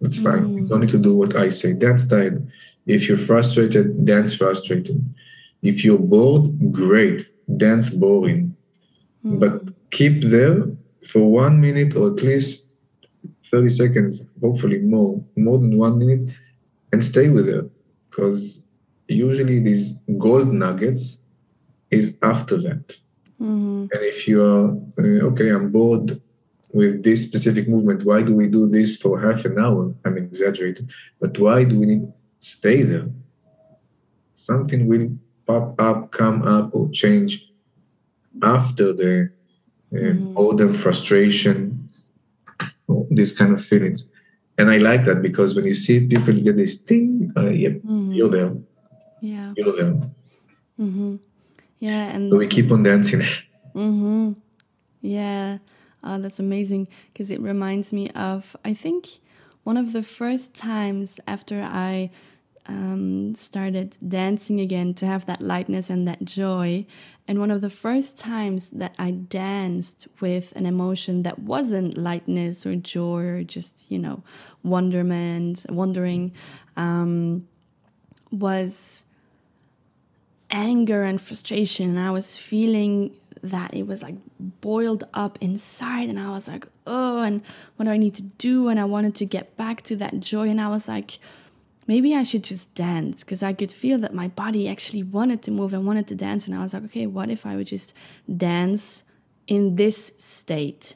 That's 0.02 0.18
mm. 0.18 0.24
fine. 0.24 0.54
You 0.58 0.68
don't 0.68 0.82
need 0.82 0.90
to 0.90 0.98
do 0.98 1.14
what 1.16 1.36
I 1.36 1.50
say. 1.50 1.74
Dance 1.74 2.08
tired. 2.08 2.50
If 2.88 3.08
you're 3.08 3.18
frustrated, 3.18 4.06
dance 4.06 4.34
frustrated. 4.34 5.04
If 5.62 5.84
you're 5.84 6.00
bored, 6.00 6.72
great. 6.72 7.28
Dance 7.58 7.90
boring. 7.90 8.56
Mm. 9.26 9.40
But 9.40 9.74
keep 9.92 10.24
there 10.24 10.64
for 11.06 11.30
one 11.32 11.60
minute 11.60 11.96
or 11.96 12.08
at 12.14 12.24
least 12.24 12.69
30 13.52 13.70
seconds, 13.70 14.24
hopefully 14.42 14.80
more, 14.80 15.24
more 15.36 15.58
than 15.58 15.78
one 15.78 15.98
minute, 16.00 16.24
and 16.92 17.04
stay 17.04 17.30
with 17.30 17.48
it. 17.48 17.70
Because 18.10 18.64
usually 19.08 19.60
these 19.60 19.94
gold 20.18 20.54
nuggets 20.54 21.18
is 21.92 22.18
after 22.22 22.58
that. 22.58 22.96
Mm-hmm. 23.42 23.88
And 23.92 24.02
if 24.14 24.28
you 24.28 24.44
are, 24.44 24.70
uh, 25.00 25.28
okay, 25.30 25.50
I'm 25.50 25.72
bored 25.72 26.22
with 26.72 27.04
this 27.04 27.24
specific 27.24 27.68
movement, 27.68 28.06
why 28.06 28.22
do 28.22 28.36
we 28.36 28.48
do 28.48 28.70
this 28.70 28.98
for 28.98 29.20
half 29.20 29.46
an 29.46 29.58
hour? 29.58 29.94
I'm 30.06 30.18
exaggerating, 30.18 30.90
but 31.20 31.38
why 31.40 31.64
do 31.64 31.80
we 31.80 31.86
need 31.86 32.14
stay 32.40 32.84
there? 32.84 33.08
Something 34.36 34.88
will 34.88 35.10
pop 35.46 35.80
up, 35.82 36.12
come 36.12 36.44
up, 36.44 36.70
or 36.74 36.90
change 36.92 37.52
after 38.44 38.94
the 38.94 39.30
mm-hmm. 39.92 40.34
boredom, 40.34 40.74
frustration, 40.74 41.69
these 43.10 43.32
kind 43.32 43.54
of 43.54 43.64
feelings. 43.64 44.08
And 44.58 44.70
I 44.70 44.78
like 44.78 45.06
that 45.06 45.22
because 45.22 45.56
when 45.56 45.66
you 45.66 45.74
see 45.74 46.06
people 46.06 46.34
get 46.34 46.58
this 46.58 46.76
thing, 46.76 47.32
uh, 47.38 47.50
yep, 47.50 47.74
mm-hmm. 47.74 48.12
you're 48.12 48.30
there. 48.30 48.54
Yeah. 49.22 49.54
You're 49.56 49.76
there. 49.76 49.94
Mm-hmm. 50.80 51.16
Yeah. 51.80 52.10
And 52.10 52.32
so 52.32 52.38
we 52.38 52.48
keep 52.48 52.72
on 52.72 52.84
dancing. 52.84 53.22
mm-hmm. 53.76 54.34
Yeah. 55.02 55.60
Uh, 56.04 56.18
that's 56.18 56.40
amazing 56.40 56.88
because 57.12 57.32
it 57.32 57.42
reminds 57.42 57.94
me 57.94 58.10
of, 58.12 58.56
I 58.66 58.74
think, 58.74 59.20
one 59.64 59.78
of 59.78 59.94
the 59.94 60.04
first 60.04 60.54
times 60.54 61.20
after 61.28 61.62
I 61.62 62.10
um, 62.70 63.34
started 63.34 63.98
dancing 64.08 64.60
again 64.60 64.94
to 64.94 65.08
have 65.08 65.26
that 65.26 65.42
lightness 65.42 65.90
and 65.90 66.08
that 66.08 66.24
joy. 66.24 66.86
And 67.28 67.40
one 67.40 67.50
of 67.52 67.62
the 67.62 67.70
first 67.70 68.18
times 68.18 68.70
that 68.70 68.94
I 69.00 69.12
danced 69.12 70.08
with 70.20 70.54
an 70.56 70.68
emotion 70.68 71.24
that 71.24 71.40
wasn't 71.40 71.98
lightness 71.98 72.66
or 72.66 72.76
joy 72.76 73.24
or 73.24 73.44
just, 73.44 73.90
you 73.90 73.98
know, 73.98 74.24
wonderment, 74.64 75.66
wondering, 75.68 76.32
um, 76.78 77.48
was 78.32 79.04
anger 80.52 81.04
and 81.04 81.20
frustration. 81.20 81.90
And 81.90 82.00
I 82.00 82.12
was 82.12 82.38
feeling 82.38 83.16
that 83.42 83.74
it 83.74 83.88
was 83.88 84.04
like 84.04 84.16
boiled 84.40 85.06
up 85.14 85.40
inside 85.42 86.10
and 86.10 86.20
I 86.20 86.30
was 86.30 86.48
like, 86.48 86.68
oh, 86.86 87.22
and 87.22 87.42
what 87.76 87.86
do 87.86 87.92
I 87.92 87.98
need 87.98 88.14
to 88.16 88.22
do? 88.22 88.68
And 88.68 88.80
I 88.80 88.86
wanted 88.86 89.16
to 89.16 89.26
get 89.26 89.58
back 89.58 89.82
to 89.84 89.96
that 89.96 90.20
joy. 90.20 90.50
And 90.50 90.62
I 90.62 90.68
was 90.68 90.88
like, 90.88 91.20
maybe 91.90 92.14
I 92.14 92.22
should 92.22 92.44
just 92.44 92.76
dance 92.76 93.24
because 93.24 93.42
I 93.42 93.52
could 93.52 93.72
feel 93.72 93.98
that 93.98 94.14
my 94.14 94.28
body 94.28 94.70
actually 94.70 95.02
wanted 95.02 95.42
to 95.42 95.52
move 95.52 95.74
and 95.74 95.88
wanted 95.88 96.08
to 96.10 96.16
dance. 96.16 96.46
And 96.46 96.56
I 96.56 96.62
was 96.62 96.72
like, 96.76 96.86
okay, 96.86 97.08
what 97.08 97.32
if 97.32 97.48
I 97.48 97.56
would 97.56 97.66
just 97.66 97.96
dance 98.48 99.02
in 99.48 99.76
this 99.76 100.14
state? 100.20 100.94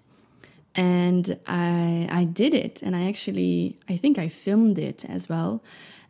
And 0.76 1.40
I 1.48 2.08
I 2.20 2.24
did 2.24 2.54
it, 2.66 2.82
and 2.82 2.96
I 2.96 3.04
actually 3.12 3.78
I 3.94 3.96
think 4.02 4.18
I 4.18 4.28
filmed 4.28 4.80
it 4.80 5.06
as 5.06 5.30
well, 5.30 5.64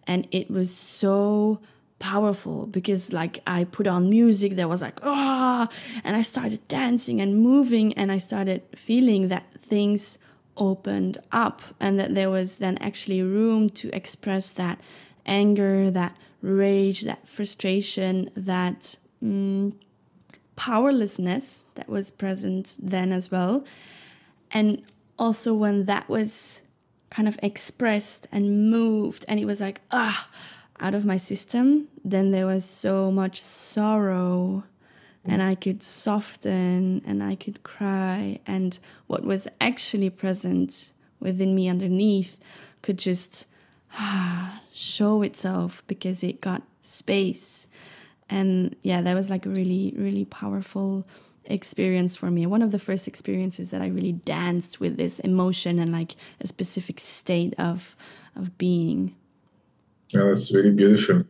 and 0.07 0.27
it 0.31 0.49
was 0.49 0.69
so 1.01 1.59
powerful 1.99 2.67
because 2.67 3.13
like 3.13 3.35
I 3.47 3.63
put 3.63 3.87
on 3.87 4.09
music 4.09 4.55
that 4.57 4.67
was 4.67 4.81
like 4.81 4.99
ah 5.03 5.67
and 6.03 6.15
I 6.21 6.23
started 6.23 6.61
dancing 6.67 7.21
and 7.21 7.31
moving 7.51 7.93
and 7.99 8.11
I 8.11 8.19
started 8.19 8.61
feeling 8.75 9.29
that 9.29 9.45
things 9.71 10.17
opened 10.57 11.17
up 11.31 11.61
and 11.79 11.99
that 11.99 12.15
there 12.15 12.29
was 12.29 12.57
then 12.57 12.77
actually 12.77 13.21
room 13.21 13.69
to 13.69 13.89
express 13.95 14.49
that 14.51 14.79
anger, 15.25 15.89
that 15.89 16.17
rage, 16.41 17.01
that 17.01 17.27
frustration, 17.27 18.29
that 18.35 18.95
mm, 19.23 19.73
powerlessness 20.55 21.65
that 21.75 21.89
was 21.89 22.11
present 22.11 22.77
then 22.81 23.11
as 23.11 23.31
well. 23.31 23.65
And 24.51 24.83
also 25.17 25.53
when 25.53 25.85
that 25.85 26.09
was 26.09 26.61
kind 27.09 27.27
of 27.27 27.39
expressed 27.41 28.27
and 28.31 28.69
moved 28.69 29.25
and 29.27 29.39
it 29.39 29.45
was 29.45 29.61
like, 29.61 29.81
ah, 29.91 30.27
out 30.79 30.93
of 30.93 31.05
my 31.05 31.17
system, 31.17 31.87
then 32.03 32.31
there 32.31 32.45
was 32.45 32.65
so 32.65 33.11
much 33.11 33.39
sorrow 33.41 34.63
and 35.25 35.41
I 35.41 35.55
could 35.55 35.83
soften 35.83 37.01
and 37.05 37.23
I 37.23 37.35
could 37.35 37.63
cry. 37.63 38.39
And 38.45 38.77
what 39.07 39.23
was 39.23 39.47
actually 39.61 40.09
present 40.09 40.91
within 41.19 41.55
me 41.55 41.69
underneath 41.69 42.39
could 42.81 42.97
just 42.97 43.47
ah, 43.93 44.61
show 44.73 45.21
itself 45.21 45.83
because 45.87 46.23
it 46.23 46.41
got 46.41 46.63
space. 46.81 47.67
And 48.29 48.75
yeah, 48.83 49.01
that 49.01 49.13
was 49.13 49.29
like 49.29 49.45
a 49.45 49.49
really, 49.49 49.93
really 49.95 50.25
powerful 50.25 51.07
experience 51.45 52.15
for 52.15 52.31
me. 52.31 52.45
One 52.45 52.61
of 52.61 52.71
the 52.71 52.79
first 52.79 53.07
experiences 53.07 53.71
that 53.71 53.81
I 53.81 53.87
really 53.87 54.13
danced 54.13 54.79
with 54.79 54.97
this 54.97 55.19
emotion 55.19 55.79
and 55.79 55.91
like 55.91 56.15
a 56.41 56.47
specific 56.47 56.99
state 56.99 57.53
of 57.57 57.95
of 58.35 58.57
being. 58.57 59.15
Oh, 60.15 60.29
that's 60.29 60.51
really 60.51 60.71
beautiful. 60.71 61.23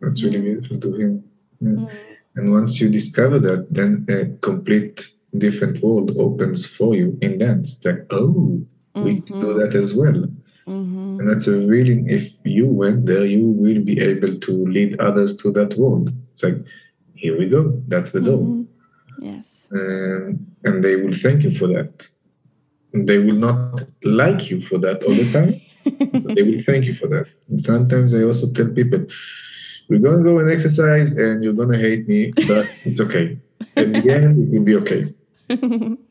That's 0.00 0.22
really 0.22 0.40
beautiful 0.40 0.80
to 0.80 0.92
hear. 0.96 1.20
Yeah. 1.60 1.68
Mm. 1.68 2.13
And 2.36 2.52
once 2.52 2.80
you 2.80 2.88
discover 2.88 3.38
that, 3.40 3.66
then 3.70 4.06
a 4.08 4.26
complete 4.40 5.10
different 5.38 5.82
world 5.82 6.16
opens 6.18 6.64
for 6.64 6.94
you 6.94 7.18
in 7.22 7.38
dance. 7.38 7.74
It's 7.74 7.84
like, 7.84 8.06
oh, 8.10 8.64
we 8.94 9.20
mm-hmm. 9.20 9.40
do 9.40 9.54
that 9.54 9.74
as 9.74 9.94
well. 9.94 10.26
Mm-hmm. 10.66 11.20
And 11.20 11.30
that's 11.30 11.46
a 11.46 11.66
really, 11.66 12.04
if 12.08 12.32
you 12.44 12.66
went 12.66 13.06
there, 13.06 13.24
you 13.24 13.44
will 13.44 13.82
be 13.82 14.00
able 14.00 14.38
to 14.40 14.66
lead 14.66 14.98
others 15.00 15.36
to 15.38 15.52
that 15.52 15.76
world. 15.78 16.10
It's 16.32 16.42
like, 16.42 16.64
here 17.14 17.38
we 17.38 17.48
go. 17.48 17.82
That's 17.88 18.12
the 18.12 18.20
door. 18.20 18.38
Mm-hmm. 18.38 19.24
Yes. 19.24 19.68
And, 19.70 20.46
and 20.64 20.82
they 20.82 20.96
will 20.96 21.12
thank 21.12 21.42
you 21.42 21.54
for 21.54 21.68
that. 21.68 22.06
They 22.92 23.18
will 23.18 23.34
not 23.34 23.82
like 24.04 24.50
you 24.50 24.60
for 24.60 24.78
that 24.78 25.02
all 25.02 25.14
the 25.14 25.32
time. 25.32 25.60
they 26.34 26.42
will 26.42 26.62
thank 26.66 26.84
you 26.84 26.94
for 26.94 27.08
that. 27.08 27.26
And 27.48 27.62
sometimes 27.62 28.14
I 28.14 28.22
also 28.22 28.52
tell 28.52 28.68
people, 28.68 29.06
we're 29.88 29.98
gonna 29.98 30.22
go 30.22 30.38
and 30.38 30.50
exercise 30.50 31.16
and 31.16 31.42
you're 31.42 31.52
gonna 31.52 31.78
hate 31.78 32.08
me, 32.08 32.32
but 32.48 32.66
it's 32.84 33.00
okay. 33.00 33.38
In 33.76 33.92
the 33.92 34.10
end, 34.10 34.48
it 34.48 34.56
will 34.56 34.64
be 34.64 34.76
okay. 34.76 35.12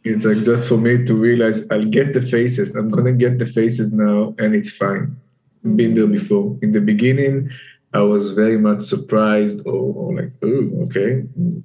it's 0.04 0.26
like 0.26 0.44
just 0.44 0.68
for 0.68 0.78
me 0.78 1.06
to 1.06 1.14
realize 1.16 1.66
I'll 1.72 1.86
get 1.86 2.14
the 2.14 2.22
faces. 2.22 2.76
I'm 2.76 2.90
gonna 2.90 3.14
get 3.14 3.40
the 3.40 3.46
faces 3.46 3.94
now, 3.94 4.36
and 4.38 4.54
it's 4.56 4.72
fine. 4.72 5.18
Mm-hmm. 5.66 5.76
Been 5.76 5.96
there 5.96 6.08
before. 6.08 6.58
In 6.62 6.72
the 6.72 6.82
beginning, 6.82 7.50
I 7.94 8.02
was 8.02 8.34
very 8.34 8.58
much 8.58 8.82
surprised 8.82 9.66
or, 9.66 9.94
or, 9.96 10.16
like, 10.16 10.32
oh, 10.42 10.70
okay, 10.86 11.24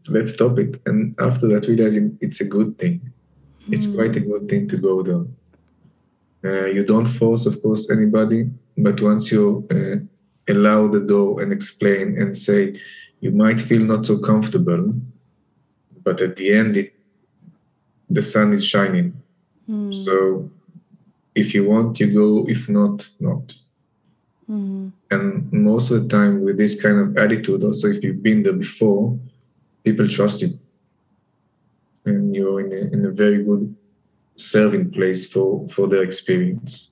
let's 0.09 0.33
stop 0.33 0.59
it. 0.59 0.81
And 0.87 1.15
after 1.19 1.49
that, 1.49 1.67
realizing 1.69 2.19
it's 2.21 2.41
a 2.41 2.45
good 2.45 2.79
thing. 2.79 3.01
Mm-hmm. 3.63 3.75
It's 3.75 3.87
quite 3.87 4.17
a 4.17 4.21
good 4.21 4.49
thing 4.49 4.69
to 4.69 4.77
go 4.77 5.03
there. 5.03 5.25
Uh, 6.45 6.67
you 6.67 6.85
don't 6.85 7.07
force, 7.07 7.47
of 7.47 7.61
course, 7.63 7.91
anybody, 7.91 8.49
but 8.77 9.01
once 9.03 9.33
you 9.33 9.67
uh, 9.71 10.05
allow 10.49 10.89
the 10.89 11.01
door 11.01 11.43
and 11.43 11.53
explain 11.53 12.21
and 12.21 12.37
say, 12.37 12.81
you 13.21 13.31
might 13.31 13.61
feel 13.61 13.81
not 13.81 14.07
so 14.07 14.19
comfortable, 14.19 14.95
but 16.05 16.21
at 16.21 16.37
the 16.37 16.53
end, 16.53 16.77
it, 16.77 16.95
the 18.09 18.23
sun 18.23 18.53
is 18.53 18.65
shining. 18.65 19.13
Mm. 19.69 20.05
So 20.05 20.51
if 21.35 21.55
you 21.55 21.65
want, 21.69 22.01
you 22.01 22.13
go. 22.13 22.49
If 22.49 22.69
not, 22.69 23.07
not. 23.21 23.55
Mm. 24.49 24.93
And 25.11 25.53
most 25.53 25.91
of 25.91 26.03
the 26.03 26.09
time, 26.09 26.43
with 26.43 26.57
this 26.57 26.81
kind 26.81 26.99
of 26.99 27.17
attitude, 27.19 27.65
also 27.65 27.89
if 27.89 28.03
you've 28.03 28.23
been 28.23 28.43
there 28.43 28.55
before, 28.55 29.19
people 29.85 30.09
trust 30.09 30.41
you, 30.43 30.59
and 32.07 32.35
you're 32.35 32.61
in 32.61 32.73
a, 32.73 32.93
in 32.95 33.05
a 33.05 33.11
very 33.11 33.45
good 33.45 33.75
serving 34.37 34.91
place 34.91 35.31
for 35.31 35.69
for 35.69 35.87
their 35.89 36.03
experience. 36.03 36.91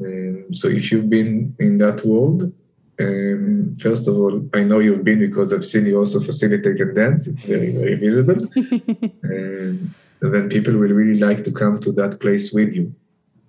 Um, 0.00 0.46
so 0.52 0.68
if 0.68 0.92
you've 0.92 1.10
been 1.10 1.54
in 1.58 1.78
that 1.78 2.04
world, 2.04 2.52
um, 3.00 3.76
first 3.80 4.08
of 4.08 4.16
all, 4.16 4.48
I 4.54 4.60
know 4.64 4.80
you've 4.80 5.04
been 5.04 5.20
because 5.20 5.52
I've 5.52 5.64
seen 5.64 5.86
you 5.86 5.98
also 5.98 6.20
facilitate 6.20 6.80
and 6.80 6.94
dance. 6.94 7.26
It's 7.26 7.42
very, 7.42 7.70
very 7.70 7.94
visible. 7.94 8.36
um, 9.24 9.94
and 10.20 10.34
then 10.34 10.48
people 10.48 10.72
will 10.72 10.92
really 10.92 11.18
like 11.18 11.44
to 11.44 11.52
come 11.52 11.80
to 11.80 11.92
that 11.92 12.20
place 12.20 12.52
with 12.52 12.72
you. 12.72 12.94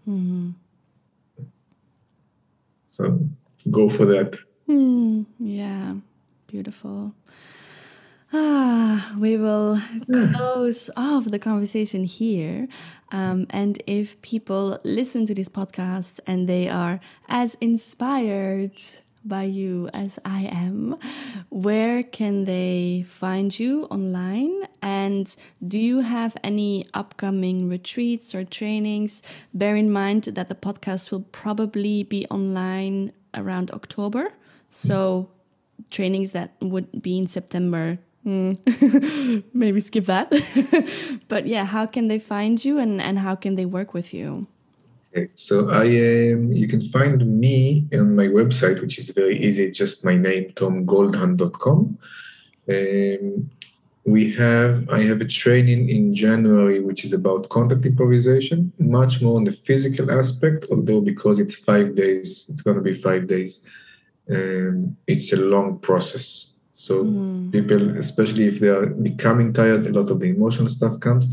Mm-hmm. 0.08 0.52
So 2.90 3.20
go 3.72 3.90
for 3.90 4.06
that. 4.06 4.38
Mm, 4.68 5.26
yeah, 5.40 5.96
beautiful. 6.48 7.14
Ah, 8.32 9.16
we 9.18 9.38
will 9.38 9.82
close 10.06 10.90
off 10.96 11.26
the 11.26 11.40
conversation 11.40 12.04
here. 12.04 12.68
Um, 13.12 13.48
and 13.50 13.82
if 13.88 14.22
people 14.22 14.80
listen 14.84 15.26
to 15.26 15.34
this 15.34 15.50
podcast 15.50 16.20
and 16.28 16.48
they 16.48 16.70
are 16.70 17.00
as 17.28 17.56
inspired 17.60 18.80
by 19.26 19.44
you 19.44 19.90
as 19.94 20.20
I 20.24 20.44
am, 20.44 20.96
where 21.50 22.04
can 22.04 22.46
they 22.46 23.04
find 23.08 23.58
you 23.58 23.86
online? 23.86 24.64
And 24.82 25.36
do 25.68 25.80
you 25.80 26.02
have 26.02 26.38
any 26.44 26.86
upcoming 26.94 27.68
retreats 27.68 28.36
or 28.36 28.44
trainings? 28.46 29.24
Bear 29.56 29.76
in 29.76 29.92
mind 29.92 30.26
that 30.26 30.50
the 30.50 30.56
podcast 30.56 31.10
will 31.10 31.26
probably 31.32 32.04
be 32.04 32.28
online 32.28 33.12
around 33.34 33.72
October. 33.72 34.34
So, 34.70 35.32
trainings 35.90 36.32
that 36.34 36.54
would 36.62 37.02
be 37.02 37.18
in 37.18 37.26
September 37.26 37.98
Mm. 38.26 39.44
Maybe 39.54 39.80
skip 39.80 40.06
that. 40.06 40.30
but 41.28 41.48
yeah, 41.48 41.66
how 41.66 41.86
can 41.86 42.08
they 42.08 42.20
find 42.20 42.64
you 42.64 42.78
and, 42.80 43.02
and 43.02 43.20
how 43.20 43.36
can 43.36 43.56
they 43.56 43.66
work 43.66 43.94
with 43.94 44.14
you? 44.14 44.48
Okay, 45.12 45.30
so 45.34 45.70
I 45.70 45.86
am. 45.86 46.54
You 46.54 46.68
can 46.68 46.82
find 46.82 47.40
me 47.40 47.88
on 47.94 48.16
my 48.16 48.28
website, 48.28 48.80
which 48.80 49.00
is 49.00 49.10
very 49.10 49.44
easy. 49.44 49.72
Just 49.72 50.06
my 50.06 50.16
name, 50.16 50.52
tomgoldhand.com. 50.52 51.98
Um, 52.70 53.50
we 54.06 54.32
have. 54.36 54.88
I 54.90 55.02
have 55.02 55.22
a 55.22 55.26
training 55.26 55.90
in 55.90 56.14
January, 56.14 56.80
which 56.80 57.06
is 57.06 57.14
about 57.14 57.50
contact 57.50 57.86
improvisation, 57.86 58.72
much 58.78 59.22
more 59.22 59.38
on 59.38 59.46
the 59.46 59.54
physical 59.54 60.12
aspect. 60.12 60.68
Although 60.70 61.02
because 61.02 61.40
it's 61.40 61.56
five 61.56 61.96
days, 61.96 62.46
it's 62.50 62.62
going 62.62 62.78
to 62.78 62.84
be 62.84 62.94
five 62.94 63.28
days. 63.28 63.64
Um, 64.30 64.96
it's 65.08 65.34
a 65.34 65.38
long 65.38 65.80
process. 65.80 66.54
So 66.80 67.04
mm. 67.04 67.52
people, 67.52 67.98
especially 67.98 68.48
if 68.48 68.62
they 68.62 68.70
are 68.70 68.86
becoming 68.86 69.52
tired, 69.52 69.86
a 69.86 69.92
lot 69.92 70.10
of 70.10 70.22
the 70.22 70.28
emotional 70.28 70.70
stuff 70.70 70.98
comes. 71.02 71.28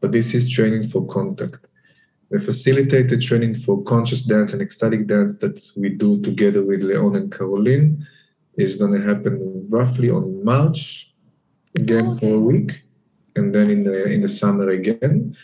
But 0.00 0.12
this 0.12 0.34
is 0.34 0.50
training 0.50 0.90
for 0.90 1.06
contact. 1.06 1.64
The 2.30 2.38
facilitated 2.38 3.22
training 3.22 3.54
for 3.60 3.82
conscious 3.84 4.20
dance 4.20 4.52
and 4.52 4.60
ecstatic 4.60 5.06
dance 5.06 5.38
that 5.38 5.58
we 5.74 5.88
do 5.88 6.20
together 6.20 6.62
with 6.62 6.82
Leon 6.82 7.16
and 7.16 7.32
Caroline 7.32 8.06
is 8.58 8.74
going 8.74 8.92
to 8.92 9.00
happen 9.00 9.66
roughly 9.70 10.10
on 10.10 10.44
March, 10.44 11.14
again 11.76 12.08
okay. 12.08 12.20
for 12.20 12.34
a 12.34 12.38
week, 12.38 12.72
and 13.36 13.54
then 13.54 13.70
in 13.70 13.84
the 13.84 14.04
in 14.04 14.20
the 14.20 14.28
summer 14.28 14.68
again. 14.68 15.34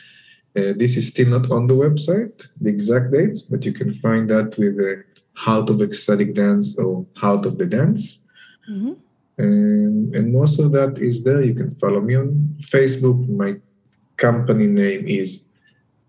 Uh, 0.54 0.72
this 0.76 0.96
is 0.96 1.09
still 1.09 1.28
not 1.28 1.50
on 1.50 1.66
the 1.66 1.74
website, 1.74 2.46
the 2.61 2.68
exact 2.68 3.11
dates, 3.11 3.40
but 3.40 3.64
you 3.64 3.72
can 3.72 3.92
find 3.94 4.28
that 4.28 4.57
with 4.59 4.76
the 4.76 5.02
Heart 5.32 5.70
of 5.70 5.80
Ecstatic 5.80 6.34
Dance 6.34 6.78
or 6.78 7.07
Heart 7.16 7.46
of 7.46 7.57
the 7.57 7.66
Dance. 7.66 8.22
Mm-hmm. 8.70 8.94
And, 9.39 10.14
and 10.14 10.32
most 10.32 10.59
of 10.59 10.72
that 10.72 10.99
is 10.99 11.22
there. 11.22 11.43
You 11.43 11.55
can 11.55 11.74
follow 11.76 12.01
me 12.01 12.16
on 12.16 12.57
Facebook. 12.61 13.28
My 13.28 13.57
company 14.16 14.66
name 14.66 15.07
is, 15.07 15.45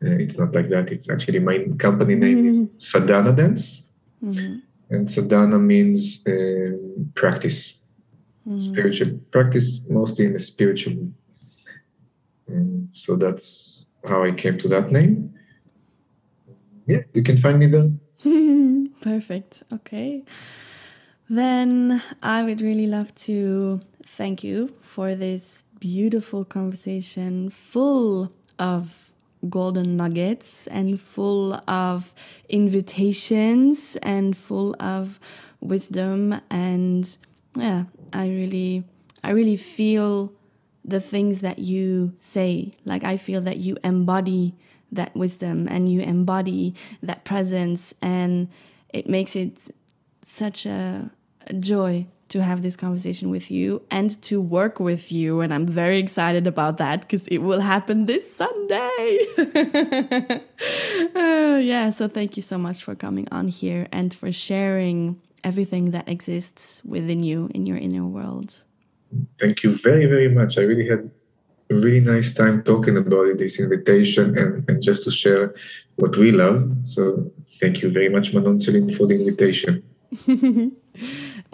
uh, 0.03 0.11
it's 0.11 0.37
not 0.37 0.53
like 0.53 0.69
that. 0.69 0.89
It's 0.89 1.09
actually 1.09 1.39
my 1.39 1.65
company 1.77 2.15
name 2.15 2.37
mm-hmm. 2.37 2.77
is 2.77 2.89
Sadhana 2.89 3.33
Dance. 3.33 3.89
Mm-hmm. 4.23 4.59
And 4.89 5.11
sadhana 5.11 5.59
means 5.59 6.25
uh, 6.25 6.77
practice, 7.15 7.81
mm-hmm. 8.47 8.59
spiritual 8.59 9.19
practice, 9.31 9.81
mostly 9.89 10.25
in 10.25 10.35
a 10.35 10.39
spiritual. 10.39 11.11
And 12.47 12.87
so 12.93 13.17
that's 13.17 13.85
how 14.05 14.23
I 14.23 14.31
came 14.31 14.57
to 14.59 14.67
that 14.69 14.91
name. 14.91 15.33
Yeah, 16.85 17.01
you 17.13 17.21
can 17.21 17.37
find 17.37 17.59
me 17.59 17.67
there. 17.67 17.91
Perfect. 19.01 19.63
Okay. 19.73 20.23
Then 21.29 22.01
I 22.23 22.43
would 22.43 22.61
really 22.61 22.87
love 22.87 23.13
to 23.15 23.81
thank 24.03 24.43
you 24.43 24.73
for 24.81 25.13
this 25.13 25.65
beautiful 25.79 26.45
conversation 26.45 27.49
full 27.49 28.31
of 28.57 29.11
golden 29.49 29.97
nuggets 29.97 30.67
and 30.67 30.99
full 30.99 31.61
of 31.67 32.15
invitations 32.49 33.97
and 34.01 34.35
full 34.35 34.75
of 34.79 35.19
wisdom 35.59 36.39
and 36.49 37.17
yeah, 37.55 37.85
I 38.13 38.27
really, 38.27 38.83
I 39.23 39.31
really 39.31 39.57
feel 39.57 40.33
the 40.85 41.01
things 41.01 41.41
that 41.41 41.59
you 41.59 42.13
say. 42.19 42.71
Like 42.85 43.03
I 43.03 43.17
feel 43.17 43.41
that 43.41 43.57
you 43.57 43.77
embody 43.83 44.55
that 44.91 45.15
wisdom 45.15 45.67
and 45.69 45.91
you 45.91 46.01
embody 46.01 46.73
that 47.03 47.25
presence, 47.25 47.93
and 48.01 48.47
it 48.93 49.09
makes 49.09 49.35
it 49.35 49.69
such 50.23 50.65
a, 50.65 51.11
joy 51.59 52.07
to 52.29 52.43
have 52.43 52.61
this 52.61 52.75
conversation 52.75 53.29
with 53.29 53.49
you 53.49 53.81
and 53.89 54.21
to 54.23 54.41
work 54.41 54.79
with 54.79 55.11
you. 55.11 55.41
And 55.41 55.53
I'm 55.53 55.65
very 55.65 55.99
excited 55.99 56.45
about 56.45 56.77
that 56.77 57.01
because 57.01 57.27
it 57.27 57.39
will 57.39 57.61
happen 57.61 58.05
this 58.05 58.29
Sunday. 58.35 59.19
uh, 61.15 61.57
yeah, 61.63 61.89
so 61.91 62.07
thank 62.07 62.35
you 62.35 62.43
so 62.43 62.57
much 62.57 62.83
for 62.83 62.95
coming 62.95 63.27
on 63.31 63.47
here 63.47 63.87
and 63.91 64.13
for 64.13 64.31
sharing 64.31 65.21
everything 65.43 65.91
that 65.91 66.07
exists 66.09 66.81
within 66.83 67.23
you 67.23 67.49
in 67.53 67.65
your 67.65 67.77
inner 67.77 68.05
world. 68.05 68.63
Thank 69.39 69.63
you 69.63 69.77
very, 69.77 70.05
very 70.05 70.27
much. 70.27 70.57
I 70.57 70.61
really 70.61 70.87
had 70.87 71.09
a 71.69 71.75
really 71.75 72.01
nice 72.01 72.33
time 72.33 72.63
talking 72.63 72.97
about 72.97 73.27
it, 73.27 73.37
this 73.37 73.59
invitation 73.59 74.37
and, 74.37 74.69
and 74.69 74.81
just 74.81 75.03
to 75.03 75.11
share 75.11 75.55
what 75.95 76.17
we 76.17 76.31
love. 76.31 76.69
So 76.83 77.31
thank 77.59 77.81
you 77.81 77.89
very 77.91 78.09
much, 78.09 78.33
Manon 78.33 78.59
Celine, 78.59 78.93
for 78.93 79.07
the 79.07 79.15
invitation. 79.15 79.83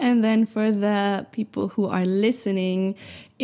And 0.04 0.22
then 0.22 0.44
for 0.44 0.70
the 0.70 1.26
people 1.32 1.68
who 1.68 1.86
are 1.86 2.04
listening, 2.04 2.94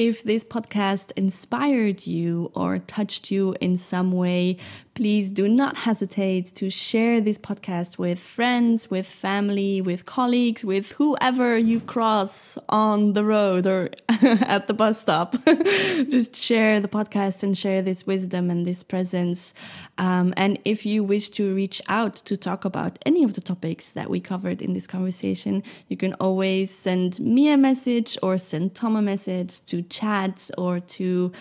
if 0.00 0.22
this 0.22 0.42
podcast 0.42 1.12
inspired 1.14 2.06
you 2.06 2.50
or 2.54 2.78
touched 2.78 3.30
you 3.30 3.54
in 3.60 3.76
some 3.76 4.12
way, 4.12 4.56
please 4.94 5.30
do 5.30 5.46
not 5.46 5.76
hesitate 5.76 6.46
to 6.46 6.70
share 6.70 7.20
this 7.20 7.36
podcast 7.36 7.98
with 7.98 8.18
friends, 8.18 8.90
with 8.90 9.06
family, 9.06 9.82
with 9.82 10.06
colleagues, 10.06 10.64
with 10.64 10.92
whoever 10.92 11.58
you 11.58 11.80
cross 11.80 12.56
on 12.70 13.12
the 13.12 13.22
road 13.22 13.66
or 13.66 13.90
at 14.08 14.68
the 14.68 14.74
bus 14.74 14.98
stop. 14.98 15.36
Just 15.46 16.34
share 16.34 16.80
the 16.80 16.88
podcast 16.88 17.42
and 17.42 17.56
share 17.56 17.82
this 17.82 18.06
wisdom 18.06 18.50
and 18.50 18.66
this 18.66 18.82
presence. 18.82 19.52
Um, 19.98 20.32
and 20.34 20.58
if 20.64 20.86
you 20.86 21.04
wish 21.04 21.28
to 21.30 21.52
reach 21.52 21.82
out 21.88 22.16
to 22.16 22.38
talk 22.38 22.64
about 22.64 22.98
any 23.04 23.22
of 23.22 23.34
the 23.34 23.42
topics 23.42 23.92
that 23.92 24.08
we 24.08 24.18
covered 24.18 24.62
in 24.62 24.72
this 24.72 24.86
conversation, 24.86 25.62
you 25.88 25.98
can 25.98 26.14
always 26.14 26.74
send 26.74 27.20
me 27.20 27.50
a 27.50 27.58
message 27.58 28.16
or 28.22 28.38
send 28.38 28.74
Tom 28.74 28.96
a 28.96 29.02
message 29.02 29.62
to 29.66 29.82
chat 29.90 30.50
or 30.56 30.80
to 30.80 31.32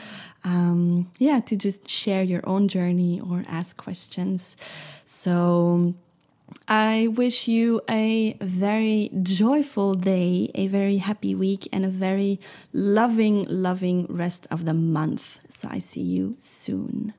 um, 0.44 1.12
yeah, 1.20 1.40
to 1.42 1.56
just 1.56 1.88
share 1.88 2.24
your 2.24 2.42
own 2.48 2.68
journey 2.68 3.20
or 3.20 3.44
ask 3.48 3.78
questions. 3.78 4.56
So 5.06 5.94
I 6.68 7.08
wish 7.08 7.48
you 7.48 7.82
a 7.90 8.38
very 8.42 9.10
joyful 9.22 9.96
day, 9.96 10.52
a 10.56 10.68
very 10.68 10.98
happy 10.98 11.36
week, 11.36 11.68
and 11.72 11.86
a 11.86 11.90
very 11.90 12.40
loving, 12.74 13.46
loving 13.50 14.06
rest 14.10 14.48
of 14.52 14.66
the 14.66 14.74
month. 14.74 15.40
So 15.50 15.68
I 15.70 15.80
see 15.80 16.02
you 16.02 16.36
soon. 16.38 17.14